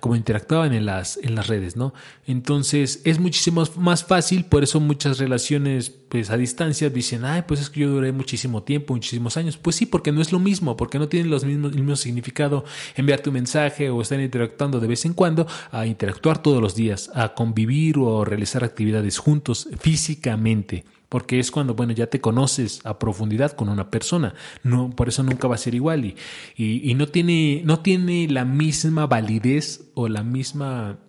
como 0.00 0.16
interactuaban 0.16 0.74
en 0.74 0.84
las, 0.84 1.16
en 1.22 1.36
las 1.36 1.46
redes, 1.46 1.76
¿no? 1.76 1.94
Entonces 2.26 3.00
es 3.04 3.20
muchísimo 3.20 3.64
más 3.76 4.04
fácil, 4.04 4.44
por 4.44 4.64
eso 4.64 4.80
muchas 4.80 5.18
relaciones 5.18 5.90
pues 5.90 6.30
a 6.30 6.36
distancia 6.36 6.90
dicen, 6.90 7.24
ay, 7.24 7.42
pues 7.46 7.60
es 7.60 7.70
que 7.70 7.80
yo 7.80 7.88
duré 7.88 8.10
muchísimo 8.10 8.64
tiempo, 8.64 8.94
muchísimos 8.94 9.36
años. 9.36 9.56
Pues 9.56 9.76
sí, 9.76 9.86
porque 9.86 10.10
no 10.10 10.20
es 10.20 10.32
lo 10.32 10.40
mismo, 10.40 10.76
porque 10.76 10.98
no 10.98 11.08
tiene 11.08 11.28
los 11.28 11.44
mismos, 11.44 11.72
el 11.72 11.78
mismo 11.78 11.96
significado 11.96 12.64
enviarte 12.96 13.30
un 13.30 13.34
mensaje 13.34 13.90
o 13.90 14.02
estar 14.02 14.20
interactuando 14.20 14.80
de 14.80 14.88
vez 14.88 15.04
en 15.04 15.14
cuando, 15.14 15.46
a 15.70 15.86
interactuar 15.86 16.42
todos 16.42 16.60
los 16.60 16.74
días, 16.74 17.10
a 17.14 17.32
convivir 17.34 17.96
o 17.98 18.24
realizar 18.24 18.64
actividades 18.64 19.18
juntos 19.18 19.68
físicamente 19.78 20.84
porque 21.10 21.40
es 21.40 21.50
cuando, 21.50 21.74
bueno, 21.74 21.92
ya 21.92 22.06
te 22.06 22.20
conoces 22.20 22.80
a 22.84 22.98
profundidad 22.98 23.52
con 23.52 23.68
una 23.68 23.90
persona, 23.90 24.32
no, 24.62 24.90
por 24.90 25.08
eso 25.08 25.22
nunca 25.24 25.48
va 25.48 25.56
a 25.56 25.58
ser 25.58 25.74
igual 25.74 26.04
y, 26.06 26.14
y, 26.56 26.94
no, 26.94 27.08
tiene, 27.08 27.62
no 27.64 27.80
tiene 27.80 28.28
la 28.28 28.44
misma 28.44 29.06
validez 29.06 29.90
o 29.94 30.08
la 30.08 30.22
misma, 30.22 31.00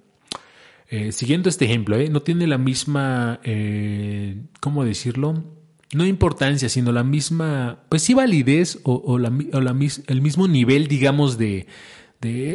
eh, 0.90 1.12
siguiendo 1.12 1.50
este 1.50 1.66
ejemplo, 1.66 1.98
¿eh? 1.98 2.10
no 2.10 2.24
tiene 2.24 2.48
la 2.48 2.58
misma, 2.58 3.40
eh, 3.44 4.42
¿cómo 4.60 4.84
decirlo? 4.84 5.46
No 5.94 6.06
importancia, 6.08 6.68
sino 6.68 6.92
la 6.92 7.04
misma, 7.04 7.84
pues 7.88 8.02
sí 8.02 8.16
validez 8.16 8.80
o, 8.84 8.96
o, 9.06 9.20
la, 9.20 9.32
o 9.54 9.62
la, 9.62 9.78
el 10.08 10.22
mismo 10.22 10.48
nivel, 10.48 10.88
digamos, 10.88 11.38
de, 11.38 11.68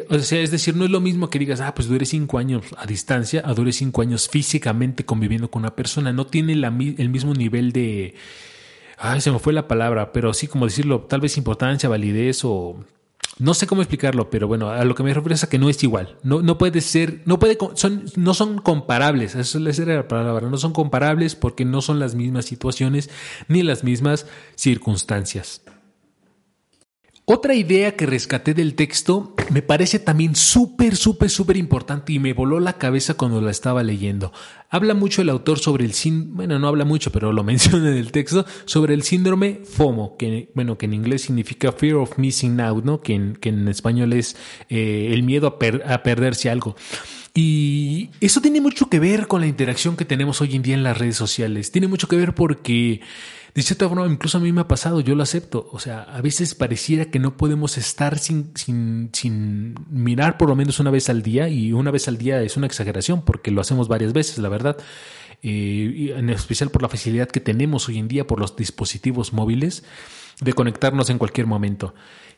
o 0.08 0.18
sea, 0.20 0.40
es 0.40 0.52
decir, 0.52 0.76
no 0.76 0.84
es 0.84 0.90
lo 0.90 1.00
mismo 1.00 1.28
que 1.28 1.40
digas, 1.40 1.60
ah, 1.60 1.74
pues 1.74 1.88
dure 1.88 2.06
cinco 2.06 2.38
años 2.38 2.64
a 2.76 2.86
distancia, 2.86 3.42
a 3.44 3.52
dure 3.52 3.72
cinco 3.72 4.00
años 4.00 4.28
físicamente 4.28 5.04
conviviendo 5.04 5.50
con 5.50 5.62
una 5.62 5.74
persona. 5.74 6.12
No 6.12 6.26
tiene 6.26 6.52
el 6.52 7.08
mismo 7.08 7.34
nivel 7.34 7.72
de. 7.72 8.14
Ay, 8.96 9.20
se 9.20 9.30
me 9.30 9.40
fue 9.40 9.52
la 9.52 9.66
palabra, 9.66 10.12
pero 10.12 10.32
sí, 10.34 10.46
como 10.46 10.66
decirlo, 10.66 11.00
tal 11.02 11.20
vez 11.20 11.36
importancia, 11.36 11.88
validez 11.88 12.44
o. 12.44 12.84
No 13.38 13.52
sé 13.52 13.66
cómo 13.66 13.82
explicarlo, 13.82 14.30
pero 14.30 14.48
bueno, 14.48 14.70
a 14.70 14.84
lo 14.84 14.94
que 14.94 15.02
me 15.02 15.12
refiero 15.12 15.34
es 15.34 15.44
a 15.44 15.48
que 15.48 15.58
no 15.58 15.68
es 15.68 15.82
igual. 15.82 16.16
No, 16.22 16.40
no 16.40 16.56
puede 16.56 16.80
ser, 16.80 17.20
no 17.26 17.38
puede, 17.38 17.58
son, 17.74 18.04
no 18.16 18.32
son 18.32 18.58
comparables. 18.58 19.34
Eso 19.34 19.58
es 19.58 19.78
la 19.78 20.08
palabra. 20.08 20.48
No 20.48 20.56
son 20.56 20.72
comparables 20.72 21.34
porque 21.34 21.64
no 21.66 21.82
son 21.82 21.98
las 21.98 22.14
mismas 22.14 22.46
situaciones 22.46 23.10
ni 23.48 23.62
las 23.62 23.84
mismas 23.84 24.26
circunstancias. 24.54 25.60
Otra 27.28 27.56
idea 27.56 27.96
que 27.96 28.06
rescaté 28.06 28.54
del 28.54 28.76
texto 28.76 29.34
me 29.50 29.60
parece 29.60 29.98
también 29.98 30.36
súper, 30.36 30.94
súper, 30.94 31.28
súper 31.28 31.56
importante 31.56 32.12
y 32.12 32.20
me 32.20 32.32
voló 32.34 32.60
la 32.60 32.74
cabeza 32.74 33.14
cuando 33.14 33.40
la 33.40 33.50
estaba 33.50 33.82
leyendo. 33.82 34.32
Habla 34.70 34.94
mucho 34.94 35.22
el 35.22 35.30
autor 35.30 35.58
sobre 35.58 35.84
el 35.84 35.92
síndrome, 35.92 36.36
bueno, 36.36 36.60
no 36.60 36.68
habla 36.68 36.84
mucho, 36.84 37.10
pero 37.10 37.32
lo 37.32 37.42
menciona 37.44 37.90
en 37.90 37.96
el 37.96 38.12
texto, 38.12 38.46
sobre 38.64 38.94
el 38.94 39.02
síndrome 39.02 39.62
FOMO, 39.64 40.16
que, 40.16 40.52
bueno, 40.54 40.78
que 40.78 40.86
en 40.86 40.94
inglés 40.94 41.22
significa 41.22 41.72
Fear 41.72 41.96
of 41.96 42.16
Missing 42.16 42.60
Out, 42.60 42.84
¿no? 42.84 43.00
Que 43.00 43.14
en, 43.14 43.34
que 43.34 43.48
en 43.48 43.66
español 43.66 44.12
es 44.12 44.36
eh, 44.68 45.08
el 45.10 45.24
miedo 45.24 45.58
a, 45.60 45.94
a 45.94 46.02
perderse 46.04 46.48
algo. 46.48 46.76
Y 47.34 48.10
eso 48.20 48.40
tiene 48.40 48.60
mucho 48.60 48.88
que 48.88 49.00
ver 49.00 49.26
con 49.26 49.40
la 49.40 49.48
interacción 49.48 49.96
que 49.96 50.04
tenemos 50.04 50.40
hoy 50.40 50.54
en 50.54 50.62
día 50.62 50.74
en 50.74 50.84
las 50.84 50.96
redes 50.96 51.16
sociales. 51.16 51.72
Tiene 51.72 51.88
mucho 51.88 52.06
que 52.06 52.14
ver 52.14 52.36
porque 52.36 53.00
de 53.56 53.62
cierta 53.62 53.88
forma, 53.88 54.06
incluso 54.06 54.36
a 54.36 54.40
mí 54.42 54.52
me 54.52 54.60
ha 54.60 54.68
pasado, 54.68 55.00
yo 55.00 55.14
lo 55.14 55.22
acepto. 55.22 55.70
O 55.72 55.78
sea, 55.78 56.02
a 56.02 56.20
veces 56.20 56.54
pareciera 56.54 57.06
que 57.06 57.18
no 57.18 57.38
podemos 57.38 57.78
estar 57.78 58.18
sin, 58.18 58.50
sin, 58.54 59.08
sin 59.14 59.74
mirar 59.88 60.36
por 60.36 60.50
lo 60.50 60.54
menos 60.54 60.78
una 60.78 60.90
vez 60.90 61.08
al 61.08 61.22
día, 61.22 61.48
y 61.48 61.72
una 61.72 61.90
vez 61.90 62.06
al 62.06 62.18
día 62.18 62.42
es 62.42 62.58
una 62.58 62.66
exageración, 62.66 63.24
porque 63.24 63.50
lo 63.50 63.62
hacemos 63.62 63.88
varias 63.88 64.12
veces, 64.12 64.36
la 64.36 64.50
verdad. 64.50 64.76
Eh, 65.42 66.12
en 66.14 66.28
especial 66.28 66.68
por 66.68 66.82
la 66.82 66.90
facilidad 66.90 67.28
que 67.28 67.40
tenemos 67.40 67.88
hoy 67.88 67.98
en 67.98 68.08
día 68.08 68.26
por 68.26 68.40
los 68.40 68.56
dispositivos 68.56 69.32
móviles 69.32 69.84
de 70.42 70.52
conectarnos 70.52 71.08
en 71.08 71.16
cualquier 71.16 71.46
momento. 71.46 71.94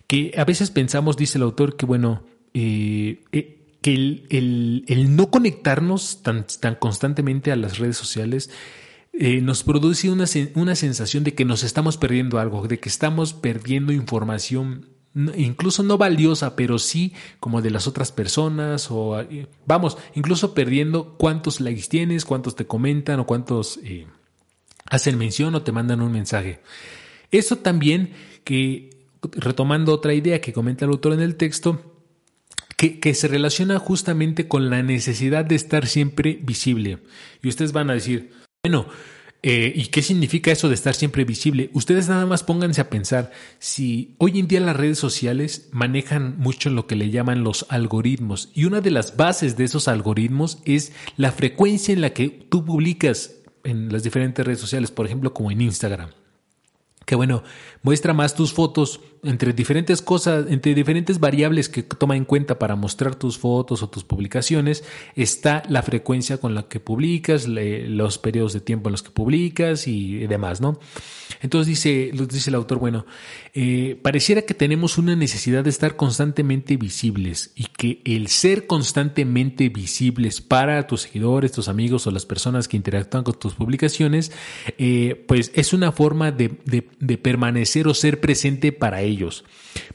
Que 0.07 0.33
a 0.37 0.45
veces 0.45 0.71
pensamos, 0.71 1.17
dice 1.17 1.39
el 1.39 1.43
autor, 1.43 1.77
que 1.77 1.85
bueno, 1.85 2.23
eh, 2.55 3.25
eh, 3.33 3.77
que 3.83 3.93
el, 3.93 4.27
el, 4.31 4.85
el, 4.87 5.17
no 5.17 5.33
conectarnos 5.33 6.23
tan, 6.23 6.47
tan 6.61 6.77
constantemente 6.77 7.51
a 7.51 7.57
las 7.57 7.79
redes 7.79 7.97
sociales 7.97 8.51
eh, 9.21 9.41
nos 9.41 9.65
produce 9.65 10.11
una, 10.11 10.27
una 10.55 10.77
sensación 10.77 11.25
de 11.25 11.35
que 11.35 11.45
nos 11.45 11.65
estamos 11.65 11.97
perdiendo 11.97 12.39
algo, 12.39 12.69
de 12.69 12.79
que 12.79 12.89
estamos 12.89 13.33
perdiendo 13.33 13.93
información 13.93 14.87
incluso 15.37 15.83
no 15.83 15.99
valiosa, 15.99 16.55
pero 16.55 16.79
sí 16.79 17.13
como 17.41 17.61
de 17.61 17.73
las 17.73 17.89
otras 17.89 18.13
personas 18.13 18.93
o 18.93 19.21
eh, 19.21 19.49
vamos, 19.67 19.99
incluso 20.15 20.55
perdiendo 20.55 21.17
cuántos 21.19 21.61
likes 21.61 21.89
tienes, 21.89 22.25
cuántos 22.25 22.55
te 22.55 22.69
comentan 22.69 23.19
o 23.19 23.27
cuántos 23.27 23.81
eh, 23.83 24.07
hacen 24.85 25.19
mención 25.19 25.53
o 25.57 25.63
te 25.63 25.73
mandan 25.73 26.01
un 26.01 26.13
mensaje. 26.13 26.61
Eso 27.33 27.57
también 27.57 28.13
que, 28.45 28.91
retomando 29.33 29.93
otra 29.93 30.15
idea 30.15 30.41
que 30.41 30.53
comenta 30.53 30.85
el 30.85 30.93
autor 30.93 31.15
en 31.15 31.21
el 31.21 31.35
texto, 31.35 31.97
que, 32.77 33.01
que 33.01 33.15
se 33.15 33.27
relaciona 33.27 33.81
justamente 33.81 34.47
con 34.47 34.71
la 34.71 34.85
necesidad 34.85 35.45
de 35.45 35.57
estar 35.57 35.89
siempre 35.89 36.39
visible. 36.41 36.99
Y 37.43 37.49
ustedes 37.49 37.73
van 37.73 37.91
a 37.91 37.95
decir, 37.95 38.38
bueno, 38.69 38.87
Eh, 39.41 39.73
¿Y 39.73 39.87
qué 39.87 40.03
significa 40.03 40.51
eso 40.51 40.67
de 40.67 40.75
estar 40.75 40.97
siempre 40.97 41.25
visible? 41.25 41.71
Ustedes 41.73 42.09
nada 42.09 42.27
más 42.27 42.43
pónganse 42.43 42.81
a 42.81 42.91
pensar 42.91 43.31
si 43.61 44.17
hoy 44.19 44.41
en 44.41 44.49
día 44.49 44.59
las 44.59 44.77
redes 44.77 44.99
sociales 44.99 45.69
manejan 45.71 46.37
mucho 46.39 46.71
lo 46.71 46.89
que 46.89 46.97
le 46.97 47.11
llaman 47.11 47.45
los 47.45 47.65
algoritmos 47.69 48.51
y 48.53 48.65
una 48.65 48.81
de 48.81 48.91
las 48.91 49.17
bases 49.17 49.57
de 49.57 49.63
esos 49.63 49.87
algoritmos 49.87 50.59
es 50.65 50.93
la 51.17 51.31
frecuencia 51.31 51.95
en 51.95 52.01
la 52.01 52.11
que 52.11 52.31
tú 52.31 52.65
publicas 52.65 53.37
en 53.63 53.93
las 53.93 54.03
diferentes 54.03 54.45
redes 54.45 54.61
sociales, 54.61 54.91
por 54.91 55.07
ejemplo 55.07 55.33
como 55.33 55.53
en 55.53 55.61
Instagram 55.61 56.11
que 57.09 57.15
bueno, 57.15 57.43
muestra 57.83 58.13
más 58.13 58.35
tus 58.35 58.53
fotos 58.53 59.01
entre 59.23 59.53
diferentes 59.53 60.03
cosas, 60.03 60.47
entre 60.49 60.75
diferentes 60.75 61.21
variables 61.21 61.69
que 61.69 61.83
toma 61.83 62.17
en 62.17 62.25
cuenta 62.25 62.59
para 62.59 62.77
mostrar 62.77 63.15
tus 63.15 63.39
fotos 63.39 63.83
o 63.83 63.89
tus 63.89 64.05
publicaciones, 64.05 64.85
está 65.17 65.63
la 65.69 65.83
frecuencia 65.83 66.39
con 66.39 66.55
la 66.55 66.69
que 66.69 66.81
publicas, 66.81 67.47
los 67.49 68.19
periodos 68.19 68.53
de 68.53 68.61
tiempo 68.61 68.89
en 68.89 68.93
los 68.93 69.03
que 69.03 69.11
publicas 69.11 69.87
y 69.89 70.27
demás, 70.27 70.61
¿no? 70.61 70.79
Entonces 71.41 71.69
dice, 71.69 72.11
dice 72.29 72.51
el 72.51 72.57
autor, 72.57 72.79
bueno, 72.79 73.07
eh, 73.55 73.99
pareciera 74.03 74.43
que 74.43 74.55
tenemos 74.55 74.99
una 74.99 75.15
necesidad 75.15 75.63
de 75.63 75.71
estar 75.71 75.97
constantemente 75.97 76.77
visibles 76.77 77.53
y 77.55 77.65
que 77.65 78.01
el 78.05 78.29
ser 78.29 78.67
constantemente 78.67 79.69
visibles 79.69 80.41
para 80.41 80.87
tus 80.87 81.03
seguidores, 81.03 81.53
tus 81.53 81.69
amigos 81.69 82.07
o 82.07 82.11
las 82.11 82.27
personas 82.27 82.67
que 82.67 82.77
interactúan 82.77 83.25
con 83.25 83.39
tus 83.39 83.55
publicaciones, 83.55 84.33
eh, 84.79 85.25
pues 85.29 85.53
es 85.55 85.73
una 85.73 85.93
forma 85.93 86.33
de 86.33 86.49
de 86.99 87.19
permanecer 87.19 87.89
o 87.89 87.95
ser 87.95 88.21
presente 88.21 88.73
para 88.73 89.03
ellos 89.03 89.08
ellos. 89.09 89.45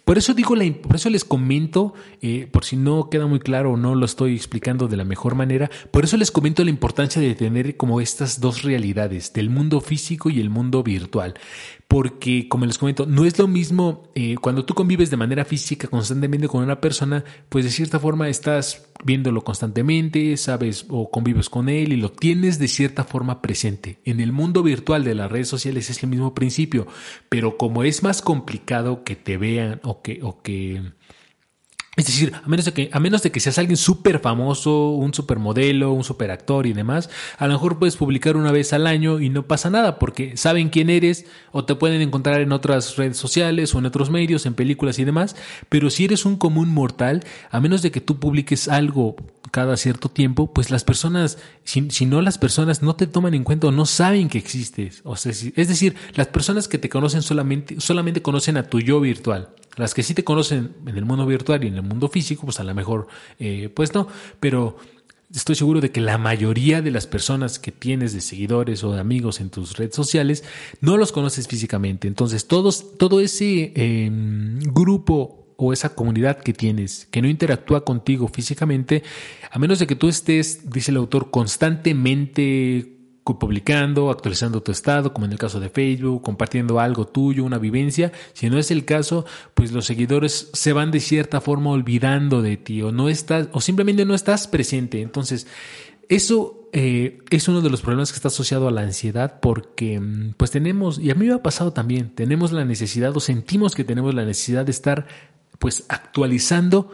Por 0.06 0.18
eso 0.18 0.34
digo, 0.34 0.56
por 0.82 0.96
eso 0.96 1.10
les 1.10 1.26
comento, 1.26 1.94
eh, 2.22 2.48
por 2.52 2.66
si 2.66 2.76
no 2.76 3.10
queda 3.10 3.28
muy 3.28 3.40
claro 3.40 3.72
o 3.74 3.78
no 3.78 3.96
lo 3.96 4.06
estoy 4.06 4.36
explicando 4.36 4.88
de 4.88 4.98
la 4.98 5.04
mejor 5.04 5.36
manera, 5.36 5.70
por 5.92 6.04
eso 6.04 6.18
les 6.18 6.32
comento 6.32 6.64
la 6.64 6.70
importancia 6.70 7.22
de 7.22 7.36
tener 7.36 7.78
como 7.78 8.02
estas 8.02 8.40
dos 8.40 8.64
realidades, 8.64 9.34
del 9.34 9.50
mundo 9.50 9.82
físico 9.82 10.30
y 10.30 10.40
el 10.40 10.50
mundo 10.50 10.84
virtual 10.84 11.36
porque, 11.94 12.48
como 12.50 12.66
les 12.66 12.80
comento, 12.80 13.06
no 13.06 13.24
es 13.24 13.38
lo 13.38 13.48
mismo 13.48 14.10
eh, 14.16 14.36
cuando 14.42 14.66
tú 14.66 14.74
convives 14.74 15.12
de 15.12 15.18
manera 15.18 15.46
física 15.46 15.88
constantemente 15.88 16.48
con 16.48 16.64
una 16.64 16.82
persona, 16.82 17.24
pues 17.50 17.66
de 17.66 17.70
cierta 17.70 18.00
forma 18.00 18.30
estás 18.30 18.90
viéndolo 19.04 19.44
constantemente, 19.44 20.36
sabes, 20.38 20.88
o 20.90 21.12
convives 21.12 21.50
con 21.50 21.70
él 21.70 21.94
y 21.94 21.98
lo 21.98 22.12
tienes 22.12 22.58
de 22.58 22.68
cierta 22.68 23.04
forma 23.04 23.44
presente. 23.44 24.00
En 24.06 24.22
el 24.22 24.32
mundo 24.32 24.64
virtual 24.64 25.04
de 25.04 25.14
las 25.14 25.32
redes 25.32 25.50
sociales 25.50 25.92
es 25.92 26.02
el 26.02 26.10
mismo 26.10 26.34
principio, 26.34 26.88
pero 27.30 27.58
como 27.58 27.84
es 27.84 28.02
más 28.02 28.24
complicado 28.24 29.04
que 29.04 29.16
te 29.16 29.38
vean 29.38 29.73
o 29.84 30.02
que, 30.02 30.20
o 30.22 30.42
que 30.42 30.82
es 31.96 32.08
decir, 32.08 32.34
a 32.34 32.48
menos 32.48 32.66
de 32.66 32.74
que, 32.74 32.90
a 32.92 33.00
menos 33.00 33.22
de 33.22 33.32
que 33.32 33.40
seas 33.40 33.60
alguien 33.60 33.78
súper 33.78 34.18
famoso, 34.18 34.90
un 34.90 35.14
supermodelo, 35.14 35.92
un 35.92 36.04
superactor 36.04 36.66
y 36.66 36.74
demás, 36.74 37.08
a 37.38 37.46
lo 37.46 37.54
mejor 37.54 37.78
puedes 37.78 37.98
publicar 37.98 38.36
una 38.36 38.52
vez 38.52 38.74
al 38.74 38.88
año 38.88 39.20
y 39.20 39.30
no 39.30 39.44
pasa 39.44 39.70
nada 39.70 40.00
porque 40.00 40.36
saben 40.36 40.70
quién 40.70 40.90
eres 40.90 41.28
o 41.52 41.66
te 41.66 41.76
pueden 41.76 42.02
encontrar 42.02 42.42
en 42.42 42.52
otras 42.52 42.98
redes 42.98 43.18
sociales 43.18 43.76
o 43.76 43.80
en 43.80 43.86
otros 43.86 44.10
medios, 44.10 44.48
en 44.48 44.56
películas 44.56 44.98
y 44.98 45.06
demás. 45.06 45.36
Pero 45.70 45.92
si 45.92 46.06
eres 46.06 46.26
un 46.26 46.38
común 46.38 46.70
mortal, 46.70 47.24
a 47.52 47.60
menos 47.60 47.84
de 47.84 47.92
que 47.92 48.02
tú 48.02 48.20
publiques 48.20 48.68
algo 48.68 49.16
cada 49.54 49.78
cierto 49.78 50.10
tiempo, 50.10 50.52
pues 50.52 50.72
las 50.72 50.84
personas, 50.84 51.38
si, 51.64 51.92
si 51.92 52.08
no 52.08 52.24
las 52.24 52.40
personas 52.40 52.82
no 52.82 52.96
te 52.96 53.06
toman 53.06 53.36
en 53.36 53.44
cuenta 53.44 53.68
o 53.68 53.72
no 53.72 53.86
saben 53.86 54.28
que 54.28 54.40
existes. 54.40 55.02
O 55.04 55.16
sea, 55.16 55.32
es 55.32 55.68
decir, 55.68 55.96
las 56.16 56.26
personas 56.26 56.68
que 56.68 56.80
te 56.80 56.90
conocen 56.90 57.22
solamente, 57.22 57.80
solamente 57.80 58.24
conocen 58.24 58.58
a 58.58 58.64
tu 58.64 58.80
yo 58.80 59.00
virtual. 59.00 59.50
Las 59.76 59.94
que 59.94 60.02
sí 60.02 60.16
te 60.16 60.24
conocen 60.24 60.74
en 60.88 60.98
el 60.98 61.06
mundo 61.06 61.28
virtual 61.28 61.64
y 61.64 61.68
en 61.68 61.76
el 61.76 61.84
mundo 61.84 62.10
físico, 62.10 62.46
pues 62.46 62.60
a 62.60 62.64
lo 62.64 62.74
mejor, 62.74 63.08
eh, 63.38 63.70
pues 63.72 63.94
no, 63.94 64.08
pero 64.40 64.78
estoy 65.32 65.54
seguro 65.54 65.82
de 65.82 65.92
que 65.92 66.02
la 66.02 66.18
mayoría 66.18 66.82
de 66.82 66.90
las 66.90 67.06
personas 67.06 67.60
que 67.60 67.72
tienes 67.72 68.12
de 68.12 68.22
seguidores 68.22 68.84
o 68.84 68.94
de 68.94 69.02
amigos 69.02 69.40
en 69.40 69.52
tus 69.52 69.78
redes 69.78 69.94
sociales 69.94 70.44
no 70.82 70.98
los 70.98 71.12
conoces 71.12 71.48
físicamente. 71.48 72.08
Entonces, 72.08 72.48
todos, 72.48 72.98
todo 72.98 73.20
ese 73.20 73.72
em, 73.76 74.58
grupo 74.62 75.43
o 75.58 75.74
esa 75.74 75.96
comunidad 75.96 76.38
que 76.40 76.54
tienes 76.54 77.08
que 77.12 77.22
no 77.22 77.28
interactúa 77.28 77.86
contigo 77.86 78.28
físicamente, 78.28 79.04
a 79.52 79.60
menos 79.60 79.80
de 79.80 79.88
que 79.88 79.96
tú 79.96 80.10
estés, 80.10 80.70
dice 80.70 80.92
el 80.92 80.98
autor, 80.98 81.32
constantemente 81.32 82.94
publicando, 83.24 84.10
actualizando 84.10 84.62
tu 84.62 84.72
estado, 84.72 85.14
como 85.14 85.26
en 85.26 85.32
el 85.32 85.38
caso 85.38 85.60
de 85.60 85.70
Facebook, 85.70 86.22
compartiendo 86.22 86.80
algo 86.80 87.08
tuyo, 87.08 87.46
una 87.46 87.58
vivencia. 87.58 88.12
Si 88.34 88.50
no 88.50 88.58
es 88.58 88.70
el 88.70 88.84
caso, 88.84 89.26
pues 89.54 89.72
los 89.72 89.86
seguidores 89.86 90.50
se 90.54 90.74
van 90.74 90.92
de 90.92 91.00
cierta 91.00 91.40
forma 91.40 91.70
olvidando 91.72 92.42
de 92.42 92.58
ti 92.58 92.82
o 92.82 92.92
no 92.92 93.08
estás 93.08 93.48
o 93.54 93.62
simplemente 93.62 94.06
no 94.06 94.14
estás 94.14 94.48
presente. 94.48 95.02
Entonces, 95.02 95.48
eso 96.10 96.70
eh, 96.74 97.20
es 97.30 97.48
uno 97.48 97.62
de 97.62 97.70
los 97.70 97.82
problemas 97.82 98.12
que 98.12 98.18
está 98.18 98.28
asociado 98.28 98.68
a 98.68 98.72
la 98.72 98.82
ansiedad 98.82 99.40
porque 99.40 100.00
mm, 100.00 100.34
pues 100.36 100.52
tenemos, 100.52 101.00
y 101.00 101.12
a 101.12 101.16
mí 101.16 101.28
me 101.28 101.34
ha 101.34 101.42
pasado 101.42 101.72
también, 101.72 102.10
tenemos 102.14 102.52
la 102.52 102.66
necesidad 102.66 103.16
o 103.16 103.20
sentimos 103.20 103.74
que 103.74 103.84
tenemos 103.84 104.14
la 104.14 104.26
necesidad 104.26 104.66
de 104.66 104.72
estar 104.72 105.08
pues 105.64 105.86
actualizando 105.88 106.92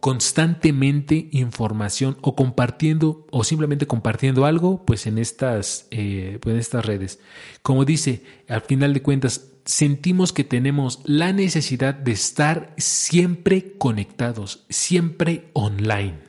constantemente 0.00 1.28
información 1.32 2.16
o 2.22 2.34
compartiendo 2.34 3.26
o 3.30 3.44
simplemente 3.44 3.86
compartiendo 3.86 4.46
algo 4.46 4.86
pues 4.86 5.06
en 5.06 5.18
estas, 5.18 5.86
eh, 5.90 6.38
pues, 6.40 6.54
en 6.54 6.60
estas 6.60 6.86
redes. 6.86 7.20
Como 7.60 7.84
dice, 7.84 8.22
al 8.48 8.62
final 8.62 8.94
de 8.94 9.02
cuentas, 9.02 9.52
sentimos 9.66 10.32
que 10.32 10.44
tenemos 10.44 11.00
la 11.04 11.34
necesidad 11.34 11.92
de 11.92 12.12
estar 12.12 12.72
siempre 12.78 13.74
conectados, 13.76 14.64
siempre 14.70 15.50
online. 15.52 16.25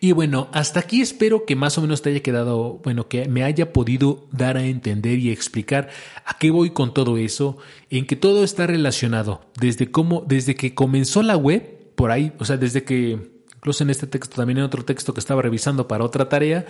Y 0.00 0.12
bueno, 0.12 0.48
hasta 0.52 0.80
aquí 0.80 1.00
espero 1.00 1.44
que 1.44 1.56
más 1.56 1.78
o 1.78 1.82
menos 1.82 2.02
te 2.02 2.10
haya 2.10 2.20
quedado, 2.20 2.80
bueno, 2.84 3.08
que 3.08 3.28
me 3.28 3.44
haya 3.44 3.72
podido 3.72 4.26
dar 4.32 4.56
a 4.56 4.64
entender 4.64 5.18
y 5.18 5.30
explicar 5.30 5.90
a 6.24 6.38
qué 6.38 6.50
voy 6.50 6.70
con 6.70 6.94
todo 6.94 7.16
eso, 7.16 7.56
en 7.90 8.06
que 8.06 8.16
todo 8.16 8.44
está 8.44 8.66
relacionado, 8.66 9.46
desde 9.60 9.90
cómo, 9.90 10.24
desde 10.26 10.54
que 10.54 10.74
comenzó 10.74 11.22
la 11.22 11.36
web 11.36 11.92
por 11.94 12.10
ahí, 12.10 12.32
o 12.38 12.44
sea, 12.44 12.56
desde 12.56 12.84
que 12.84 13.34
incluso 13.64 13.82
en 13.82 13.88
este 13.88 14.06
texto, 14.06 14.36
también 14.36 14.58
en 14.58 14.64
otro 14.64 14.84
texto 14.84 15.14
que 15.14 15.20
estaba 15.20 15.40
revisando 15.40 15.88
para 15.88 16.04
otra 16.04 16.28
tarea, 16.28 16.66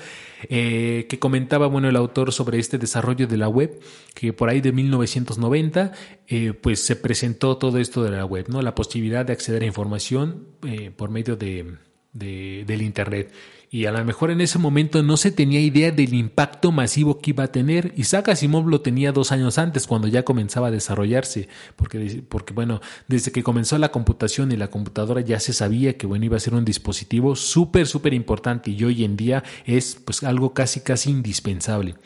eh, 0.49 1.07
que 1.09 1.19
comentaba, 1.19 1.67
bueno, 1.67 1.89
el 1.89 1.97
autor 1.97 2.31
sobre 2.31 2.61
este 2.61 2.79
desarrollo 2.79 3.27
de 3.27 3.37
la 3.37 3.49
web, 3.49 3.81
que 4.15 4.33
por 4.33 4.49
ahí 4.49 4.61
de 4.61 4.71
1990, 4.71 5.91
eh, 6.29 6.53
pues 6.53 6.87
se 6.87 6.95
presentó 6.95 7.57
todo 7.57 7.79
esto 7.79 8.05
de 8.05 8.13
la 8.13 8.25
web, 8.25 8.47
¿no? 8.49 8.63
La 8.63 8.77
posibilidad 8.77 9.27
de 9.27 9.33
acceder 9.33 9.65
a 9.65 9.67
información 9.67 10.47
eh, 10.65 10.93
por 10.97 11.11
medio 11.11 11.35
de, 11.35 11.79
de, 12.15 12.65
del 12.67 12.81
Internet 12.81 13.31
y 13.75 13.87
a 13.87 13.91
lo 13.91 14.05
mejor 14.05 14.31
en 14.31 14.41
ese 14.41 14.61
momento 14.61 15.03
no 15.03 15.17
se 15.17 15.33
tenía 15.33 15.59
idea 15.59 15.91
del 15.91 16.15
impacto 16.15 16.71
masivo 16.71 17.19
que 17.19 17.31
iba 17.31 17.43
a 17.43 17.51
tener. 17.51 17.93
Isaac 17.97 18.29
Asimov 18.29 18.69
lo 18.69 18.83
tenía 18.83 19.11
dos 19.11 19.33
años 19.33 19.59
antes, 19.59 19.89
cuando 19.89 20.07
ya 20.07 20.23
comenzaba 20.23 20.69
a 20.69 20.71
desarrollarse, 20.71 21.49
porque, 21.75 22.23
porque 22.29 22.55
bueno, 22.55 22.81
desde 23.09 23.33
que 23.33 23.43
comenzó 23.43 23.77
la 23.79 23.91
computación 23.91 24.53
y 24.53 24.57
la 24.57 24.69
computadora 24.69 25.23
ya 25.23 25.41
se 25.41 25.53
sabía 25.53 25.99
que 25.99 26.07
bueno, 26.07 26.25
iba 26.25 26.37
a 26.37 26.41
ser 26.41 26.55
un 26.55 26.65
dispositivo 26.65 27.35
súper, 27.35 27.89
súper 27.89 28.15
importante 28.15 28.71
y 28.71 28.85
hoy 28.85 29.03
en 29.03 29.17
día 29.17 29.43
es 29.67 30.01
pues 30.05 30.23
algo 30.23 30.55
casi, 30.55 30.79
casi 30.79 31.11
indispensable. 31.11 31.97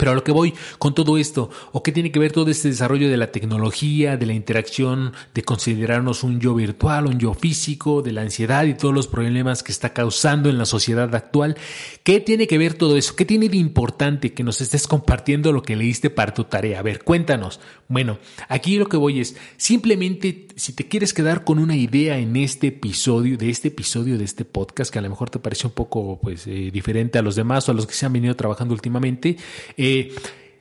Pero 0.00 0.12
a 0.12 0.14
lo 0.14 0.24
que 0.24 0.32
voy 0.32 0.54
con 0.78 0.94
todo 0.94 1.18
esto, 1.18 1.50
o 1.72 1.82
qué 1.82 1.92
tiene 1.92 2.10
que 2.10 2.18
ver 2.18 2.32
todo 2.32 2.50
este 2.50 2.68
desarrollo 2.68 3.10
de 3.10 3.18
la 3.18 3.30
tecnología, 3.32 4.16
de 4.16 4.24
la 4.24 4.32
interacción, 4.32 5.12
de 5.34 5.42
considerarnos 5.42 6.22
un 6.22 6.40
yo 6.40 6.54
virtual, 6.54 7.04
un 7.04 7.18
yo 7.18 7.34
físico, 7.34 8.00
de 8.00 8.12
la 8.12 8.22
ansiedad 8.22 8.64
y 8.64 8.72
todos 8.72 8.94
los 8.94 9.08
problemas 9.08 9.62
que 9.62 9.72
está 9.72 9.92
causando 9.92 10.48
en 10.48 10.56
la 10.56 10.64
sociedad 10.64 11.14
actual, 11.14 11.58
¿qué 12.02 12.18
tiene 12.18 12.46
que 12.46 12.56
ver 12.56 12.72
todo 12.72 12.96
eso? 12.96 13.14
¿Qué 13.14 13.26
tiene 13.26 13.50
de 13.50 13.58
importante 13.58 14.32
que 14.32 14.42
nos 14.42 14.62
estés 14.62 14.86
compartiendo 14.86 15.52
lo 15.52 15.62
que 15.62 15.76
leíste 15.76 16.08
para 16.08 16.32
tu 16.32 16.44
tarea? 16.44 16.78
A 16.78 16.82
ver, 16.82 17.04
cuéntanos. 17.04 17.60
Bueno, 17.86 18.18
aquí 18.48 18.78
lo 18.78 18.88
que 18.88 18.96
voy 18.96 19.20
es, 19.20 19.36
simplemente 19.58 20.46
si 20.56 20.72
te 20.72 20.86
quieres 20.86 21.12
quedar 21.12 21.44
con 21.44 21.58
una 21.58 21.76
idea 21.76 22.18
en 22.18 22.36
este 22.36 22.68
episodio, 22.68 23.36
de 23.36 23.50
este 23.50 23.68
episodio 23.68 24.16
de 24.16 24.24
este 24.24 24.44
podcast, 24.44 24.92
que 24.92 24.98
a 24.98 25.02
lo 25.02 25.10
mejor 25.10 25.28
te 25.28 25.38
parece 25.38 25.66
un 25.66 25.72
poco 25.72 26.18
pues 26.22 26.46
eh, 26.46 26.70
diferente 26.72 27.18
a 27.18 27.22
los 27.22 27.34
demás 27.34 27.68
o 27.68 27.72
a 27.72 27.74
los 27.74 27.86
que 27.86 27.94
se 27.94 28.06
han 28.06 28.12
venido 28.12 28.36
trabajando 28.36 28.74
últimamente, 28.74 29.36
eh, 29.76 29.89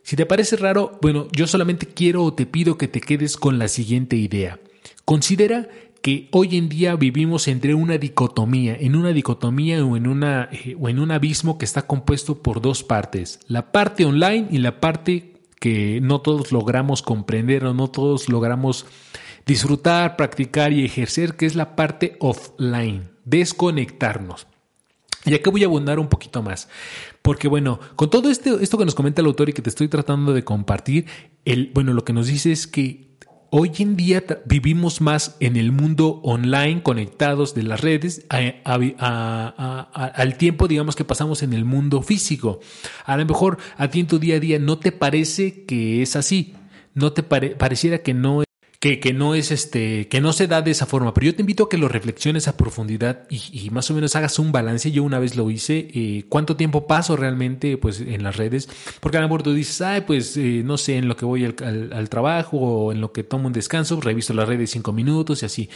si 0.04 0.16
te 0.16 0.26
parece 0.26 0.56
raro, 0.56 0.98
bueno, 1.02 1.28
yo 1.32 1.48
solamente 1.48 1.86
quiero 1.86 2.24
o 2.24 2.34
te 2.34 2.46
pido 2.46 2.78
que 2.78 2.88
te 2.88 3.02
quedes 3.02 3.38
con 3.38 3.60
la 3.60 3.68
siguiente 3.68 4.16
idea. 4.16 4.60
Considera 5.06 5.68
que 6.02 6.30
hoy 6.32 6.58
en 6.58 6.70
día 6.70 6.96
vivimos 6.96 7.48
entre 7.48 7.74
una 7.74 7.98
dicotomía, 7.98 8.76
en 8.80 8.96
una 8.96 9.10
dicotomía 9.10 9.84
o 9.84 9.98
en, 9.98 10.08
una, 10.08 10.50
eh, 10.52 10.76
o 10.80 10.90
en 10.90 11.00
un 11.00 11.12
abismo 11.12 11.58
que 11.58 11.66
está 11.66 11.84
compuesto 11.84 12.42
por 12.42 12.62
dos 12.62 12.84
partes, 12.84 13.40
la 13.48 13.72
parte 13.72 14.06
online 14.06 14.48
y 14.52 14.60
la 14.60 14.80
parte 14.80 15.34
que 15.60 16.00
no 16.02 16.22
todos 16.22 16.52
logramos 16.52 17.02
comprender 17.02 17.66
o 17.66 17.74
no 17.74 17.90
todos 17.90 18.30
logramos 18.30 18.86
disfrutar, 19.46 20.16
practicar 20.16 20.72
y 20.72 20.86
ejercer, 20.86 21.36
que 21.36 21.46
es 21.46 21.56
la 21.56 21.76
parte 21.76 22.16
offline, 22.20 23.10
desconectarnos. 23.26 24.48
Y 25.26 25.34
aquí 25.34 25.50
voy 25.50 25.64
a 25.64 25.68
abundar 25.68 26.00
un 26.00 26.08
poquito 26.08 26.42
más. 26.42 26.70
Porque 27.22 27.48
bueno, 27.48 27.80
con 27.96 28.10
todo 28.10 28.30
esto, 28.30 28.60
esto 28.60 28.78
que 28.78 28.86
nos 28.86 28.96
comenta 28.96 29.22
el 29.22 29.28
autor 29.28 29.50
y 29.50 29.54
que 29.54 29.62
te 29.62 29.70
estoy 29.70 29.88
tratando 29.88 30.34
de 30.34 30.44
compartir, 30.44 31.06
el, 31.46 31.72
bueno, 31.74 31.94
lo 31.94 32.04
que 32.04 32.14
nos 32.14 32.28
dice 32.28 32.52
es 32.52 32.68
que 32.68 33.10
hoy 33.52 33.72
en 33.80 33.96
día 33.96 34.24
vivimos 34.46 35.02
más 35.02 35.36
en 35.40 35.56
el 35.56 35.72
mundo 35.72 36.22
online, 36.24 36.84
conectados 36.84 37.56
de 37.56 37.64
las 37.64 37.82
redes, 37.82 38.26
al 38.30 40.38
tiempo, 40.38 40.68
digamos, 40.68 40.96
que 40.96 41.06
pasamos 41.06 41.44
en 41.44 41.54
el 41.54 41.66
mundo 41.66 42.02
físico. 42.02 42.60
A 43.06 43.18
lo 43.18 43.26
mejor 43.26 43.58
a 43.78 43.90
ti 43.90 44.02
en 44.02 44.08
tu 44.08 44.20
día 44.20 44.36
a 44.36 44.40
día 44.40 44.60
no 44.60 44.80
te 44.80 44.92
parece 44.92 45.66
que 45.66 46.02
es 46.02 46.16
así, 46.16 46.54
no 46.94 47.14
te 47.14 47.24
pareciera 47.24 48.00
que 48.00 48.14
no 48.14 48.44
que, 48.80 49.02
que, 49.02 49.14
no 49.14 49.36
es 49.36 49.52
este, 49.52 50.08
que 50.08 50.22
no 50.22 50.32
se 50.32 50.48
da 50.48 50.62
de 50.62 50.72
esa 50.72 50.86
forma, 50.86 51.14
pero 51.14 51.26
yo 51.26 51.36
te 51.36 51.42
invito 51.42 51.66
a 51.66 51.70
que 51.70 51.78
lo 51.78 51.90
reflexiones 51.90 52.48
a 52.48 52.56
profundidad 52.56 53.28
y, 53.30 53.70
más 53.72 53.92
o 53.92 53.94
menos 53.94 54.16
hagas 54.16 54.40
un 54.40 54.54
balance. 54.54 54.92
Yo 54.92 55.04
una 55.04 55.20
vez 55.20 55.36
lo 55.36 55.50
hice, 55.52 55.90
eh, 55.94 56.24
cuánto 56.30 56.56
tiempo 56.56 56.88
paso 56.88 57.18
realmente 57.18 57.78
pues 57.78 58.00
en 58.00 58.24
las 58.24 58.38
redes, 58.38 58.70
porque 59.02 59.18
a 59.18 59.22
lo 59.22 59.28
mejor 59.28 59.44
tú 59.44 59.54
dices, 59.54 59.82
ay, 59.82 60.02
pues 60.02 60.38
eh, 60.38 60.62
no 60.64 60.78
sé, 60.78 60.96
en 60.96 61.10
lo 61.10 61.18
que 61.18 61.26
voy 61.26 61.44
al, 61.44 61.92
al, 61.94 62.10
trabajo 62.10 62.58
o 62.58 62.92
en 62.94 63.02
lo 63.02 63.12
que 63.12 63.24
tomo 63.24 63.48
un 63.48 63.54
descanso, 63.54 64.00
reviso 64.00 64.34
las 64.34 64.48
redes 64.48 64.72
cinco 64.72 64.94
minutos 64.94 65.44
y 65.44 65.46
así. 65.46 65.70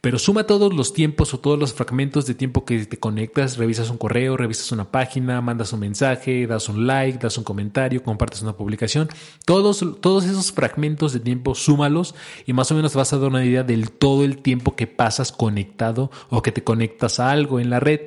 Pero 0.00 0.18
suma 0.18 0.44
todos 0.44 0.72
los 0.72 0.94
tiempos 0.94 1.34
o 1.34 1.40
todos 1.40 1.58
los 1.58 1.74
fragmentos 1.74 2.24
de 2.24 2.34
tiempo 2.34 2.64
que 2.64 2.86
te 2.86 2.98
conectas, 2.98 3.58
revisas 3.58 3.90
un 3.90 3.98
correo, 3.98 4.34
revisas 4.34 4.72
una 4.72 4.90
página, 4.90 5.42
mandas 5.42 5.74
un 5.74 5.80
mensaje, 5.80 6.46
das 6.46 6.70
un 6.70 6.86
like, 6.86 7.18
das 7.18 7.36
un 7.36 7.44
comentario, 7.44 8.02
compartes 8.02 8.40
una 8.40 8.56
publicación. 8.56 9.10
Todos, 9.44 9.84
todos 10.00 10.24
esos 10.24 10.52
fragmentos 10.52 11.12
de 11.12 11.20
tiempo, 11.20 11.54
súmalos 11.54 12.14
y 12.46 12.54
más 12.54 12.72
o 12.72 12.76
menos 12.76 12.94
vas 12.94 13.12
a 13.12 13.18
dar 13.18 13.28
una 13.28 13.44
idea 13.44 13.62
del 13.62 13.90
todo 13.90 14.24
el 14.24 14.38
tiempo 14.38 14.74
que 14.74 14.86
pasas 14.86 15.32
conectado 15.32 16.10
o 16.30 16.40
que 16.40 16.52
te 16.52 16.64
conectas 16.64 17.20
a 17.20 17.30
algo 17.30 17.60
en 17.60 17.68
la 17.68 17.78
red. 17.78 18.00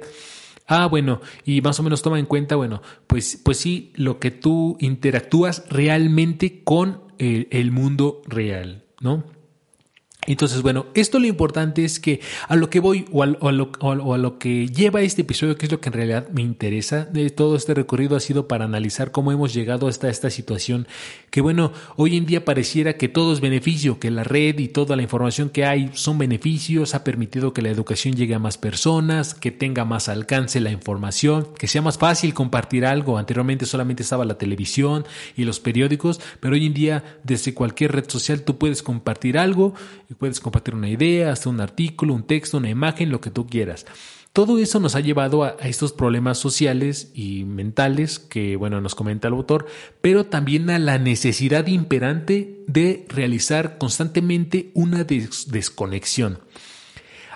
Ah, 0.66 0.88
bueno, 0.88 1.22
y 1.46 1.62
más 1.62 1.80
o 1.80 1.84
menos 1.84 2.02
toma 2.02 2.18
en 2.18 2.26
cuenta, 2.26 2.56
bueno, 2.56 2.82
pues, 3.06 3.40
pues 3.44 3.58
sí, 3.58 3.92
lo 3.96 4.20
que 4.20 4.32
tú 4.32 4.78
interactúas 4.80 5.66
realmente 5.70 6.64
con 6.64 7.04
el, 7.20 7.48
el 7.52 7.72
mundo 7.72 8.22
real, 8.26 8.86
¿no? 9.00 9.43
Entonces, 10.26 10.62
bueno, 10.62 10.86
esto 10.94 11.20
lo 11.20 11.28
importante 11.28 11.84
es 11.84 12.00
que 12.00 12.22
a 12.48 12.56
lo 12.56 12.70
que 12.70 12.80
voy 12.80 13.06
o 13.12 13.24
a, 13.24 13.26
lo, 13.28 13.72
o 13.80 14.14
a, 14.14 14.18
lo, 14.18 14.38
que 14.40 14.68
lleva 14.68 15.02
este 15.02 15.24
episodio, 15.24 15.58
que 15.58 15.66
es 15.66 15.72
lo 15.72 15.82
que 15.82 15.90
en 15.90 15.94
realidad 15.94 16.30
me 16.30 16.42
interesa 16.42 17.06
de 17.06 17.30
todo 17.30 17.56
este 17.56 17.74
recorrido, 17.74 18.16
ha 18.16 18.20
sido 18.20 18.48
para 18.48 18.66
analizar 18.66 19.12
cómo 19.12 19.32
hemos 19.32 19.54
llegado 19.54 19.88
hasta 19.88 20.10
esta 20.10 20.30
situación, 20.30 20.88
que 21.30 21.42
bueno, 21.42 21.74
hoy 21.98 22.16
en 22.16 22.26
día 22.26 22.46
pareciera 22.46 22.94
que 22.94 23.10
todo 23.10 23.34
es 23.34 23.42
beneficio, 23.42 24.00
que 24.00 24.12
la 24.12 24.24
red 24.24 24.60
y 24.60 24.70
toda 24.70 24.96
la 24.96 25.02
información 25.02 25.50
que 25.50 25.66
hay 25.66 25.90
son 25.94 26.18
beneficios, 26.18 26.96
ha 26.96 27.04
permitido 27.04 27.54
que 27.54 27.62
la 27.62 27.70
educación 27.70 28.16
llegue 28.16 28.36
a 28.36 28.40
más 28.40 28.58
personas, 28.58 29.34
que 29.34 29.52
tenga 29.52 29.84
más 29.84 30.08
alcance 30.08 30.62
la 30.62 30.72
información, 30.72 31.48
que 31.58 31.68
sea 31.68 31.82
más 31.82 31.98
fácil 31.98 32.34
compartir 32.34 32.86
algo. 32.86 33.18
Anteriormente 33.18 33.66
solamente 33.66 34.04
estaba 34.04 34.26
la 34.26 34.38
televisión 34.38 35.06
y 35.36 35.44
los 35.44 35.60
periódicos, 35.60 36.22
pero 36.40 36.56
hoy 36.56 36.66
en 36.66 36.74
día 36.74 37.20
desde 37.24 37.54
cualquier 37.54 37.92
red 37.92 38.10
social 38.10 38.44
tú 38.44 38.58
puedes 38.58 38.84
compartir 38.84 39.38
algo 39.38 39.74
puedes 40.18 40.40
compartir 40.40 40.76
una 40.76 40.90
idea, 40.90 41.32
hasta 41.32 41.50
un 41.50 41.60
artículo, 41.62 42.14
un 42.14 42.24
texto, 42.24 42.58
una 42.58 42.70
imagen, 42.70 43.10
lo 43.10 43.22
que 43.22 43.32
tú 43.32 43.48
quieras. 43.48 43.86
Todo 44.34 44.58
eso 44.58 44.80
nos 44.80 44.96
ha 44.96 45.00
llevado 45.00 45.44
a, 45.44 45.50
estos 45.62 45.94
problemas 45.94 46.40
sociales 46.40 47.12
y 47.14 47.44
mentales 47.44 48.18
que, 48.18 48.56
bueno, 48.56 48.82
nos 48.82 48.96
comenta 48.96 49.28
el 49.28 49.36
autor, 49.36 49.68
pero 50.02 50.26
también 50.26 50.72
a 50.72 50.80
la 50.80 50.98
necesidad 50.98 51.68
imperante 51.68 52.64
de 52.68 53.06
realizar 53.10 53.78
constantemente 53.78 54.72
una 54.74 55.04
desconexión. 55.04 56.40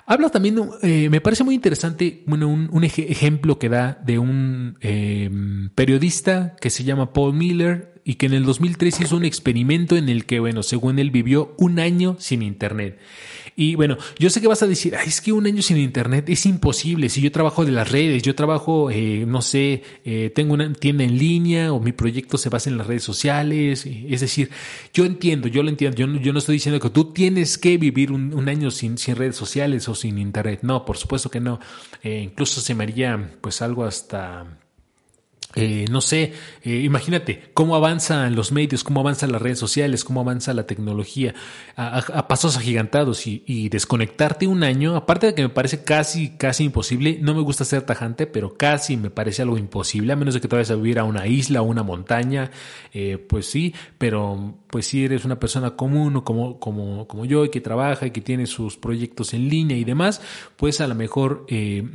Habla 0.06 0.30
también, 0.30 0.58
eh, 0.82 1.08
me 1.08 1.20
parece 1.20 1.44
muy 1.44 1.54
interesante, 1.54 2.24
un, 2.26 2.82
ejemplo 2.82 3.58
que 3.60 3.68
da 3.68 4.00
de 4.04 4.18
un 4.18 4.78
eh, 4.80 5.30
periodista 5.74 6.56
que 6.60 6.70
se 6.70 6.82
llama 6.82 7.12
Paul 7.12 7.34
Miller 7.34 7.97
y 8.08 8.14
que 8.14 8.24
en 8.24 8.32
el 8.32 8.44
2003 8.46 9.02
hizo 9.02 9.18
un 9.18 9.26
experimento 9.26 9.94
en 9.94 10.08
el 10.08 10.24
que, 10.24 10.40
bueno, 10.40 10.62
según 10.62 10.98
él 10.98 11.10
vivió 11.10 11.54
un 11.58 11.78
año 11.78 12.16
sin 12.18 12.40
Internet. 12.40 12.98
Y 13.54 13.74
bueno, 13.74 13.98
yo 14.18 14.30
sé 14.30 14.40
que 14.40 14.48
vas 14.48 14.62
a 14.62 14.66
decir, 14.66 14.94
es 14.94 15.20
que 15.20 15.30
un 15.30 15.46
año 15.46 15.60
sin 15.60 15.76
Internet 15.76 16.26
es 16.30 16.46
imposible. 16.46 17.10
Si 17.10 17.20
yo 17.20 17.30
trabajo 17.30 17.66
de 17.66 17.72
las 17.72 17.92
redes, 17.92 18.22
yo 18.22 18.34
trabajo, 18.34 18.90
eh, 18.90 19.26
no 19.28 19.42
sé, 19.42 19.82
eh, 20.06 20.32
tengo 20.34 20.54
una 20.54 20.72
tienda 20.72 21.04
en 21.04 21.18
línea 21.18 21.70
o 21.70 21.80
mi 21.80 21.92
proyecto 21.92 22.38
se 22.38 22.48
basa 22.48 22.70
en 22.70 22.78
las 22.78 22.86
redes 22.86 23.02
sociales. 23.02 23.84
Es 23.84 24.22
decir, 24.22 24.48
yo 24.94 25.04
entiendo, 25.04 25.46
yo 25.46 25.62
lo 25.62 25.68
entiendo. 25.68 25.94
Yo, 25.98 26.06
yo 26.06 26.32
no 26.32 26.38
estoy 26.38 26.54
diciendo 26.54 26.80
que 26.80 26.88
tú 26.88 27.12
tienes 27.12 27.58
que 27.58 27.76
vivir 27.76 28.10
un, 28.10 28.48
año 28.48 28.70
sin, 28.70 28.96
sin, 28.96 29.16
redes 29.16 29.36
sociales 29.36 29.86
o 29.90 29.94
sin 29.94 30.16
Internet. 30.16 30.60
No, 30.62 30.86
por 30.86 30.96
supuesto 30.96 31.30
que 31.30 31.40
no. 31.40 31.60
Eh, 32.02 32.22
incluso 32.24 32.62
se 32.62 32.74
me 32.74 32.84
haría 32.84 33.32
pues 33.42 33.60
algo 33.60 33.84
hasta 33.84 34.46
eh, 35.54 35.86
no 35.90 36.02
sé, 36.02 36.34
eh, 36.62 36.82
imagínate 36.84 37.50
cómo 37.54 37.74
avanzan 37.74 38.36
los 38.36 38.52
medios, 38.52 38.84
cómo 38.84 39.00
avanzan 39.00 39.32
las 39.32 39.40
redes 39.40 39.58
sociales, 39.58 40.04
cómo 40.04 40.20
avanza 40.20 40.52
la 40.52 40.66
tecnología 40.66 41.34
a, 41.74 42.28
pasos 42.28 42.58
agigantados 42.58 43.26
y, 43.26 43.68
desconectarte 43.70 44.46
un 44.46 44.62
año, 44.62 44.94
aparte 44.94 45.28
de 45.28 45.34
que 45.34 45.42
me 45.42 45.48
parece 45.48 45.84
casi, 45.84 46.36
casi 46.36 46.64
imposible, 46.64 47.18
no 47.22 47.34
me 47.34 47.40
gusta 47.40 47.64
ser 47.64 47.82
tajante, 47.82 48.26
pero 48.26 48.58
casi 48.58 48.98
me 48.98 49.08
parece 49.08 49.40
algo 49.40 49.56
imposible, 49.56 50.12
a 50.12 50.16
menos 50.16 50.34
de 50.34 50.42
que 50.42 50.48
te 50.48 50.56
vayas 50.56 50.70
a 50.70 50.74
vivir 50.74 50.98
a 50.98 51.04
una 51.04 51.26
isla 51.26 51.62
o 51.62 51.64
una 51.64 51.82
montaña, 51.82 52.50
eh, 52.92 53.16
pues 53.16 53.46
sí, 53.46 53.74
pero 53.96 54.54
pues 54.68 54.86
si 54.86 55.04
eres 55.04 55.24
una 55.24 55.40
persona 55.40 55.76
común 55.76 56.16
o 56.16 56.24
como, 56.24 56.60
como, 56.60 57.08
como 57.08 57.24
yo 57.24 57.46
y 57.46 57.48
que 57.48 57.62
trabaja 57.62 58.06
y 58.06 58.10
que 58.10 58.20
tiene 58.20 58.46
sus 58.46 58.76
proyectos 58.76 59.32
en 59.32 59.48
línea 59.48 59.78
y 59.78 59.84
demás, 59.84 60.20
pues 60.56 60.82
a 60.82 60.86
lo 60.86 60.94
mejor 60.94 61.46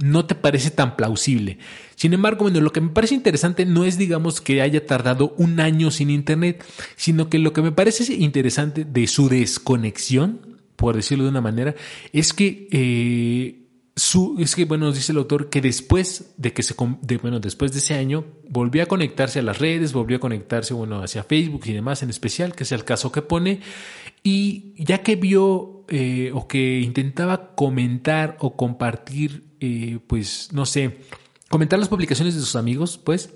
no 0.03 0.25
te 0.25 0.33
parece 0.33 0.71
tan 0.71 0.95
plausible. 0.95 1.59
Sin 1.95 2.13
embargo, 2.13 2.43
bueno, 2.43 2.61
lo 2.61 2.71
que 2.71 2.81
me 2.81 2.89
parece 2.89 3.15
interesante 3.15 3.65
no 3.65 3.85
es, 3.85 3.97
digamos, 3.97 4.41
que 4.41 4.61
haya 4.61 4.85
tardado 4.85 5.33
un 5.37 5.59
año 5.59 5.91
sin 5.91 6.09
Internet, 6.09 6.63
sino 6.95 7.29
que 7.29 7.39
lo 7.39 7.53
que 7.53 7.61
me 7.61 7.71
parece 7.71 8.13
interesante 8.13 8.85
de 8.85 9.07
su 9.07 9.29
desconexión, 9.29 10.59
por 10.75 10.95
decirlo 10.95 11.25
de 11.25 11.29
una 11.29 11.41
manera, 11.41 11.75
es 12.11 12.33
que 12.33 12.67
eh, 12.71 13.63
su, 13.95 14.37
es 14.39 14.55
que, 14.55 14.65
bueno, 14.65 14.91
dice 14.91 15.11
el 15.11 15.19
autor 15.19 15.49
que 15.49 15.61
después 15.61 16.33
de 16.37 16.51
que 16.51 16.63
se, 16.63 16.73
bueno, 17.21 17.39
después 17.39 17.71
de 17.73 17.79
ese 17.79 17.93
año, 17.93 18.25
volvió 18.49 18.83
a 18.83 18.87
conectarse 18.87 19.39
a 19.39 19.43
las 19.43 19.59
redes, 19.59 19.93
volvió 19.93 20.17
a 20.17 20.19
conectarse, 20.19 20.73
bueno, 20.73 21.01
hacia 21.03 21.23
Facebook 21.23 21.61
y 21.65 21.73
demás 21.73 22.01
en 22.01 22.09
especial, 22.09 22.55
que 22.55 22.63
es 22.63 22.71
el 22.71 22.85
caso 22.85 23.11
que 23.11 23.21
pone, 23.21 23.59
y 24.23 24.73
ya 24.83 25.03
que 25.03 25.15
vio 25.15 25.85
eh, 25.89 26.31
o 26.33 26.47
que 26.47 26.79
intentaba 26.79 27.53
comentar 27.55 28.37
o 28.39 28.55
compartir, 28.55 29.43
eh, 29.59 29.99
pues, 30.07 30.49
no 30.53 30.65
sé, 30.65 30.97
comentar 31.53 31.77
las 31.77 31.87
publicaciones 31.87 32.33
de 32.33 32.41
sus 32.41 32.55
amigos, 32.55 32.97
pues 32.97 33.29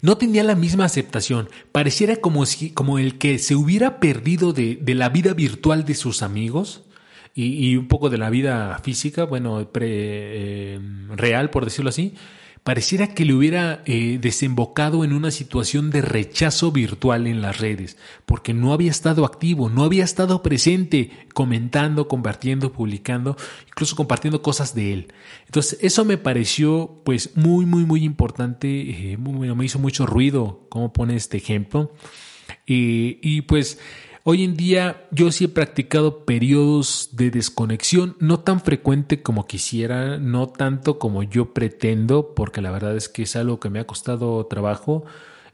no 0.00 0.16
tenía 0.16 0.42
la 0.42 0.54
misma 0.54 0.86
aceptación. 0.86 1.50
Pareciera 1.70 2.16
como, 2.16 2.46
si, 2.46 2.70
como 2.70 2.98
el 2.98 3.18
que 3.18 3.38
se 3.38 3.54
hubiera 3.54 4.00
perdido 4.00 4.54
de, 4.54 4.76
de 4.76 4.94
la 4.94 5.10
vida 5.10 5.34
virtual 5.34 5.84
de 5.84 5.94
sus 5.94 6.22
amigos 6.22 6.84
y, 7.34 7.68
y, 7.68 7.76
un 7.76 7.86
poco 7.86 8.08
de 8.08 8.16
la 8.16 8.30
vida 8.30 8.80
física, 8.82 9.24
bueno, 9.24 9.68
pre, 9.70 9.88
eh, 9.90 10.80
real, 11.10 11.50
por 11.50 11.66
decirlo 11.66 11.90
así 11.90 12.14
pareciera 12.66 13.14
que 13.14 13.24
le 13.24 13.32
hubiera 13.32 13.80
eh, 13.86 14.18
desembocado 14.20 15.04
en 15.04 15.12
una 15.12 15.30
situación 15.30 15.90
de 15.90 16.02
rechazo 16.02 16.72
virtual 16.72 17.28
en 17.28 17.40
las 17.40 17.60
redes, 17.60 17.96
porque 18.24 18.54
no 18.54 18.72
había 18.72 18.90
estado 18.90 19.24
activo, 19.24 19.68
no 19.70 19.84
había 19.84 20.02
estado 20.02 20.42
presente 20.42 21.12
comentando, 21.32 22.08
compartiendo, 22.08 22.72
publicando, 22.72 23.36
incluso 23.68 23.94
compartiendo 23.94 24.42
cosas 24.42 24.74
de 24.74 24.92
él. 24.92 25.12
Entonces, 25.44 25.78
eso 25.80 26.04
me 26.04 26.18
pareció 26.18 27.02
pues 27.04 27.36
muy, 27.36 27.66
muy, 27.66 27.84
muy 27.84 28.02
importante, 28.02 29.12
eh, 29.12 29.16
me 29.16 29.64
hizo 29.64 29.78
mucho 29.78 30.04
ruido 30.04 30.66
cómo 30.68 30.92
pone 30.92 31.14
este 31.14 31.36
ejemplo. 31.36 31.92
y 32.66 33.42
pues 33.42 33.78
Hoy 34.28 34.42
en 34.42 34.56
día 34.56 35.06
yo 35.12 35.30
sí 35.30 35.44
he 35.44 35.48
practicado 35.48 36.24
periodos 36.24 37.10
de 37.12 37.30
desconexión, 37.30 38.16
no 38.18 38.40
tan 38.40 38.60
frecuente 38.60 39.22
como 39.22 39.46
quisiera, 39.46 40.18
no 40.18 40.48
tanto 40.48 40.98
como 40.98 41.22
yo 41.22 41.54
pretendo, 41.54 42.34
porque 42.34 42.60
la 42.60 42.72
verdad 42.72 42.96
es 42.96 43.08
que 43.08 43.22
es 43.22 43.36
algo 43.36 43.60
que 43.60 43.70
me 43.70 43.78
ha 43.78 43.86
costado 43.86 44.44
trabajo. 44.46 45.04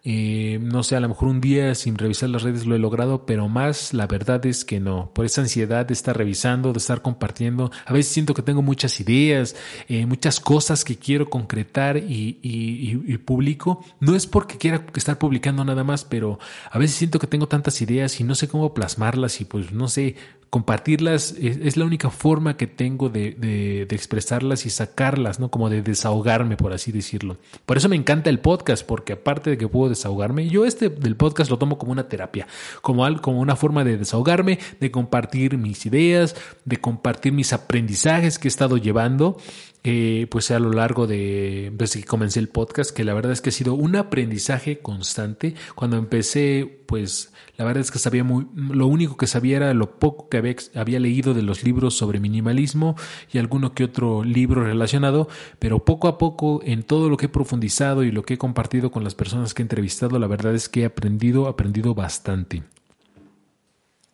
Eh, 0.04 0.58
no 0.60 0.82
sé, 0.82 0.96
a 0.96 1.00
lo 1.00 1.08
mejor 1.08 1.28
un 1.28 1.40
día 1.40 1.76
sin 1.76 1.96
revisar 1.96 2.28
las 2.28 2.42
redes 2.42 2.66
lo 2.66 2.74
he 2.74 2.78
logrado, 2.80 3.24
pero 3.24 3.48
más 3.48 3.94
la 3.94 4.08
verdad 4.08 4.44
es 4.46 4.64
que 4.64 4.80
no. 4.80 5.12
Por 5.14 5.24
esa 5.24 5.42
ansiedad 5.42 5.86
de 5.86 5.94
estar 5.94 6.16
revisando, 6.16 6.72
de 6.72 6.78
estar 6.78 7.02
compartiendo. 7.02 7.70
A 7.86 7.92
veces 7.92 8.12
siento 8.12 8.34
que 8.34 8.42
tengo 8.42 8.62
muchas 8.62 8.98
ideas, 8.98 9.54
eh, 9.88 10.06
muchas 10.06 10.40
cosas 10.40 10.84
que 10.84 10.96
quiero 10.96 11.30
concretar 11.30 11.96
y, 11.96 12.38
y, 12.42 13.18
publico. 13.18 13.84
No 14.00 14.16
es 14.16 14.26
porque 14.26 14.58
quiera 14.58 14.84
estar 14.96 15.18
publicando 15.18 15.64
nada 15.64 15.84
más, 15.84 16.04
pero 16.04 16.40
a 16.70 16.78
veces 16.78 16.96
siento 16.96 17.20
que 17.20 17.28
tengo 17.28 17.46
tantas 17.46 17.80
ideas 17.80 18.18
y 18.20 18.24
no 18.24 18.34
sé 18.34 18.48
cómo 18.48 18.74
plasmarlas 18.74 19.40
y 19.40 19.44
pues 19.44 19.72
no 19.72 19.86
sé, 19.86 20.16
compartirlas 20.52 21.34
es, 21.40 21.78
la 21.78 21.86
única 21.86 22.10
forma 22.10 22.58
que 22.58 22.66
tengo 22.66 23.08
de, 23.08 23.30
de, 23.30 23.86
expresarlas 23.96 24.66
y 24.66 24.70
sacarlas, 24.70 25.40
¿no? 25.40 25.50
Como 25.50 25.70
de 25.70 25.80
desahogarme, 25.80 26.58
por 26.58 26.74
así 26.74 26.92
decirlo. 26.92 27.38
Por 27.64 27.78
eso 27.78 27.88
me 27.88 27.96
encanta 27.96 28.28
el 28.28 28.38
podcast, 28.38 28.84
porque 28.84 29.14
aparte 29.14 29.48
de 29.48 29.56
que 29.56 29.66
puedo 29.66 29.88
desahogarme, 29.92 30.48
yo 30.48 30.64
este 30.64 30.88
del 30.88 31.16
podcast 31.16 31.50
lo 31.50 31.58
tomo 31.58 31.78
como 31.78 31.92
una 31.92 32.08
terapia, 32.08 32.46
como, 32.80 33.04
algo, 33.04 33.22
como 33.22 33.40
una 33.40 33.56
forma 33.56 33.84
de 33.84 33.96
desahogarme, 33.96 34.58
de 34.80 34.90
compartir 34.90 35.58
mis 35.58 35.86
ideas, 35.86 36.36
de 36.64 36.78
compartir 36.78 37.32
mis 37.32 37.52
aprendizajes 37.52 38.38
que 38.38 38.48
he 38.48 38.50
estado 38.50 38.76
llevando 38.76 39.38
eh, 39.84 40.28
pues 40.30 40.52
a 40.52 40.60
lo 40.60 40.72
largo 40.72 41.08
de 41.08 41.72
desde 41.74 42.00
que 42.00 42.06
comencé 42.06 42.38
el 42.38 42.48
podcast, 42.48 42.92
que 42.92 43.02
la 43.02 43.14
verdad 43.14 43.32
es 43.32 43.40
que 43.40 43.48
ha 43.48 43.52
sido 43.52 43.74
un 43.74 43.96
aprendizaje 43.96 44.78
constante. 44.78 45.54
Cuando 45.74 45.96
empecé, 45.96 46.82
pues 46.86 47.31
la 47.62 47.66
verdad 47.66 47.82
es 47.82 47.92
que 47.92 48.00
sabía 48.00 48.24
muy, 48.24 48.48
lo 48.56 48.88
único 48.88 49.16
que 49.16 49.28
sabía 49.28 49.58
era 49.58 49.72
lo 49.72 50.00
poco 50.00 50.28
que 50.28 50.36
había, 50.74 50.98
leído 50.98 51.32
de 51.32 51.42
los 51.42 51.62
libros 51.62 51.96
sobre 51.96 52.18
minimalismo 52.18 52.96
y 53.32 53.38
alguno 53.38 53.72
que 53.72 53.84
otro 53.84 54.24
libro 54.24 54.64
relacionado, 54.64 55.28
pero 55.60 55.84
poco 55.84 56.08
a 56.08 56.18
poco 56.18 56.60
en 56.64 56.82
todo 56.82 57.08
lo 57.08 57.16
que 57.16 57.26
he 57.26 57.28
profundizado 57.28 58.02
y 58.02 58.10
lo 58.10 58.24
que 58.24 58.34
he 58.34 58.38
compartido 58.38 58.90
con 58.90 59.04
las 59.04 59.14
personas 59.14 59.54
que 59.54 59.62
he 59.62 59.64
entrevistado, 59.64 60.18
la 60.18 60.26
verdad 60.26 60.56
es 60.56 60.68
que 60.68 60.80
he 60.80 60.84
aprendido, 60.86 61.46
aprendido 61.46 61.94
bastante. 61.94 62.64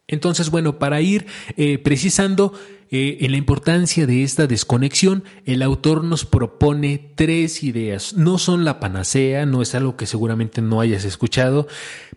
Entonces, 0.08 0.50
bueno, 0.50 0.78
para 0.78 1.02
ir 1.02 1.26
eh, 1.58 1.76
precisando 1.76 2.54
eh, 2.90 3.18
en 3.20 3.30
la 3.32 3.36
importancia 3.36 4.06
de 4.06 4.22
esta 4.22 4.46
desconexión, 4.46 5.22
el 5.44 5.60
autor 5.60 6.02
nos 6.02 6.24
propone 6.24 7.12
tres 7.14 7.62
ideas. 7.62 8.14
No 8.14 8.38
son 8.38 8.64
la 8.64 8.80
panacea, 8.80 9.44
no 9.44 9.60
es 9.60 9.74
algo 9.74 9.98
que 9.98 10.06
seguramente 10.06 10.62
no 10.62 10.80
hayas 10.80 11.04
escuchado, 11.04 11.68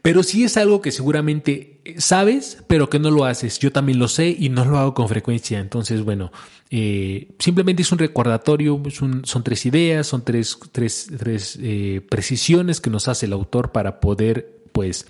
pero 0.01 0.23
sí 0.23 0.45
es 0.45 0.55
algo 0.55 0.81
que 0.81 0.91
seguramente 0.91 1.81
sabes, 1.97 2.63
pero 2.67 2.89
que 2.89 2.97
no 2.97 3.11
lo 3.11 3.25
haces. 3.25 3.59
Yo 3.59 3.73
también 3.73 3.99
lo 3.99 4.07
sé 4.07 4.33
y 4.39 4.47
no 4.47 4.63
lo 4.63 4.77
hago 4.77 4.93
con 4.93 5.09
frecuencia. 5.09 5.59
Entonces, 5.59 6.01
bueno, 6.01 6.31
eh, 6.69 7.27
simplemente 7.39 7.81
es 7.81 7.91
un 7.91 7.99
recordatorio, 7.99 8.81
son 8.89 9.43
tres 9.43 9.65
ideas, 9.65 10.07
son 10.07 10.23
tres, 10.23 10.57
tres, 10.71 11.09
tres 11.19 11.59
precisiones 12.07 12.79
que 12.79 12.89
nos 12.89 13.09
hace 13.09 13.25
el 13.25 13.33
autor 13.33 13.73
para 13.73 13.99
poder, 13.99 14.61
pues, 14.71 15.05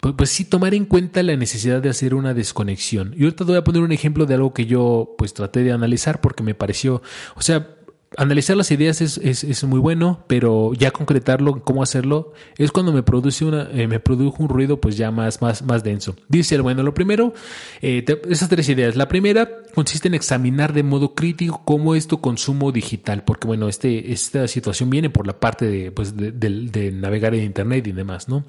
pues, 0.00 0.14
pues, 0.16 0.30
sí 0.30 0.44
tomar 0.44 0.74
en 0.74 0.84
cuenta 0.84 1.22
la 1.22 1.36
necesidad 1.36 1.82
de 1.82 1.88
hacer 1.88 2.14
una 2.14 2.34
desconexión. 2.34 3.14
Y 3.16 3.24
ahorita 3.24 3.44
te 3.44 3.52
voy 3.52 3.56
a 3.56 3.64
poner 3.64 3.82
un 3.82 3.92
ejemplo 3.92 4.26
de 4.26 4.34
algo 4.34 4.52
que 4.52 4.66
yo 4.66 5.14
pues 5.18 5.34
traté 5.34 5.62
de 5.64 5.72
analizar 5.72 6.20
porque 6.20 6.42
me 6.42 6.54
pareció, 6.54 7.02
o 7.34 7.42
sea, 7.42 7.76
analizar 8.16 8.56
las 8.56 8.70
ideas 8.70 9.00
es, 9.00 9.18
es, 9.18 9.64
muy 9.64 9.78
bueno, 9.78 10.24
pero 10.26 10.72
ya 10.74 10.90
concretarlo, 10.90 11.62
cómo 11.62 11.82
hacerlo, 11.82 12.32
es 12.56 12.72
cuando 12.72 12.92
me 12.92 13.02
produce 13.02 13.44
una, 13.44 13.68
eh, 13.72 13.86
me 13.88 14.00
produjo 14.00 14.42
un 14.42 14.48
ruido 14.48 14.80
pues 14.80 14.96
ya 14.96 15.10
más, 15.10 15.42
más, 15.42 15.62
más 15.62 15.82
denso. 15.82 16.16
Dice, 16.28 16.58
bueno, 16.60 16.82
lo 16.82 16.94
primero, 16.94 17.34
eh, 17.82 18.04
esas 18.28 18.48
tres 18.48 18.68
ideas. 18.68 18.96
La 18.96 19.08
primera 19.08 19.48
consiste 19.74 20.08
en 20.08 20.14
examinar 20.14 20.72
de 20.72 20.82
modo 20.82 21.14
crítico 21.14 21.62
cómo 21.64 21.94
es 21.94 22.06
tu 22.06 22.20
consumo 22.20 22.72
digital, 22.72 23.24
porque 23.24 23.46
bueno, 23.46 23.68
este, 23.68 24.12
esta 24.12 24.46
situación 24.48 24.90
viene 24.90 25.10
por 25.10 25.26
la 25.26 25.38
parte 25.38 25.90
pues, 25.90 26.16
de, 26.16 26.32
de 26.32 26.92
navegar 26.92 27.34
en 27.34 27.44
Internet 27.44 27.86
y 27.86 27.92
demás, 27.92 28.28
¿no? 28.28 28.44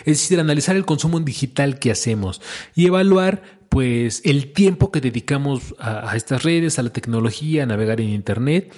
Es 0.00 0.18
decir, 0.22 0.40
analizar 0.40 0.76
el 0.76 0.84
consumo 0.84 1.20
digital 1.20 1.78
que 1.78 1.90
hacemos 1.90 2.40
y 2.74 2.86
evaluar 2.86 3.42
pues 3.68 4.22
el 4.24 4.52
tiempo 4.52 4.90
que 4.90 5.00
dedicamos 5.00 5.74
a, 5.78 6.10
a 6.10 6.16
estas 6.16 6.42
redes, 6.42 6.78
a 6.78 6.82
la 6.82 6.90
tecnología, 6.90 7.64
a 7.64 7.66
navegar 7.66 8.00
en 8.00 8.08
Internet 8.08 8.72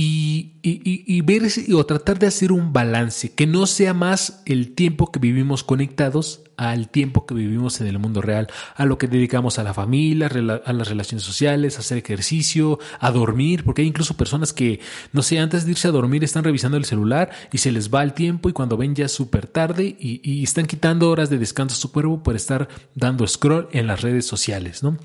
y, 0.00 0.52
y, 0.62 1.20
ver 1.22 1.42
o 1.74 1.84
tratar 1.84 2.20
de 2.20 2.28
hacer 2.28 2.52
un 2.52 2.72
balance, 2.72 3.32
que 3.32 3.48
no 3.48 3.66
sea 3.66 3.94
más 3.94 4.42
el 4.46 4.76
tiempo 4.76 5.10
que 5.10 5.18
vivimos 5.18 5.64
conectados 5.64 6.44
al 6.56 6.88
tiempo 6.88 7.26
que 7.26 7.34
vivimos 7.34 7.80
en 7.80 7.88
el 7.88 7.98
mundo 7.98 8.22
real, 8.22 8.46
a 8.76 8.84
lo 8.84 8.96
que 8.96 9.08
dedicamos 9.08 9.58
a 9.58 9.64
la 9.64 9.74
familia, 9.74 10.28
a 10.28 10.72
las 10.72 10.88
relaciones 10.88 11.24
sociales, 11.24 11.76
a 11.76 11.80
hacer 11.80 11.98
ejercicio, 11.98 12.78
a 13.00 13.10
dormir, 13.10 13.64
porque 13.64 13.82
hay 13.82 13.88
incluso 13.88 14.16
personas 14.16 14.52
que, 14.52 14.78
no 15.12 15.22
sé, 15.22 15.40
antes 15.40 15.64
de 15.64 15.72
irse 15.72 15.88
a 15.88 15.90
dormir 15.90 16.22
están 16.22 16.44
revisando 16.44 16.76
el 16.76 16.84
celular 16.84 17.30
y 17.50 17.58
se 17.58 17.72
les 17.72 17.92
va 17.92 18.04
el 18.04 18.12
tiempo 18.12 18.48
y 18.48 18.52
cuando 18.52 18.76
ven 18.76 18.94
ya 18.94 19.06
es 19.06 19.12
súper 19.12 19.48
tarde 19.48 19.96
y, 19.98 20.20
y 20.22 20.44
están 20.44 20.66
quitando 20.66 21.10
horas 21.10 21.28
de 21.28 21.38
descanso 21.38 21.74
a 21.74 21.78
su 21.78 21.90
cuerpo 21.90 22.22
por 22.22 22.36
estar 22.36 22.68
dando 22.94 23.26
scroll 23.26 23.68
en 23.72 23.88
las 23.88 24.02
redes 24.02 24.26
sociales, 24.26 24.84
¿no? 24.84 24.96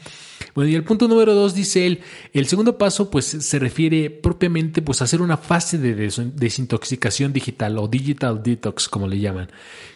Bueno, 0.56 0.70
y 0.70 0.76
el 0.76 0.84
punto 0.84 1.08
número 1.08 1.34
dos 1.34 1.54
dice 1.54 1.86
él, 1.86 2.02
el 2.34 2.48
segundo 2.48 2.78
paso 2.78 3.10
pues 3.10 3.26
se 3.26 3.60
refiere 3.60 4.10
propiamente 4.10 4.82
pues 4.82 5.02
a 5.02 5.06
hacer 5.06 5.22
una 5.22 5.38
fase 5.38 5.78
de 5.78 5.96
desintoxicación 6.36 7.34
digital 7.34 7.78
o 7.78 7.88
digital 7.88 8.42
detox 8.44 8.88
como 8.90 9.08
le 9.08 9.20
llaman, 9.20 9.50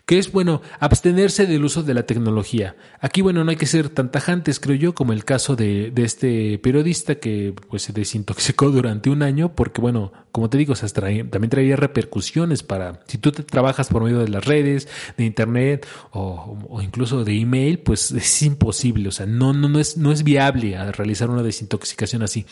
que 0.08 0.18
es 0.18 0.32
bueno 0.32 0.62
abstenerse 0.80 1.46
del 1.46 1.66
uso 1.66 1.84
de 1.84 1.94
la 1.94 2.04
tecnología. 2.04 2.78
Aquí 3.02 3.22
bueno 3.22 3.44
no 3.44 3.52
hay 3.52 3.58
que 3.58 3.66
ser 3.66 3.90
tan 3.90 4.10
tajantes 4.10 4.60
creo 4.60 4.78
yo 4.78 4.96
como 4.96 5.12
el 5.12 5.26
caso 5.26 5.56
de, 5.56 5.92
este 5.98 6.58
periodista 6.60 7.16
que 7.16 7.54
pues 7.70 7.84
se 7.84 7.94
desintoxicó 7.94 8.72
durante 8.72 9.10
un 9.10 9.22
año 9.22 9.54
porque 9.54 9.82
bueno 9.82 10.14
como 10.38 10.52
te 10.52 10.60
digo, 10.60 10.76
también 10.76 11.50
traería 11.50 11.76
repercusiones 11.78 12.62
para, 12.62 13.02
si 13.08 13.18
tú 13.18 13.32
te 13.32 13.42
trabajas 13.42 13.88
por 13.88 14.04
medio 14.04 14.20
de 14.20 14.28
las 14.28 14.46
redes, 14.46 14.88
de 15.18 15.26
internet 15.26 15.88
o, 16.12 16.80
incluso 16.84 17.24
de 17.24 17.40
email, 17.40 17.80
pues 17.80 18.12
es 18.16 18.44
imposible, 18.44 19.10
o 19.10 19.12
sea, 19.12 19.26
no, 19.26 19.52
no, 19.54 19.68
no, 19.68 19.80
es, 19.80 19.98
no 19.98 20.12
es 20.12 20.24
viable 20.24 20.78
realizar 20.92 21.32
una 21.32 21.42
desintoxicación 21.42 22.22
así. 22.22 22.46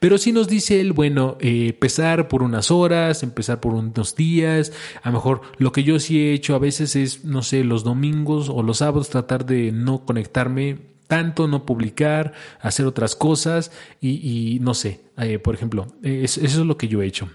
Pero 0.00 0.18
si 0.18 0.32
nos 0.32 0.48
dice 0.48 0.80
él, 0.80 0.92
bueno, 0.92 1.36
eh, 1.38 1.68
empezar 1.68 2.26
por 2.26 2.42
unas 2.42 2.72
horas, 2.72 3.22
empezar 3.22 3.60
por 3.60 3.72
unos 3.72 4.16
días, 4.16 4.72
a 5.04 5.10
lo 5.10 5.18
mejor 5.18 5.42
lo 5.58 5.70
que 5.70 5.84
yo 5.84 6.00
sí 6.00 6.18
he 6.18 6.32
hecho 6.32 6.56
a 6.56 6.58
veces 6.58 6.96
no 7.24 7.42
sé, 7.42 7.64
los 7.64 7.84
domingos 7.84 8.48
o 8.48 8.62
los 8.62 8.78
sábados 8.78 9.08
tratar 9.08 9.46
de 9.46 9.72
no 9.72 10.04
conectarme 10.04 10.78
tanto, 11.08 11.48
no 11.48 11.64
publicar, 11.64 12.34
hacer 12.60 12.86
otras 12.86 13.16
cosas 13.16 13.72
y, 14.00 14.58
no 14.60 14.74
sé, 14.74 15.00
eh, 15.16 15.38
por 15.38 15.54
ejemplo, 15.54 15.88
eso, 16.02 16.40
es 16.40 16.56
lo 16.56 16.76
que 16.76 16.86
yo 16.86 17.02
he 17.02 17.06
hecho. 17.06 17.28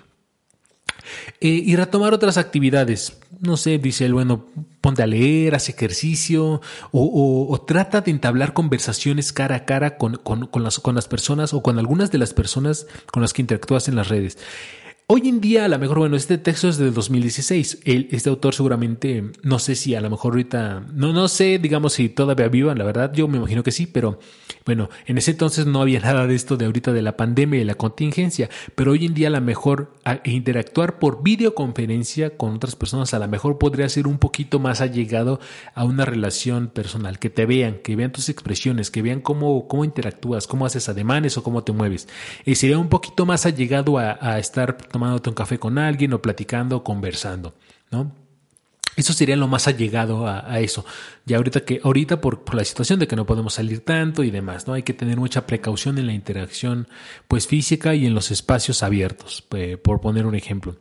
Eh, 1.42 1.62
y 1.66 1.76
retomar 1.76 2.14
otras 2.14 2.38
actividades. 2.38 3.18
No 3.40 3.58
sé, 3.58 3.78
dice 3.78 4.06
él, 4.06 4.14
bueno, 4.14 4.46
ponte 4.80 5.04
a 5.04 5.08
leer, 5.08 5.54
haz 5.54 5.68
ejercicio 5.68 6.62
o, 6.92 7.66
trata 7.68 8.02
de 8.02 8.12
entablar 8.12 8.54
conversaciones 8.54 9.34
cara 9.34 9.56
a 9.56 9.66
cara 9.66 9.98
con, 9.98 10.16
con, 10.16 10.64
las, 10.64 10.80
con 10.80 10.96
las 10.96 11.08
personas 11.10 11.54
o 11.54 11.62
con 11.62 11.78
algunas 11.78 12.10
de 12.12 12.20
las 12.20 12.34
personas 12.34 12.88
con 13.12 13.22
las 13.22 13.34
que 13.34 13.42
interactúas 13.42 13.90
en 13.90 13.96
las 13.96 14.08
redes. 14.08 14.38
Hoy 15.16 15.30
en 15.30 15.42
día, 15.42 15.66
a 15.66 15.68
lo 15.68 15.78
mejor, 15.78 16.00
bueno, 16.00 16.16
este 16.16 16.40
texto 16.40 16.68
es 16.68 16.78
del 16.80 16.92
2016. 16.92 17.82
El, 17.86 18.08
este 18.10 18.32
autor 18.32 18.56
seguramente, 18.56 19.24
no 19.44 19.60
sé 19.60 19.76
si 19.76 19.94
a 19.94 20.02
lo 20.02 20.10
mejor 20.10 20.34
ahorita, 20.34 20.88
no, 20.92 21.14
no 21.14 21.28
sé, 21.28 21.60
digamos, 21.60 21.94
si 21.94 22.10
todavía 22.10 22.48
viva, 22.48 22.74
la 22.74 22.84
verdad, 22.84 23.14
yo 23.14 23.28
me 23.28 23.38
imagino 23.38 23.62
que 23.62 23.72
sí, 23.72 23.86
pero 23.86 24.18
bueno, 24.66 24.90
en 25.06 25.18
ese 25.18 25.32
entonces 25.32 25.66
no 25.66 25.82
había 25.82 26.00
nada 26.02 26.28
de 26.28 26.36
esto 26.36 26.58
de 26.58 26.66
ahorita 26.66 26.94
de 26.94 27.02
la 27.02 27.18
pandemia 27.18 27.60
y 27.60 27.64
la 27.64 27.76
contingencia, 27.76 28.50
pero 28.76 28.92
hoy 28.92 29.06
en 29.06 29.14
día 29.14 29.28
a 29.28 29.32
lo 29.32 29.42
mejor 29.42 29.94
interactuar 30.24 31.00
por 31.00 31.24
videoconferencia 31.24 32.38
con 32.38 32.56
otras 32.56 32.76
personas 32.76 33.14
a 33.14 33.20
lo 33.20 33.28
mejor 33.28 33.58
podría 33.58 33.88
ser 33.90 34.08
un 34.08 34.18
poquito 34.18 34.60
más 34.60 34.82
allegado 34.82 35.40
a 35.76 35.84
una 35.84 36.06
relación 36.06 36.68
personal, 36.68 37.20
que 37.20 37.30
te 37.30 37.46
vean, 37.46 37.80
que 37.84 37.96
vean 37.96 38.12
tus 38.12 38.30
expresiones, 38.30 38.92
que 38.92 39.02
vean 39.02 39.22
cómo, 39.22 39.68
cómo 39.68 39.86
interactúas, 39.86 40.48
cómo 40.48 40.66
haces 40.66 40.90
ademanes 40.90 41.38
o 41.38 41.44
cómo 41.44 41.64
te 41.64 41.72
mueves. 41.72 42.08
Y 42.46 42.56
sería 42.56 42.78
un 42.78 42.90
poquito 42.90 43.26
más 43.26 43.46
allegado 43.46 43.98
a, 43.98 44.18
a 44.22 44.40
estar 44.40 44.78
tomándote 44.78 45.30
un 45.30 45.36
café 45.36 45.60
con 45.60 45.78
alguien 45.78 46.14
o 46.14 46.22
platicando, 46.22 46.84
conversando, 46.84 47.54
¿no? 47.92 48.23
Eso 48.96 49.14
sería 49.14 49.36
lo 49.36 49.48
más 49.48 49.68
allegado 49.68 50.28
a, 50.28 50.60
eso. 50.60 50.86
Ya 51.26 51.38
ahorita 51.38 51.62
que, 51.62 51.82
ahorita 51.84 52.22
por, 52.22 52.44
por, 52.44 52.56
la 52.56 52.64
situación 52.64 53.00
de 53.00 53.08
que 53.08 53.16
no 53.16 53.26
podemos 53.26 53.56
salir 53.56 53.80
tanto 53.80 54.24
y 54.24 54.32
demás, 54.32 54.68
¿no? 54.68 54.74
Hay 54.74 54.84
que 54.84 54.94
tener 54.94 55.18
mucha 55.18 55.48
precaución 55.48 55.98
en 55.98 56.08
la 56.08 56.14
interacción, 56.14 56.88
pues 57.28 57.48
física 57.48 57.96
y 57.96 58.06
en 58.06 58.14
los 58.14 58.32
espacios 58.32 58.84
abiertos, 58.84 59.44
por 59.82 60.02
poner 60.02 60.26
un 60.26 60.36
ejemplo. 60.36 60.78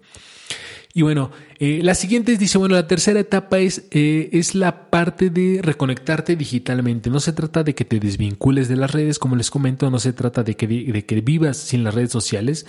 Y 0.94 1.02
bueno, 1.02 1.30
eh, 1.58 1.80
la 1.82 1.94
siguiente 1.94 2.36
dice, 2.36 2.58
bueno, 2.58 2.74
la 2.74 2.86
tercera 2.86 3.18
etapa 3.18 3.58
es, 3.58 3.86
eh, 3.92 4.28
es 4.32 4.54
la 4.54 4.90
parte 4.90 5.30
de 5.30 5.60
reconectarte 5.62 6.36
digitalmente. 6.36 7.08
No 7.08 7.18
se 7.18 7.32
trata 7.32 7.64
de 7.64 7.74
que 7.74 7.86
te 7.86 7.98
desvincules 7.98 8.68
de 8.68 8.76
las 8.76 8.90
redes, 8.90 9.18
como 9.18 9.36
les 9.36 9.50
comento, 9.50 9.90
no 9.90 9.98
se 9.98 10.12
trata 10.12 10.42
de 10.42 10.54
que, 10.54 10.66
de 10.66 11.06
que 11.06 11.20
vivas 11.22 11.56
sin 11.56 11.82
las 11.82 11.94
redes 11.94 12.12
sociales, 12.12 12.66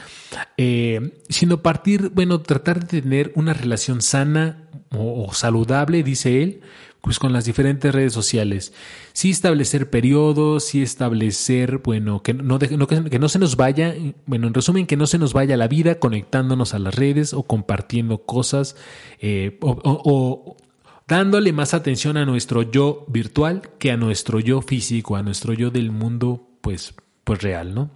eh, 0.56 1.20
sino 1.28 1.62
partir, 1.62 2.10
bueno, 2.10 2.40
tratar 2.40 2.88
de 2.88 3.02
tener 3.02 3.34
una 3.36 3.54
relación 3.54 4.02
sana 4.02 4.63
o 4.98 5.34
saludable, 5.34 6.04
dice 6.04 6.44
él, 6.44 6.62
pues 7.04 7.20
con 7.20 7.34
las 7.34 7.44
diferentes 7.44 7.94
redes 7.94 8.14
sociales. 8.14 8.72
Sí 9.12 9.30
establecer 9.30 9.90
periodos, 9.90 10.64
sí 10.64 10.82
establecer, 10.82 11.80
bueno, 11.80 12.24
que 12.24 12.34
no, 12.34 12.58
que 12.58 13.20
no 13.20 13.28
se 13.28 13.40
nos 13.40 13.58
vaya, 13.58 13.94
bueno, 14.26 14.48
en 14.48 14.54
resumen, 14.54 14.88
que 14.88 14.96
no 14.96 15.06
se 15.06 15.18
nos 15.18 15.34
vaya 15.34 15.58
la 15.58 15.68
vida 15.68 16.00
conectándonos 16.00 16.74
a 16.74 16.80
las 16.80 16.96
redes 16.96 17.34
o 17.34 17.44
compartiendo 17.44 18.20
cosas 18.20 18.78
eh, 19.20 19.60
o, 19.62 20.56
dándole 21.06 21.52
más 21.52 21.74
atención 21.74 22.16
a 22.16 22.26
nuestro 22.26 22.62
yo 22.62 23.04
virtual 23.10 23.64
que 23.80 23.92
a 23.92 23.98
nuestro 23.98 24.40
yo 24.40 24.62
físico, 24.62 25.18
a 25.18 25.24
nuestro 25.24 25.52
yo 25.52 25.72
del 25.72 25.92
mundo, 25.92 26.48
pues, 26.62 26.96
pues 27.26 27.42
real, 27.42 27.76
¿no? 27.76 27.90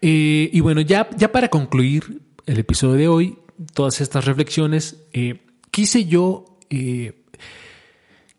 Eh, 0.00 0.48
y 0.50 0.60
bueno, 0.60 0.80
ya, 0.80 1.10
ya 1.18 1.32
para 1.32 1.48
concluir 1.48 2.22
el 2.46 2.58
episodio 2.58 2.94
de 2.94 3.08
hoy, 3.08 3.38
todas 3.74 4.00
estas 4.00 4.24
reflexiones, 4.24 5.04
eh, 5.12 5.40
quise 5.70 6.06
yo 6.06 6.56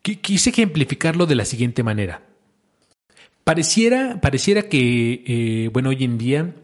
Quise 0.02 0.50
ejemplificarlo 0.50 1.26
de 1.26 1.34
la 1.34 1.44
siguiente 1.44 1.82
manera. 1.82 2.22
Pareciera, 3.44 4.20
pareciera 4.20 4.62
que, 4.62 5.24
eh, 5.26 5.70
bueno, 5.72 5.90
hoy 5.90 6.04
en 6.04 6.18
día 6.18 6.54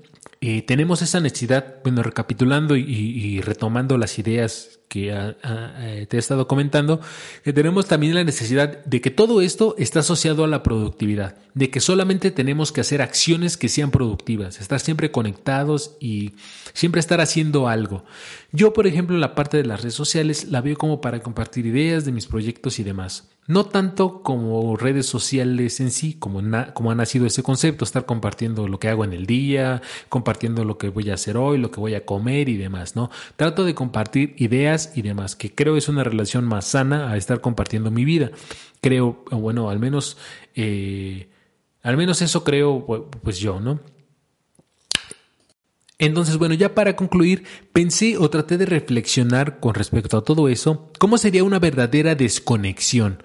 eh, 0.47 0.61
tenemos 0.61 1.01
esa 1.01 1.21
necesidad, 1.21 1.77
bueno, 1.83 2.03
recapitulando 2.03 2.77
y, 2.77 3.41
retomando 3.41 3.97
las 3.97 4.19
ideas 4.19 4.79
que 4.89 5.11
eh, 5.11 6.07
te 6.07 6.19
he 6.19 6.21
estado 6.21 6.47
comentando, 6.47 7.01
que 7.43 7.55
tenemos 7.55 7.87
también 7.87 8.15
la 8.15 8.25
necesidad 8.25 8.85
de 8.85 9.01
que 9.01 9.11
todo 9.11 9.41
esto 9.41 9.75
está 9.79 10.01
asociado 10.01 10.45
a 10.45 10.47
la 10.47 10.63
productividad, 10.63 11.39
de 11.55 11.71
que 11.71 11.81
solamente 11.81 12.31
tenemos 12.31 12.73
que 12.73 12.83
hacer 12.83 13.01
acciones 13.01 13.57
que 13.57 13.71
sean 13.71 13.91
productivas, 13.91 14.61
estar 14.61 14.81
siempre 14.81 15.11
conectados 15.11 15.97
y 15.99 16.33
siempre 16.75 17.01
estar 17.01 17.23
haciendo 17.23 17.67
algo. 17.67 18.05
Yo, 18.53 18.75
por 18.75 18.87
ejemplo, 18.87 19.17
la 19.17 19.35
parte 19.35 19.57
de 19.57 19.65
las 19.65 19.81
redes 19.81 19.95
sociales 19.95 20.49
la 20.51 20.61
veo 20.61 20.77
como 20.77 21.01
para 21.01 21.21
compartir 21.21 21.65
ideas 21.65 22.05
de 22.05 22.13
mis 22.13 22.27
proyectos 22.27 22.79
y 22.79 22.83
demás. 22.83 23.34
No 23.47 23.67
tanto 23.67 24.23
como 24.23 24.77
redes 24.77 25.05
sociales 25.07 25.79
en 25.81 25.91
sí, 25.91 26.15
como, 26.15 26.39
ha 26.39 26.95
nacido 26.95 27.27
ese 27.27 27.43
concepto, 27.43 27.85
estar 27.85 28.07
compartiendo 28.07 28.69
lo 28.69 28.79
que 28.79 28.89
hago 28.89 29.05
en 29.05 29.13
el 29.13 29.27
día, 29.27 29.83
compartiendo 30.09 30.65
lo 30.65 30.79
que 30.79 30.89
voy 30.89 31.11
a 31.11 31.15
hacer 31.15 31.37
hoy, 31.37 31.59
lo 31.59 31.71
que 31.71 31.79
voy 31.79 31.95
a 31.95 32.07
comer 32.07 32.49
y 32.49 32.57
demás, 32.57 32.97
¿no? 32.97 33.11
Trato 33.37 33.65
de 33.65 33.75
compartir 33.75 34.35
ideas 34.39 34.93
y 34.97 35.03
demás, 35.03 35.37
que 35.37 35.55
creo 35.55 35.77
es 35.77 35.89
una 35.89 36.05
relación 36.05 36.45
más 36.45 36.67
sana 36.69 37.11
a 37.11 37.19
estar 37.19 37.43
compartiendo 37.43 37.91
mi 37.91 38.07
vida. 38.07 38.31
Creo, 38.81 39.25
bueno, 39.31 39.69
al 39.69 39.79
menos, 39.79 40.17
eh, 40.55 41.29
al 41.83 41.99
menos 41.99 42.23
eso 42.23 42.45
creo, 42.45 43.11
pues 43.23 43.39
yo, 43.39 43.61
¿no? 43.61 43.81
Entonces, 45.99 46.39
bueno, 46.39 46.55
ya 46.55 46.75
para 46.75 46.97
concluir, 46.97 47.45
pensé 47.73 48.17
o 48.19 48.29
traté 48.29 48.59
de 48.59 48.67
reflexionar 48.67 49.61
con 49.61 49.75
respecto 49.75 50.17
a 50.17 50.25
todo 50.25 50.49
eso, 50.49 50.91
cómo 50.99 51.19
sería 51.19 51.45
una 51.45 51.59
verdadera 51.59 52.15
desconexión. 52.15 53.23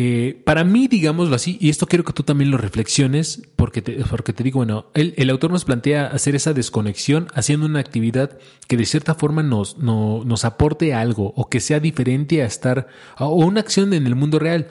Eh, 0.00 0.40
para 0.44 0.62
mí, 0.62 0.86
digámoslo 0.86 1.34
así, 1.34 1.58
y 1.60 1.70
esto 1.70 1.86
quiero 1.86 2.04
que 2.04 2.12
tú 2.12 2.22
también 2.22 2.52
lo 2.52 2.56
reflexiones, 2.56 3.42
porque 3.56 3.82
te, 3.82 3.96
porque 4.08 4.32
te 4.32 4.44
digo, 4.44 4.58
bueno, 4.58 4.86
el, 4.94 5.12
el, 5.16 5.28
autor 5.28 5.50
nos 5.50 5.64
plantea 5.64 6.06
hacer 6.06 6.36
esa 6.36 6.52
desconexión 6.52 7.26
haciendo 7.34 7.66
una 7.66 7.80
actividad 7.80 8.38
que 8.68 8.76
de 8.76 8.86
cierta 8.86 9.16
forma 9.16 9.42
nos, 9.42 9.78
no, 9.78 10.22
nos 10.24 10.44
aporte 10.44 10.94
algo 10.94 11.32
o 11.34 11.48
que 11.50 11.58
sea 11.58 11.80
diferente 11.80 12.42
a 12.42 12.46
estar, 12.46 12.86
o 13.18 13.34
una 13.34 13.58
acción 13.58 13.92
en 13.92 14.06
el 14.06 14.14
mundo 14.14 14.38
real. 14.38 14.68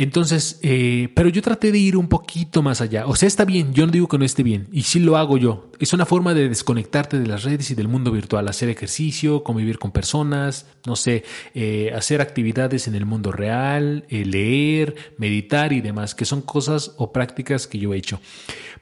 Entonces, 0.00 0.60
eh, 0.62 1.08
pero 1.16 1.28
yo 1.28 1.42
traté 1.42 1.72
de 1.72 1.78
ir 1.78 1.96
un 1.96 2.08
poquito 2.08 2.62
más 2.62 2.80
allá. 2.80 3.04
O 3.08 3.16
sea, 3.16 3.26
está 3.26 3.44
bien, 3.44 3.74
yo 3.74 3.84
no 3.84 3.90
digo 3.90 4.06
que 4.06 4.16
no 4.16 4.24
esté 4.24 4.44
bien, 4.44 4.68
y 4.70 4.84
sí 4.84 5.00
lo 5.00 5.16
hago 5.16 5.38
yo. 5.38 5.72
Es 5.80 5.92
una 5.92 6.06
forma 6.06 6.34
de 6.34 6.48
desconectarte 6.48 7.18
de 7.18 7.26
las 7.26 7.42
redes 7.42 7.72
y 7.72 7.74
del 7.74 7.88
mundo 7.88 8.12
virtual, 8.12 8.46
hacer 8.46 8.68
ejercicio, 8.68 9.42
convivir 9.42 9.80
con 9.80 9.90
personas, 9.90 10.66
no 10.86 10.94
sé, 10.94 11.24
eh, 11.52 11.90
hacer 11.96 12.20
actividades 12.20 12.86
en 12.86 12.94
el 12.94 13.06
mundo 13.06 13.32
real, 13.32 14.04
eh, 14.08 14.24
leer, 14.24 14.94
meditar 15.18 15.72
y 15.72 15.80
demás, 15.80 16.14
que 16.14 16.24
son 16.24 16.42
cosas 16.42 16.92
o 16.96 17.12
prácticas 17.12 17.66
que 17.66 17.80
yo 17.80 17.92
he 17.92 17.96
hecho. 17.96 18.20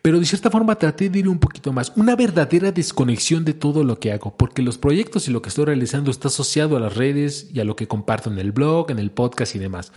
Pero 0.03 0.21
de 0.21 0.27
cierta 0.27 0.51
forma 0.51 0.77
traté 0.77 1.09
de 1.09 1.21
ir 1.21 1.29
un 1.29 1.39
poquito 1.39 1.73
más, 1.73 1.95
una 1.97 2.15
verdadera 2.15 2.73
desconexión 2.73 3.47
de 3.47 3.55
todo 3.55 3.85
lo 3.85 3.99
que 3.99 4.13
hago, 4.13 4.37
porque 4.37 4.61
los 4.61 4.77
proyectos 4.77 5.29
y 5.29 5.31
lo 5.31 5.41
que 5.41 5.49
estoy 5.49 5.65
realizando 5.65 6.11
está 6.11 6.29
asociado 6.29 6.77
a 6.77 6.81
las 6.81 6.95
redes 6.95 7.49
y 7.55 7.61
a 7.61 7.65
lo 7.65 7.75
que 7.75 7.89
comparto 7.89 8.31
en 8.31 8.39
el 8.39 8.53
blog, 8.53 8.91
en 8.91 8.99
el 8.99 9.11
podcast 9.11 9.57
y 9.57 9.59
demás. 9.59 9.93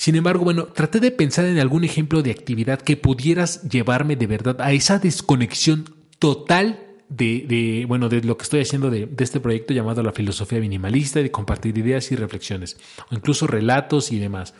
Sin 0.00 0.16
embargo, 0.16 0.44
bueno, 0.44 0.64
traté 0.64 0.98
de 0.98 1.10
pensar 1.10 1.44
en 1.44 1.58
algún 1.58 1.84
ejemplo 1.84 2.22
de 2.22 2.30
actividad 2.30 2.80
que 2.80 2.96
pudieras 2.96 3.68
llevarme 3.68 4.16
de 4.16 4.26
verdad 4.26 4.58
a 4.62 4.72
esa 4.72 4.98
desconexión 4.98 5.94
total 6.18 6.80
de, 7.10 7.84
bueno, 7.86 8.08
de 8.08 8.22
lo 8.22 8.38
que 8.38 8.44
estoy 8.44 8.62
haciendo 8.62 8.88
de, 8.88 9.10
este 9.18 9.40
proyecto 9.40 9.74
llamado 9.74 10.02
la 10.02 10.12
filosofía 10.12 10.58
minimalista, 10.58 11.20
de 11.20 11.30
compartir 11.30 11.76
ideas 11.76 12.10
y 12.12 12.16
reflexiones, 12.16 12.78
o 13.10 13.14
incluso 13.14 13.46
relatos 13.46 14.10
y 14.10 14.18
demás. 14.18 14.54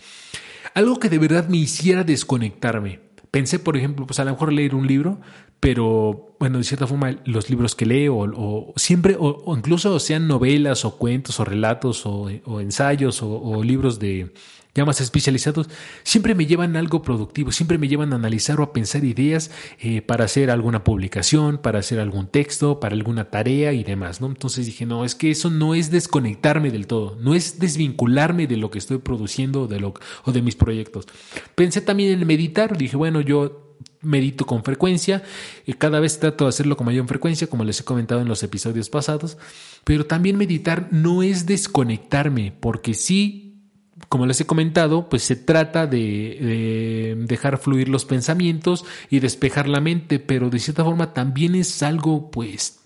Algo 0.74 1.00
que 1.00 1.08
de 1.08 1.16
verdad 1.16 1.48
me 1.48 1.56
hiciera 1.56 2.04
desconectarme. 2.04 3.00
Pensé, 3.30 3.58
por 3.58 3.78
ejemplo, 3.78 4.06
pues 4.06 4.20
a 4.20 4.26
lo 4.26 4.32
mejor 4.32 4.52
leer 4.52 4.74
un 4.74 4.86
libro, 4.86 5.22
pero 5.58 6.34
bueno, 6.38 6.58
de 6.58 6.64
cierta 6.64 6.86
forma 6.86 7.16
los 7.24 7.48
libros 7.48 7.74
que 7.74 7.86
leo, 7.86 8.18
o, 8.18 8.74
siempre, 8.76 9.16
o, 9.18 9.56
incluso 9.56 9.98
sean 10.00 10.28
novelas 10.28 10.84
o 10.84 10.98
cuentos 10.98 11.40
o 11.40 11.46
relatos 11.46 12.04
o, 12.04 12.28
ensayos 12.60 13.22
o 13.22 13.64
libros 13.64 13.98
de, 13.98 14.34
ya 14.74 14.84
más 14.84 15.00
especializados, 15.00 15.68
siempre 16.02 16.34
me 16.34 16.46
llevan 16.46 16.76
algo 16.76 17.02
productivo, 17.02 17.52
siempre 17.52 17.78
me 17.78 17.88
llevan 17.88 18.12
a 18.12 18.16
analizar 18.16 18.60
o 18.60 18.64
a 18.64 18.72
pensar 18.72 19.04
ideas 19.04 19.50
eh, 19.80 20.02
para 20.02 20.24
hacer 20.24 20.50
alguna 20.50 20.84
publicación, 20.84 21.58
para 21.58 21.80
hacer 21.80 22.00
algún 22.00 22.26
texto, 22.26 22.80
para 22.80 22.94
alguna 22.94 23.30
tarea 23.30 23.72
y 23.72 23.84
demás, 23.84 24.20
¿no? 24.20 24.28
Entonces 24.28 24.66
dije, 24.66 24.86
no, 24.86 25.04
es 25.04 25.14
que 25.14 25.30
eso 25.30 25.50
no 25.50 25.74
es 25.74 25.90
desconectarme 25.90 26.70
del 26.70 26.86
todo, 26.86 27.16
no 27.20 27.34
es 27.34 27.58
desvincularme 27.58 28.46
de 28.46 28.56
lo 28.56 28.70
que 28.70 28.78
estoy 28.78 28.98
produciendo 28.98 29.66
de 29.66 29.80
lo, 29.80 29.94
o 30.24 30.32
de 30.32 30.42
mis 30.42 30.56
proyectos. 30.56 31.06
Pensé 31.54 31.80
también 31.80 32.12
en 32.12 32.26
meditar, 32.26 32.76
dije, 32.76 32.96
bueno, 32.96 33.20
yo 33.20 33.66
medito 34.02 34.46
con 34.46 34.64
frecuencia 34.64 35.22
y 35.66 35.74
cada 35.74 36.00
vez 36.00 36.18
trato 36.18 36.44
de 36.44 36.50
hacerlo 36.50 36.76
con 36.76 36.86
mayor 36.86 37.06
frecuencia, 37.06 37.48
como 37.48 37.64
les 37.64 37.80
he 37.80 37.84
comentado 37.84 38.20
en 38.20 38.28
los 38.28 38.42
episodios 38.42 38.88
pasados, 38.88 39.36
pero 39.84 40.06
también 40.06 40.36
meditar 40.36 40.88
no 40.90 41.22
es 41.22 41.46
desconectarme, 41.46 42.52
porque 42.60 42.94
sí 42.94 43.49
como 44.08 44.26
les 44.26 44.40
he 44.40 44.46
comentado, 44.46 45.08
pues 45.08 45.22
se 45.22 45.36
trata 45.36 45.86
de, 45.86 47.16
dejar 47.26 47.58
fluir 47.58 47.88
los 47.88 48.04
pensamientos 48.04 48.84
y 49.10 49.20
despejar 49.20 49.68
la 49.68 49.80
mente, 49.80 50.18
pero 50.18 50.50
de 50.50 50.58
cierta 50.58 50.84
forma 50.84 51.12
también 51.12 51.54
es 51.54 51.82
algo 51.82 52.30
pues 52.30 52.79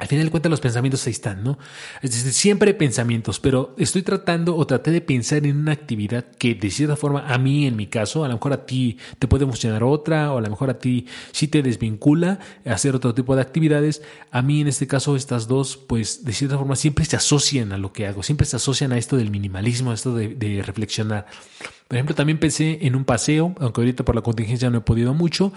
al 0.00 0.08
final 0.08 0.24
de 0.24 0.30
cuentas 0.30 0.50
los 0.50 0.60
pensamientos 0.60 1.06
ahí 1.06 1.12
están, 1.12 1.44
¿no? 1.44 1.58
Es 2.00 2.12
decir, 2.12 2.32
siempre 2.32 2.70
hay 2.70 2.76
pensamientos, 2.78 3.38
pero 3.38 3.74
estoy 3.76 4.02
tratando 4.02 4.56
o 4.56 4.66
traté 4.66 4.90
de 4.90 5.02
pensar 5.02 5.46
en 5.46 5.58
una 5.58 5.72
actividad 5.72 6.24
que 6.38 6.54
de 6.54 6.70
cierta 6.70 6.96
forma 6.96 7.28
a 7.28 7.36
mí, 7.36 7.66
en 7.66 7.76
mi 7.76 7.86
caso, 7.86 8.24
a 8.24 8.28
lo 8.28 8.34
mejor 8.34 8.54
a 8.54 8.64
ti 8.64 8.96
te 9.18 9.28
puede 9.28 9.44
funcionar 9.44 9.84
otra, 9.84 10.32
o 10.32 10.38
a 10.38 10.40
lo 10.40 10.48
mejor 10.48 10.70
a 10.70 10.78
ti 10.78 11.06
sí 11.32 11.48
te 11.48 11.62
desvincula 11.62 12.38
hacer 12.64 12.94
otro 12.94 13.12
tipo 13.14 13.36
de 13.36 13.42
actividades. 13.42 14.02
A 14.30 14.40
mí 14.40 14.62
en 14.62 14.68
este 14.68 14.86
caso 14.86 15.16
estas 15.16 15.46
dos, 15.46 15.76
pues 15.76 16.24
de 16.24 16.32
cierta 16.32 16.56
forma 16.56 16.76
siempre 16.76 17.04
se 17.04 17.16
asocian 17.16 17.72
a 17.72 17.78
lo 17.78 17.92
que 17.92 18.06
hago, 18.06 18.22
siempre 18.22 18.46
se 18.46 18.56
asocian 18.56 18.92
a 18.92 18.98
esto 18.98 19.18
del 19.18 19.30
minimalismo, 19.30 19.90
a 19.90 19.94
esto 19.94 20.14
de, 20.14 20.28
de 20.28 20.62
reflexionar. 20.62 21.26
Por 21.88 21.96
ejemplo, 21.96 22.14
también 22.14 22.38
pensé 22.38 22.78
en 22.82 22.94
un 22.94 23.04
paseo, 23.04 23.52
aunque 23.58 23.80
ahorita 23.80 24.04
por 24.04 24.14
la 24.14 24.22
contingencia 24.22 24.70
no 24.70 24.78
he 24.78 24.80
podido 24.80 25.12
mucho, 25.12 25.52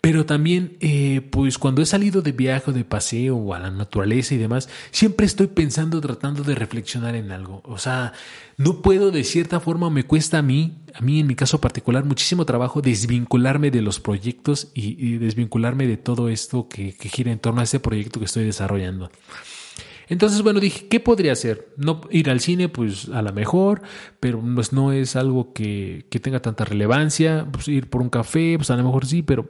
pero 0.00 0.24
también, 0.24 0.78
eh, 0.80 1.20
pues 1.30 1.58
cuando 1.58 1.82
he 1.82 1.86
salido 1.86 2.22
de 2.22 2.32
viaje 2.32 2.70
o 2.70 2.72
de 2.72 2.84
paseo 2.84 3.36
o 3.36 3.52
a 3.52 3.58
la 3.58 3.70
naturaleza 3.70 4.34
y 4.34 4.38
demás, 4.38 4.70
siempre 4.92 5.26
estoy 5.26 5.48
pensando, 5.48 6.00
tratando 6.00 6.42
de 6.42 6.54
reflexionar 6.54 7.14
en 7.16 7.30
algo. 7.32 7.60
O 7.66 7.76
sea, 7.76 8.14
no 8.56 8.80
puedo 8.80 9.10
de 9.10 9.24
cierta 9.24 9.60
forma, 9.60 9.90
me 9.90 10.04
cuesta 10.04 10.38
a 10.38 10.42
mí, 10.42 10.78
a 10.94 11.02
mí 11.02 11.20
en 11.20 11.26
mi 11.26 11.34
caso 11.34 11.60
particular, 11.60 12.06
muchísimo 12.06 12.46
trabajo 12.46 12.80
desvincularme 12.80 13.70
de 13.70 13.82
los 13.82 14.00
proyectos 14.00 14.70
y, 14.72 15.18
desvincularme 15.18 15.86
de 15.86 15.98
todo 15.98 16.30
esto 16.30 16.66
que, 16.68 16.92
gira 16.92 17.30
en 17.30 17.38
torno 17.38 17.60
a 17.60 17.64
ese 17.64 17.78
proyecto 17.78 18.20
que 18.20 18.26
estoy 18.26 18.44
desarrollando. 18.44 19.10
Entonces, 20.08 20.40
bueno, 20.42 20.60
dije, 20.60 20.88
¿qué 20.88 20.98
podría 20.98 21.32
hacer? 21.32 21.68
No 21.76 22.00
ir 22.10 22.30
al 22.30 22.40
cine, 22.40 22.70
pues 22.70 23.10
a 23.10 23.20
lo 23.20 23.32
mejor, 23.34 23.82
pero 24.18 24.42
pues 24.54 24.72
no 24.72 24.92
es 24.92 25.14
algo 25.14 25.52
que, 25.52 26.06
que 26.10 26.18
tenga 26.18 26.40
tanta 26.40 26.64
relevancia. 26.64 27.46
Pues 27.52 27.68
ir 27.68 27.88
por 27.88 28.02
un 28.02 28.08
café, 28.08 28.54
pues 28.56 28.70
a 28.70 28.76
lo 28.76 28.82
mejor 28.82 29.06
sí, 29.06 29.22
pero 29.22 29.48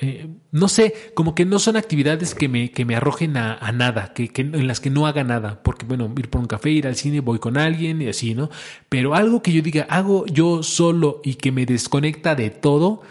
eh, 0.00 0.28
no 0.50 0.68
sé, 0.68 0.94
como 1.14 1.34
que 1.34 1.44
no 1.44 1.58
son 1.58 1.76
actividades 1.76 2.34
que 2.34 2.48
me, 2.48 2.70
que 2.70 2.84
me 2.84 2.96
arrojen 2.96 3.36
a, 3.36 3.72
nada, 3.72 4.12
que, 4.14 4.30
en 4.34 4.66
las 4.66 4.80
que 4.80 4.90
no 4.90 5.06
haga 5.06 5.22
nada, 5.22 5.62
porque 5.62 5.84
bueno, 5.84 6.12
ir 6.16 6.30
por 6.30 6.40
un 6.40 6.46
café, 6.46 6.70
ir 6.70 6.86
al 6.86 6.96
cine, 6.96 7.20
voy 7.20 7.38
con 7.38 7.58
alguien 7.58 8.00
y 8.00 8.08
así, 8.08 8.34
¿no? 8.34 8.50
Pero 8.88 9.14
algo 9.14 9.42
que 9.42 9.52
yo 9.52 9.62
diga, 9.62 9.86
hago 9.90 10.26
yo 10.26 10.62
solo 10.62 11.20
y 11.22 11.34
que 11.34 11.52
me 11.52 11.66
desconecta 11.66 12.34
de 12.34 12.50
todo, 12.50 13.02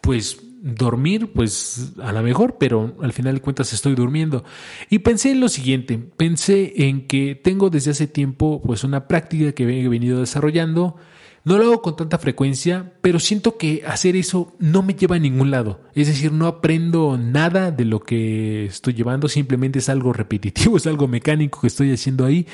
pues 0.00 0.38
dormir, 0.62 1.32
pues 1.32 1.92
a 2.02 2.12
lo 2.12 2.22
mejor, 2.22 2.56
pero 2.58 2.96
al 3.00 3.12
final 3.12 3.34
de 3.34 3.40
cuentas 3.40 3.72
estoy 3.72 3.94
durmiendo. 3.94 4.44
Y 4.90 5.00
pensé 5.00 5.30
en 5.30 5.40
lo 5.40 5.48
siguiente, 5.48 5.98
pensé 5.98 6.88
en 6.88 7.06
que 7.06 7.34
tengo 7.34 7.70
desde 7.70 7.92
hace 7.92 8.06
tiempo 8.06 8.60
pues 8.64 8.84
una 8.84 9.06
práctica 9.08 9.52
que 9.52 9.62
he 9.62 9.88
venido 9.88 10.20
desarrollando, 10.20 10.96
no 11.46 11.58
lo 11.58 11.64
hago 11.66 11.80
con 11.80 11.94
tanta 11.94 12.18
frecuencia, 12.18 12.94
pero 13.02 13.20
siento 13.20 13.56
que 13.56 13.84
hacer 13.86 14.16
eso 14.16 14.52
no 14.58 14.82
me 14.82 14.94
lleva 14.94 15.14
a 15.14 15.20
ningún 15.20 15.52
lado. 15.52 15.78
Es 15.94 16.08
decir, 16.08 16.32
no 16.32 16.48
aprendo 16.48 17.16
nada 17.16 17.70
de 17.70 17.84
lo 17.84 18.00
que 18.00 18.66
estoy 18.66 18.94
llevando, 18.94 19.28
simplemente 19.28 19.78
es 19.78 19.88
algo 19.88 20.12
repetitivo, 20.12 20.76
es 20.76 20.88
algo 20.88 21.06
mecánico 21.06 21.60
que 21.60 21.68
estoy 21.68 21.92
haciendo 21.92 22.24
ahí. 22.24 22.48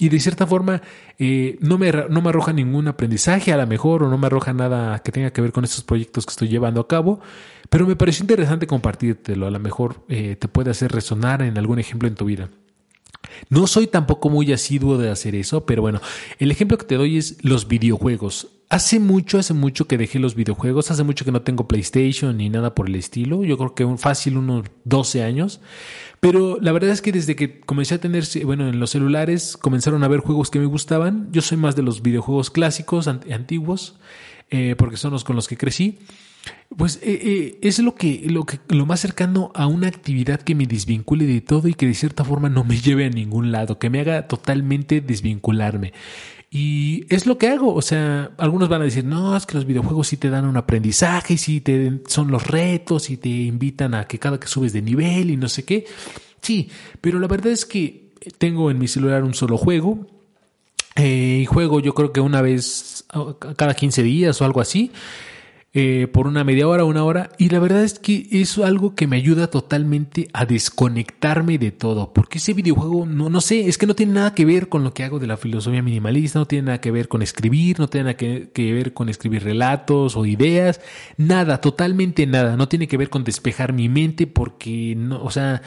Y 0.00 0.08
de 0.08 0.18
cierta 0.18 0.46
forma 0.46 0.80
eh, 1.18 1.58
no, 1.60 1.76
me, 1.76 1.92
no 1.92 2.22
me 2.22 2.30
arroja 2.30 2.54
ningún 2.54 2.88
aprendizaje 2.88 3.52
a 3.52 3.58
lo 3.58 3.66
mejor 3.66 4.02
o 4.02 4.08
no 4.08 4.16
me 4.16 4.28
arroja 4.28 4.54
nada 4.54 4.98
que 5.00 5.12
tenga 5.12 5.30
que 5.30 5.42
ver 5.42 5.52
con 5.52 5.64
estos 5.64 5.84
proyectos 5.84 6.24
que 6.24 6.30
estoy 6.30 6.48
llevando 6.48 6.80
a 6.80 6.88
cabo, 6.88 7.20
pero 7.68 7.86
me 7.86 7.96
pareció 7.96 8.22
interesante 8.22 8.66
compartírtelo. 8.66 9.46
A 9.46 9.50
lo 9.50 9.58
mejor 9.58 10.06
eh, 10.08 10.36
te 10.36 10.48
puede 10.48 10.70
hacer 10.70 10.90
resonar 10.90 11.42
en 11.42 11.58
algún 11.58 11.80
ejemplo 11.80 12.08
en 12.08 12.14
tu 12.14 12.24
vida. 12.24 12.48
No 13.50 13.66
soy 13.66 13.86
tampoco 13.86 14.30
muy 14.30 14.52
asiduo 14.52 14.98
de 14.98 15.10
hacer 15.10 15.34
eso, 15.34 15.64
pero 15.64 15.82
bueno, 15.82 16.00
el 16.38 16.50
ejemplo 16.50 16.78
que 16.78 16.86
te 16.86 16.96
doy 16.96 17.16
es 17.16 17.42
los 17.42 17.68
videojuegos. 17.68 18.48
Hace 18.68 19.00
mucho, 19.00 19.38
hace 19.38 19.54
mucho 19.54 19.86
que 19.86 19.96
dejé 19.96 20.18
los 20.18 20.34
videojuegos, 20.34 20.90
hace 20.90 21.02
mucho 21.02 21.24
que 21.24 21.32
no 21.32 21.40
tengo 21.40 21.66
PlayStation 21.66 22.36
ni 22.36 22.50
nada 22.50 22.74
por 22.74 22.88
el 22.88 22.96
estilo, 22.96 23.44
yo 23.44 23.56
creo 23.56 23.74
que 23.74 23.84
un 23.84 23.98
fácil 23.98 24.36
unos 24.36 24.66
12 24.84 25.22
años, 25.22 25.60
pero 26.20 26.58
la 26.60 26.72
verdad 26.72 26.90
es 26.90 27.00
que 27.00 27.12
desde 27.12 27.34
que 27.34 27.60
comencé 27.60 27.94
a 27.94 28.00
tener, 28.00 28.24
bueno, 28.44 28.68
en 28.68 28.78
los 28.78 28.90
celulares 28.90 29.56
comenzaron 29.56 30.04
a 30.04 30.08
ver 30.08 30.20
juegos 30.20 30.50
que 30.50 30.58
me 30.58 30.66
gustaban, 30.66 31.28
yo 31.32 31.40
soy 31.40 31.56
más 31.56 31.76
de 31.76 31.82
los 31.82 32.02
videojuegos 32.02 32.50
clásicos, 32.50 33.08
antiguos, 33.08 33.96
eh, 34.50 34.74
porque 34.76 34.98
son 34.98 35.12
los 35.12 35.24
con 35.24 35.36
los 35.36 35.48
que 35.48 35.56
crecí. 35.56 35.98
Pues 36.76 36.96
eh, 36.96 37.18
eh, 37.22 37.58
es 37.62 37.78
lo 37.78 37.94
que, 37.94 38.22
lo 38.26 38.44
que 38.44 38.60
lo 38.68 38.86
más 38.86 39.00
cercano 39.00 39.50
a 39.54 39.66
una 39.66 39.88
actividad 39.88 40.40
que 40.40 40.54
me 40.54 40.66
desvincule 40.66 41.26
de 41.26 41.40
todo 41.40 41.66
y 41.66 41.74
que 41.74 41.86
de 41.86 41.94
cierta 41.94 42.24
forma 42.24 42.48
no 42.48 42.62
me 42.62 42.78
lleve 42.78 43.06
a 43.06 43.10
ningún 43.10 43.50
lado, 43.52 43.78
que 43.78 43.90
me 43.90 44.00
haga 44.00 44.28
totalmente 44.28 45.00
desvincularme. 45.00 45.92
Y 46.50 47.04
es 47.14 47.26
lo 47.26 47.36
que 47.36 47.48
hago. 47.48 47.74
O 47.74 47.82
sea, 47.82 48.30
algunos 48.38 48.68
van 48.68 48.82
a 48.82 48.84
decir, 48.84 49.04
no, 49.04 49.36
es 49.36 49.44
que 49.44 49.54
los 49.54 49.66
videojuegos 49.66 50.08
sí 50.08 50.16
te 50.16 50.30
dan 50.30 50.46
un 50.46 50.56
aprendizaje, 50.56 51.36
sí 51.36 51.60
te 51.60 52.00
son 52.06 52.30
los 52.30 52.46
retos 52.46 53.10
y 53.10 53.16
te 53.16 53.28
invitan 53.28 53.94
a 53.94 54.06
que 54.06 54.18
cada 54.18 54.40
que 54.40 54.46
subes 54.46 54.72
de 54.72 54.82
nivel 54.82 55.30
y 55.30 55.36
no 55.36 55.48
sé 55.48 55.64
qué. 55.64 55.86
Sí, 56.40 56.70
pero 57.00 57.18
la 57.18 57.26
verdad 57.26 57.52
es 57.52 57.66
que 57.66 58.12
tengo 58.38 58.70
en 58.70 58.78
mi 58.78 58.88
celular 58.88 59.24
un 59.24 59.34
solo 59.34 59.58
juego. 59.58 60.06
Eh, 60.96 61.40
y 61.42 61.46
juego 61.46 61.80
yo 61.80 61.94
creo 61.94 62.12
que 62.12 62.20
una 62.20 62.42
vez 62.42 63.04
cada 63.56 63.74
15 63.74 64.02
días 64.02 64.40
o 64.40 64.44
algo 64.44 64.60
así. 64.60 64.90
Eh, 65.80 66.08
por 66.08 66.26
una 66.26 66.42
media 66.42 66.66
hora, 66.66 66.82
una 66.82 67.04
hora, 67.04 67.30
y 67.38 67.50
la 67.50 67.60
verdad 67.60 67.84
es 67.84 68.00
que 68.00 68.26
es 68.32 68.58
algo 68.58 68.96
que 68.96 69.06
me 69.06 69.14
ayuda 69.14 69.46
totalmente 69.46 70.28
a 70.32 70.44
desconectarme 70.44 71.56
de 71.56 71.70
todo, 71.70 72.12
porque 72.12 72.38
ese 72.38 72.52
videojuego, 72.52 73.06
no, 73.06 73.30
no 73.30 73.40
sé, 73.40 73.68
es 73.68 73.78
que 73.78 73.86
no 73.86 73.94
tiene 73.94 74.14
nada 74.14 74.34
que 74.34 74.44
ver 74.44 74.68
con 74.68 74.82
lo 74.82 74.92
que 74.92 75.04
hago 75.04 75.20
de 75.20 75.28
la 75.28 75.36
filosofía 75.36 75.80
minimalista, 75.80 76.40
no 76.40 76.46
tiene 76.46 76.66
nada 76.66 76.80
que 76.80 76.90
ver 76.90 77.06
con 77.06 77.22
escribir, 77.22 77.78
no 77.78 77.86
tiene 77.86 78.06
nada 78.06 78.16
que, 78.16 78.50
que 78.52 78.72
ver 78.72 78.92
con 78.92 79.08
escribir 79.08 79.44
relatos 79.44 80.16
o 80.16 80.26
ideas, 80.26 80.80
nada, 81.16 81.60
totalmente 81.60 82.26
nada, 82.26 82.56
no 82.56 82.66
tiene 82.66 82.88
que 82.88 82.96
ver 82.96 83.08
con 83.08 83.22
despejar 83.22 83.72
mi 83.72 83.88
mente, 83.88 84.26
porque, 84.26 84.96
no, 84.96 85.22
o 85.22 85.30
sea, 85.30 85.62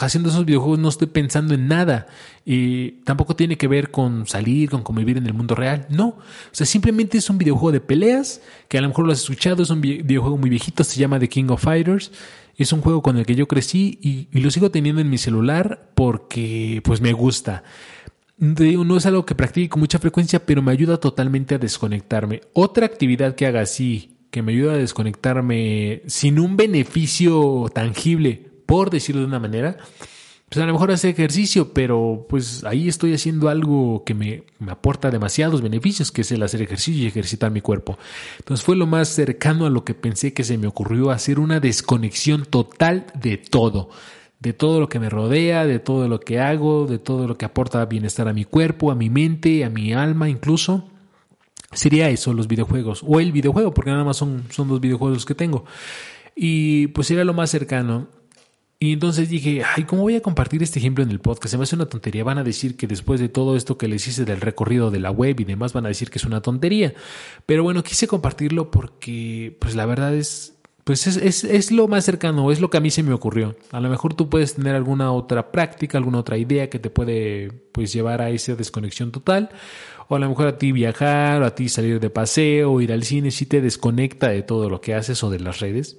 haciendo 0.00 0.30
esos 0.30 0.44
videojuegos 0.44 0.80
no 0.80 0.88
estoy 0.88 1.06
pensando 1.06 1.54
en 1.54 1.68
nada. 1.68 2.06
Y 2.44 3.02
tampoco 3.04 3.36
tiene 3.36 3.56
que 3.56 3.68
ver 3.68 3.90
con 3.90 4.26
salir, 4.26 4.70
con 4.70 4.82
convivir 4.82 5.16
en 5.16 5.26
el 5.26 5.34
mundo 5.34 5.54
real. 5.54 5.86
No. 5.90 6.08
O 6.08 6.22
sea, 6.50 6.66
simplemente 6.66 7.18
es 7.18 7.30
un 7.30 7.38
videojuego 7.38 7.72
de 7.72 7.80
peleas, 7.80 8.40
que 8.68 8.78
a 8.78 8.80
lo 8.80 8.88
mejor 8.88 9.06
lo 9.06 9.12
has 9.12 9.20
escuchado, 9.20 9.62
es 9.62 9.70
un 9.70 9.80
videojuego 9.80 10.36
muy 10.36 10.50
viejito, 10.50 10.82
se 10.82 10.98
llama 10.98 11.20
The 11.20 11.28
King 11.28 11.46
of 11.50 11.62
Fighters. 11.62 12.10
Es 12.56 12.72
un 12.72 12.80
juego 12.80 13.02
con 13.02 13.16
el 13.16 13.24
que 13.24 13.34
yo 13.34 13.48
crecí 13.48 13.98
y, 14.02 14.38
lo 14.38 14.50
sigo 14.50 14.70
teniendo 14.70 15.00
en 15.00 15.08
mi 15.08 15.18
celular 15.18 15.90
porque 15.94 16.80
pues 16.84 17.00
me 17.00 17.12
gusta. 17.12 17.64
No 18.36 18.96
es 18.96 19.06
algo 19.06 19.24
que 19.24 19.34
practique 19.34 19.68
con 19.68 19.80
mucha 19.80 20.00
frecuencia, 20.00 20.44
pero 20.44 20.62
me 20.62 20.72
ayuda 20.72 20.98
totalmente 20.98 21.54
a 21.54 21.58
desconectarme. 21.58 22.40
Otra 22.52 22.86
actividad 22.86 23.36
que 23.36 23.46
haga 23.46 23.60
así, 23.60 24.16
que 24.30 24.42
me 24.42 24.52
ayuda 24.52 24.72
a 24.72 24.78
desconectarme 24.78 26.02
sin 26.06 26.40
un 26.40 26.56
beneficio 26.56 27.66
tangible, 27.72 28.50
por 28.66 28.90
decirlo 28.90 29.20
de 29.20 29.28
una 29.28 29.38
manera, 29.38 29.76
pues 30.52 30.62
a 30.62 30.66
lo 30.66 30.74
mejor 30.74 30.90
hacer 30.90 31.12
ejercicio, 31.12 31.72
pero 31.72 32.26
pues 32.28 32.62
ahí 32.64 32.86
estoy 32.86 33.14
haciendo 33.14 33.48
algo 33.48 34.04
que 34.04 34.12
me, 34.12 34.42
me, 34.58 34.70
aporta 34.70 35.10
demasiados 35.10 35.62
beneficios, 35.62 36.12
que 36.12 36.20
es 36.20 36.30
el 36.30 36.42
hacer 36.42 36.60
ejercicio 36.60 37.02
y 37.02 37.06
ejercitar 37.06 37.50
mi 37.50 37.62
cuerpo. 37.62 37.98
Entonces 38.38 38.62
fue 38.62 38.76
lo 38.76 38.86
más 38.86 39.08
cercano 39.08 39.64
a 39.64 39.70
lo 39.70 39.82
que 39.82 39.94
pensé 39.94 40.34
que 40.34 40.44
se 40.44 40.58
me 40.58 40.66
ocurrió 40.66 41.10
hacer 41.10 41.40
una 41.40 41.58
desconexión 41.58 42.44
total 42.44 43.06
de 43.14 43.38
todo, 43.38 43.88
de 44.40 44.52
todo 44.52 44.78
lo 44.78 44.90
que 44.90 45.00
me 45.00 45.08
rodea, 45.08 45.64
de 45.64 45.78
todo 45.78 46.06
lo 46.06 46.20
que 46.20 46.38
hago, 46.38 46.86
de 46.86 46.98
todo 46.98 47.26
lo 47.26 47.38
que 47.38 47.46
aporta 47.46 47.82
bienestar 47.86 48.28
a 48.28 48.34
mi 48.34 48.44
cuerpo, 48.44 48.90
a 48.90 48.94
mi 48.94 49.08
mente, 49.08 49.64
a 49.64 49.70
mi 49.70 49.94
alma 49.94 50.28
incluso. 50.28 50.86
Sería 51.72 52.10
eso, 52.10 52.34
los 52.34 52.46
videojuegos, 52.46 53.02
o 53.08 53.20
el 53.20 53.32
videojuego, 53.32 53.72
porque 53.72 53.90
nada 53.90 54.04
más 54.04 54.18
son, 54.18 54.44
son 54.50 54.68
dos 54.68 54.82
videojuegos 54.82 55.24
que 55.24 55.34
tengo. 55.34 55.64
Y 56.36 56.88
pues 56.88 57.06
sería 57.06 57.24
lo 57.24 57.32
más 57.32 57.48
cercano. 57.48 58.08
Y 58.82 58.94
entonces 58.94 59.28
dije, 59.28 59.62
ay, 59.76 59.84
¿cómo 59.84 60.02
voy 60.02 60.16
a 60.16 60.20
compartir 60.20 60.60
este 60.60 60.80
ejemplo 60.80 61.04
en 61.04 61.10
el 61.12 61.20
podcast? 61.20 61.52
Se 61.52 61.56
me 61.56 61.62
hace 61.62 61.76
una 61.76 61.86
tontería. 61.86 62.24
Van 62.24 62.38
a 62.38 62.42
decir 62.42 62.76
que 62.76 62.88
después 62.88 63.20
de 63.20 63.28
todo 63.28 63.54
esto 63.54 63.78
que 63.78 63.86
les 63.86 64.08
hice 64.08 64.24
del 64.24 64.40
recorrido 64.40 64.90
de 64.90 64.98
la 64.98 65.12
web 65.12 65.38
y 65.38 65.44
demás, 65.44 65.72
van 65.72 65.84
a 65.84 65.88
decir 65.88 66.10
que 66.10 66.18
es 66.18 66.24
una 66.24 66.42
tontería. 66.42 66.92
Pero 67.46 67.62
bueno, 67.62 67.84
quise 67.84 68.08
compartirlo 68.08 68.72
porque, 68.72 69.56
pues 69.60 69.76
la 69.76 69.86
verdad 69.86 70.12
es, 70.12 70.54
pues 70.82 71.06
es, 71.06 71.16
es, 71.16 71.44
es, 71.44 71.70
lo 71.70 71.86
más 71.86 72.04
cercano, 72.04 72.50
es 72.50 72.60
lo 72.60 72.70
que 72.70 72.78
a 72.78 72.80
mí 72.80 72.90
se 72.90 73.04
me 73.04 73.12
ocurrió. 73.12 73.54
A 73.70 73.78
lo 73.78 73.88
mejor 73.88 74.14
tú 74.14 74.28
puedes 74.28 74.56
tener 74.56 74.74
alguna 74.74 75.12
otra 75.12 75.52
práctica, 75.52 75.96
alguna 75.96 76.18
otra 76.18 76.36
idea 76.36 76.68
que 76.68 76.80
te 76.80 76.90
puede, 76.90 77.52
pues, 77.70 77.92
llevar 77.92 78.20
a 78.20 78.30
esa 78.30 78.56
desconexión 78.56 79.12
total. 79.12 79.50
O 80.08 80.16
a 80.16 80.18
lo 80.18 80.28
mejor 80.28 80.48
a 80.48 80.58
ti 80.58 80.72
viajar, 80.72 81.40
o 81.40 81.46
a 81.46 81.54
ti 81.54 81.68
salir 81.68 82.00
de 82.00 82.10
paseo, 82.10 82.72
o 82.72 82.80
ir 82.80 82.92
al 82.92 83.04
cine, 83.04 83.30
si 83.30 83.46
te 83.46 83.60
desconecta 83.60 84.30
de 84.30 84.42
todo 84.42 84.68
lo 84.68 84.80
que 84.80 84.96
haces 84.96 85.22
o 85.22 85.30
de 85.30 85.38
las 85.38 85.60
redes. 85.60 85.98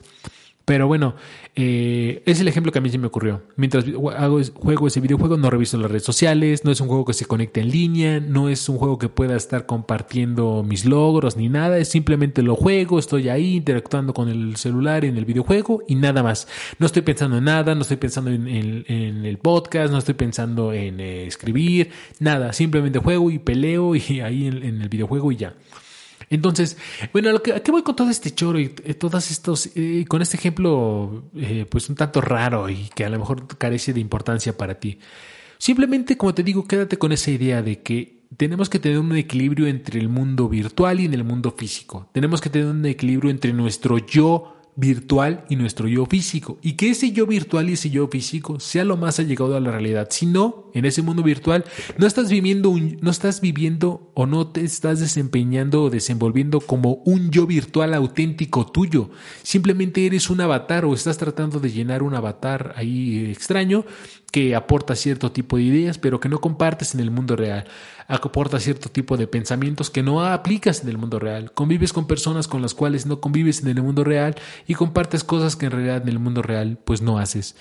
Pero 0.66 0.88
bueno, 0.88 1.16
eh, 1.56 2.24
es 2.26 2.40
el 2.40 2.48
ejemplo 2.48 2.72
que 2.72 2.80
a 2.80 2.82
mí 2.82 2.90
se 2.90 2.98
me 2.98 3.08
ocurrió. 3.08 3.42
Mientras 3.58 3.84
hago, 4.18 4.40
juego 4.54 4.88
ese 4.88 5.02
videojuego, 5.02 5.36
no 5.36 5.50
reviso 5.50 5.78
las 5.78 5.92
redes 5.92 6.04
sociales, 6.04 6.64
no 6.64 6.72
es 6.72 6.80
un 6.80 6.88
juego 6.88 7.04
que 7.04 7.14
se 7.14 7.26
conecte 7.26 7.60
en 7.60 7.70
línea, 7.70 8.22
no 8.22 8.48
es 8.48 8.70
un 8.70 8.78
juego 8.78 8.98
que 8.98 9.10
pueda 9.10 9.36
estar 9.36 9.66
compartiendo 9.66 10.64
mis 10.64 10.86
logros 10.86 11.36
ni 11.36 11.50
nada, 11.50 11.78
es 11.78 11.90
simplemente 11.90 12.44
lo 12.44 12.56
juego, 12.56 12.98
estoy 12.98 13.28
ahí 13.28 13.56
interactuando 13.56 14.14
con 14.14 14.30
el 14.30 14.56
celular 14.56 15.04
en 15.04 15.18
el 15.18 15.26
videojuego 15.26 15.84
y 15.86 15.96
nada 15.96 16.24
más. 16.24 16.48
No 16.80 16.86
estoy 16.86 17.02
pensando 17.02 17.38
en 17.38 17.44
nada, 17.44 17.76
no 17.76 17.82
estoy 17.82 17.98
pensando 17.98 18.32
en, 18.32 18.48
el 18.48 19.38
podcast, 19.40 19.92
no 19.92 19.98
estoy 19.98 20.14
pensando 20.14 20.72
en 20.72 21.02
eh, 21.02 21.28
escribir, 21.28 21.92
nada, 22.20 22.54
simplemente 22.54 23.00
juego 23.00 23.30
y 23.32 23.40
peleo 23.40 23.96
y 23.96 24.22
ahí 24.22 24.48
en 24.48 24.82
el 24.82 24.88
videojuego 24.88 25.30
y 25.34 25.36
ya. 25.36 25.56
Entonces, 26.34 26.78
bueno, 27.12 27.30
¿a, 27.30 27.60
qué 27.60 27.72
voy 27.72 27.84
con 27.84 27.96
todo 27.96 28.10
este 28.10 28.32
choro 28.32 28.60
y 28.60 28.74
eh, 28.84 28.96
todos 28.96 29.30
estos, 29.30 29.70
eh, 29.76 30.04
con 30.08 30.22
este 30.24 30.38
ejemplo, 30.38 31.26
eh, 31.36 31.66
pues 31.70 31.90
un 31.90 31.96
tanto 31.96 32.22
raro 32.22 32.70
y 32.70 32.90
que 32.96 33.06
a 33.06 33.10
lo 33.10 33.20
mejor 33.20 33.48
carece 33.58 33.94
de 33.94 34.00
importancia 34.00 34.58
para 34.58 34.80
ti? 34.80 34.98
Simplemente, 35.60 36.18
como 36.18 36.34
te 36.34 36.42
digo, 36.42 36.68
quédate 36.68 36.98
con 36.98 37.12
esa 37.12 37.30
idea 37.30 37.62
de 37.62 37.84
que 37.84 38.24
tenemos 38.36 38.68
que 38.68 38.80
tener 38.80 38.98
un 38.98 39.16
equilibrio 39.16 39.68
entre 39.68 40.00
el 40.00 40.10
mundo 40.10 40.50
virtual 40.50 41.00
y 41.00 41.06
en 41.06 41.14
el 41.14 41.24
mundo 41.24 41.54
físico. 41.56 42.10
Tenemos 42.14 42.42
que 42.42 42.50
tener 42.50 42.68
un 42.68 42.84
equilibrio 42.86 43.30
entre 43.30 43.54
nuestro 43.54 44.00
yo 44.00 44.56
virtual 44.76 45.46
y 45.50 45.56
nuestro 45.56 45.88
yo 45.88 46.06
físico. 46.06 46.58
Y 46.62 46.74
que 46.74 46.90
ese 46.90 47.12
yo 47.12 47.28
virtual 47.28 47.70
y 47.70 47.74
ese 47.74 47.90
yo 47.90 48.08
físico 48.08 48.60
sea 48.60 48.84
lo 48.84 48.98
más 48.98 49.20
allegado 49.20 49.56
a 49.56 49.60
la 49.60 49.72
realidad. 49.72 50.08
Si 50.10 50.26
no, 50.26 50.72
en 50.74 50.86
ese 50.86 51.02
mundo 51.02 51.24
virtual 51.24 51.64
no 51.98 52.08
estás 52.08 52.30
viviendo 52.30 52.70
un, 52.70 52.98
no 53.02 53.12
estás 53.12 53.42
viviendo 53.42 54.12
o 54.14 54.26
no 54.26 54.48
te 54.48 54.64
estás 54.64 55.00
desempeñando 55.00 55.84
o 55.84 55.90
desenvolviendo 55.90 56.60
como 56.60 57.02
un 57.06 57.30
yo 57.30 57.46
virtual 57.46 57.94
auténtico 57.94 58.66
tuyo. 58.66 59.10
Simplemente 59.44 60.06
eres 60.06 60.30
un 60.30 60.42
avatar 60.42 60.86
o 60.86 60.94
estás 60.94 61.18
tratando 61.18 61.60
de 61.60 61.72
llenar 61.72 62.04
un 62.04 62.16
avatar 62.16 62.74
ahí 62.76 63.32
extraño 63.32 63.86
que 64.32 64.56
aporta 64.56 64.96
cierto 64.96 65.32
tipo 65.32 65.58
de 65.58 65.64
ideas, 65.64 66.00
pero 66.00 66.20
que 66.20 66.28
no 66.28 66.42
compartes 66.42 66.96
en 66.96 67.02
el 67.02 67.12
mundo 67.12 67.36
real. 67.36 67.66
Aporta 68.14 68.60
cierto 68.60 68.90
tipo 68.90 69.18
de 69.18 69.26
pensamientos 69.26 69.90
que 69.90 70.04
no 70.04 70.24
aplicas 70.24 70.84
en 70.84 70.90
el 70.90 71.00
mundo 71.00 71.18
real. 71.18 71.52
Convives 71.52 71.94
con 71.94 72.06
personas 72.06 72.48
con 72.48 72.62
las 72.62 72.76
cuales 72.76 73.08
no 73.08 73.20
convives 73.20 73.64
en 73.64 73.70
el 73.70 73.82
mundo 73.82 74.04
real 74.04 74.36
y 74.68 74.76
compartes 74.76 75.24
cosas 75.24 75.56
que 75.56 75.66
en 75.66 75.72
realidad 75.72 76.04
en 76.04 76.10
el 76.10 76.20
mundo 76.20 76.44
real 76.44 76.78
pues 76.84 77.02
no 77.02 77.18
haces. 77.18 77.56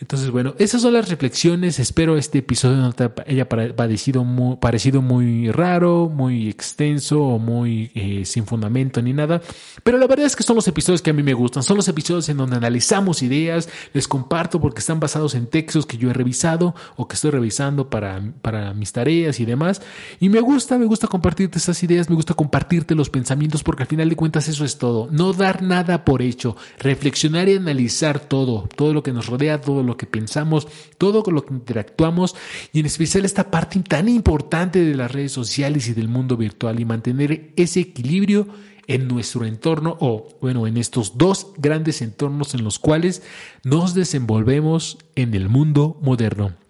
Entonces, 0.00 0.30
bueno, 0.30 0.54
esas 0.58 0.82
son 0.82 0.92
las 0.92 1.08
reflexiones. 1.08 1.78
Espero 1.78 2.16
este 2.16 2.38
episodio 2.38 2.78
no 2.78 2.92
te 2.92 3.10
haya 3.26 3.48
parecido 3.48 4.24
muy, 4.24 4.56
parecido 4.56 5.02
muy 5.02 5.50
raro, 5.52 6.10
muy 6.12 6.48
extenso 6.48 7.22
o 7.22 7.38
muy 7.38 7.90
eh, 7.94 8.24
sin 8.24 8.46
fundamento 8.46 9.00
ni 9.00 9.12
nada. 9.12 9.40
Pero 9.82 9.98
la 9.98 10.06
verdad 10.06 10.26
es 10.26 10.34
que 10.34 10.42
son 10.42 10.56
los 10.56 10.66
episodios 10.66 11.00
que 11.00 11.10
a 11.10 11.12
mí 11.12 11.22
me 11.22 11.34
gustan. 11.34 11.62
Son 11.62 11.76
los 11.76 11.86
episodios 11.88 12.28
en 12.28 12.36
donde 12.36 12.56
analizamos 12.56 13.22
ideas, 13.22 13.68
les 13.92 14.08
comparto 14.08 14.60
porque 14.60 14.80
están 14.80 14.98
basados 14.98 15.34
en 15.34 15.46
textos 15.46 15.86
que 15.86 15.96
yo 15.96 16.10
he 16.10 16.12
revisado 16.12 16.74
o 16.96 17.06
que 17.06 17.14
estoy 17.14 17.30
revisando 17.30 17.88
para, 17.88 18.20
para 18.42 18.74
mis 18.74 18.92
tareas 18.92 19.38
y 19.38 19.44
demás. 19.44 19.80
Y 20.18 20.28
me 20.28 20.40
gusta, 20.40 20.76
me 20.76 20.86
gusta 20.86 21.06
compartirte 21.06 21.58
esas 21.58 21.80
ideas, 21.84 22.10
me 22.10 22.16
gusta 22.16 22.34
compartirte 22.34 22.94
los 22.94 23.10
pensamientos 23.10 23.62
porque 23.62 23.84
al 23.84 23.88
final 23.88 24.08
de 24.08 24.16
cuentas 24.16 24.48
eso 24.48 24.64
es 24.64 24.76
todo. 24.76 25.08
No 25.12 25.32
dar 25.32 25.62
nada 25.62 26.04
por 26.04 26.20
hecho, 26.20 26.56
reflexionar 26.78 27.48
y 27.48 27.56
analizar 27.56 28.18
todo, 28.18 28.68
todo 28.74 28.92
lo 28.92 29.02
que 29.02 29.12
nos 29.12 29.26
rodea, 29.26 29.60
todo 29.60 29.83
lo 29.86 29.96
que 29.96 30.06
pensamos, 30.06 30.68
todo 30.98 31.22
con 31.22 31.34
lo 31.34 31.44
que 31.44 31.54
interactuamos 31.54 32.34
y 32.72 32.80
en 32.80 32.86
especial 32.86 33.24
esta 33.24 33.50
parte 33.50 33.80
tan 33.80 34.08
importante 34.08 34.84
de 34.84 34.94
las 34.94 35.12
redes 35.12 35.32
sociales 35.32 35.88
y 35.88 35.94
del 35.94 36.08
mundo 36.08 36.36
virtual 36.36 36.80
y 36.80 36.84
mantener 36.84 37.52
ese 37.56 37.80
equilibrio 37.80 38.48
en 38.86 39.08
nuestro 39.08 39.46
entorno 39.46 39.96
o 40.00 40.28
bueno, 40.40 40.66
en 40.66 40.76
estos 40.76 41.16
dos 41.16 41.52
grandes 41.56 42.02
entornos 42.02 42.54
en 42.54 42.64
los 42.64 42.78
cuales 42.78 43.22
nos 43.62 43.94
desenvolvemos 43.94 44.98
en 45.14 45.34
el 45.34 45.48
mundo 45.48 45.98
moderno. 46.02 46.63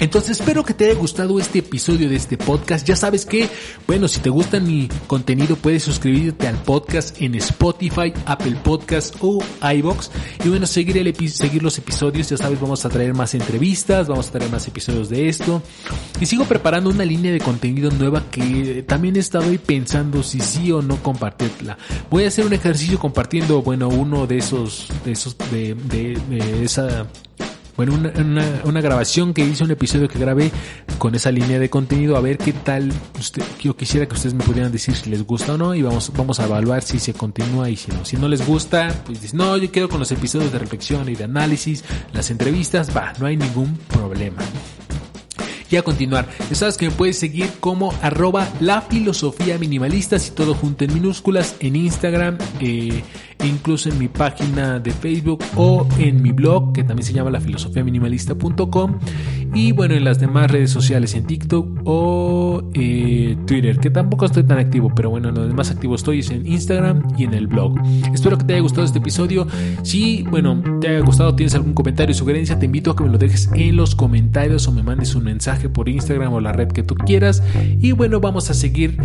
Entonces 0.00 0.38
espero 0.38 0.64
que 0.64 0.74
te 0.74 0.84
haya 0.84 0.94
gustado 0.94 1.40
este 1.40 1.58
episodio 1.58 2.08
de 2.08 2.14
este 2.14 2.38
podcast. 2.38 2.86
Ya 2.86 2.94
sabes 2.94 3.26
que, 3.26 3.48
bueno, 3.86 4.06
si 4.06 4.20
te 4.20 4.30
gusta 4.30 4.60
mi 4.60 4.88
contenido 5.08 5.56
puedes 5.56 5.82
suscribirte 5.82 6.46
al 6.46 6.54
podcast 6.62 7.20
en 7.20 7.34
Spotify, 7.34 8.12
Apple 8.24 8.56
Podcast 8.62 9.16
o 9.20 9.42
iBox. 9.60 10.10
Y 10.44 10.50
bueno, 10.50 10.66
seguir, 10.66 10.98
el 10.98 11.28
seguir 11.28 11.64
los 11.64 11.78
episodios. 11.78 12.28
Ya 12.28 12.36
sabes, 12.36 12.60
vamos 12.60 12.84
a 12.84 12.88
traer 12.88 13.12
más 13.12 13.34
entrevistas, 13.34 14.06
vamos 14.06 14.28
a 14.28 14.32
traer 14.32 14.50
más 14.52 14.68
episodios 14.68 15.08
de 15.08 15.28
esto. 15.28 15.62
Y 16.20 16.26
sigo 16.26 16.44
preparando 16.44 16.90
una 16.90 17.04
línea 17.04 17.32
de 17.32 17.40
contenido 17.40 17.90
nueva 17.90 18.22
que 18.30 18.84
también 18.86 19.16
he 19.16 19.20
estado 19.20 19.46
pensando 19.66 20.22
si 20.22 20.38
sí 20.38 20.70
o 20.70 20.80
no 20.80 21.02
compartirla. 21.02 21.76
Voy 22.08 22.22
a 22.22 22.28
hacer 22.28 22.46
un 22.46 22.52
ejercicio 22.52 23.00
compartiendo, 23.00 23.62
bueno, 23.62 23.88
uno 23.88 24.28
de 24.28 24.38
esos, 24.38 24.86
de 25.04 25.12
esos, 25.12 25.36
de, 25.50 25.74
de, 25.74 26.16
de 26.28 26.64
esa 26.64 27.08
bueno, 27.78 27.92
una, 28.64 28.80
grabación 28.80 29.32
que 29.32 29.44
hice, 29.44 29.62
un 29.62 29.70
episodio 29.70 30.08
que 30.08 30.18
grabé 30.18 30.50
con 30.98 31.14
esa 31.14 31.30
línea 31.30 31.60
de 31.60 31.70
contenido, 31.70 32.16
a 32.16 32.20
ver 32.20 32.36
qué 32.36 32.52
tal, 32.52 32.92
usted, 33.16 33.40
yo 33.60 33.76
quisiera 33.76 34.04
que 34.04 34.16
ustedes 34.16 34.34
me 34.34 34.42
pudieran 34.42 34.72
decir 34.72 34.96
si 34.96 35.08
les 35.08 35.24
gusta 35.24 35.54
o 35.54 35.58
no 35.58 35.76
y 35.76 35.82
vamos, 35.82 36.10
vamos 36.16 36.40
a 36.40 36.46
evaluar 36.46 36.82
si 36.82 36.98
se 36.98 37.14
continúa 37.14 37.70
y 37.70 37.76
si 37.76 37.92
no. 37.92 38.04
Si 38.04 38.16
no 38.16 38.26
les 38.26 38.44
gusta, 38.44 38.92
pues 39.06 39.32
no, 39.32 39.56
yo 39.56 39.70
quiero 39.70 39.88
con 39.88 40.00
los 40.00 40.10
episodios 40.10 40.50
de 40.50 40.58
reflexión 40.58 41.08
y 41.08 41.14
de 41.14 41.22
análisis, 41.22 41.84
las 42.12 42.32
entrevistas, 42.32 42.90
va, 42.96 43.12
no 43.20 43.26
hay 43.26 43.36
ningún 43.36 43.78
problema. 43.86 44.42
Y 45.70 45.76
a 45.76 45.82
continuar, 45.82 46.26
sabes 46.52 46.78
que 46.78 46.88
me 46.88 46.94
puedes 46.94 47.18
seguir 47.18 47.48
como 47.60 47.92
arroba 48.02 48.48
la 48.58 48.80
filosofía 48.80 49.56
minimalista, 49.58 50.16
y 50.16 50.30
todo 50.30 50.54
junto 50.54 50.84
en 50.84 50.94
minúsculas, 50.94 51.56
en 51.60 51.76
Instagram, 51.76 52.38
eh, 52.58 53.04
incluso 53.46 53.88
en 53.88 53.98
mi 53.98 54.08
página 54.08 54.78
de 54.78 54.90
Facebook 54.90 55.44
o 55.56 55.86
en 55.98 56.22
mi 56.22 56.32
blog 56.32 56.72
que 56.72 56.82
también 56.82 57.06
se 57.06 57.12
llama 57.12 57.30
la 57.30 57.40
minimalista.com 57.40 58.98
y 59.54 59.72
bueno 59.72 59.94
en 59.94 60.04
las 60.04 60.18
demás 60.18 60.50
redes 60.50 60.70
sociales 60.70 61.14
en 61.14 61.26
TikTok 61.26 61.80
o 61.84 62.62
eh, 62.74 63.36
Twitter 63.46 63.78
que 63.78 63.90
tampoco 63.90 64.26
estoy 64.26 64.44
tan 64.44 64.58
activo 64.58 64.92
pero 64.94 65.10
bueno 65.10 65.28
en 65.28 65.34
lo 65.34 65.54
más 65.54 65.70
activo 65.70 65.94
estoy 65.94 66.20
es 66.20 66.30
en 66.30 66.46
Instagram 66.46 67.02
y 67.16 67.24
en 67.24 67.34
el 67.34 67.46
blog. 67.46 67.76
Espero 68.12 68.36
que 68.38 68.44
te 68.44 68.54
haya 68.54 68.62
gustado 68.62 68.84
este 68.84 68.98
episodio. 68.98 69.46
Si 69.82 70.22
bueno 70.24 70.62
te 70.80 70.88
haya 70.88 71.00
gustado 71.00 71.34
tienes 71.34 71.54
algún 71.54 71.74
comentario 71.74 72.14
sugerencia 72.14 72.58
te 72.58 72.66
invito 72.66 72.90
a 72.90 72.96
que 72.96 73.04
me 73.04 73.10
lo 73.10 73.18
dejes 73.18 73.50
en 73.54 73.76
los 73.76 73.94
comentarios 73.94 74.66
o 74.68 74.72
me 74.72 74.82
mandes 74.82 75.14
un 75.14 75.24
mensaje 75.24 75.68
por 75.68 75.88
Instagram 75.88 76.32
o 76.32 76.40
la 76.40 76.52
red 76.52 76.68
que 76.68 76.82
tú 76.82 76.94
quieras. 76.94 77.42
Y 77.80 77.92
bueno 77.92 78.20
vamos 78.20 78.50
a 78.50 78.54
seguir 78.54 78.96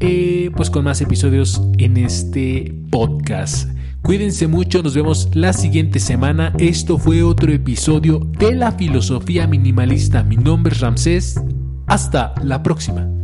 eh, 0.00 0.50
pues 0.56 0.70
con 0.70 0.84
más 0.84 1.00
episodios 1.00 1.62
en 1.78 1.96
este 1.96 2.74
podcast 2.90 3.68
Cuídense 4.02 4.48
mucho, 4.48 4.82
nos 4.82 4.96
vemos 4.96 5.28
la 5.32 5.52
siguiente 5.52 6.00
semana. 6.00 6.52
Esto 6.58 6.98
fue 6.98 7.22
otro 7.22 7.52
episodio 7.52 8.18
de 8.18 8.52
la 8.52 8.72
filosofía 8.72 9.46
minimalista. 9.46 10.24
Mi 10.24 10.36
nombre 10.36 10.74
es 10.74 10.80
Ramsés. 10.80 11.40
Hasta 11.86 12.34
la 12.42 12.64
próxima. 12.64 13.21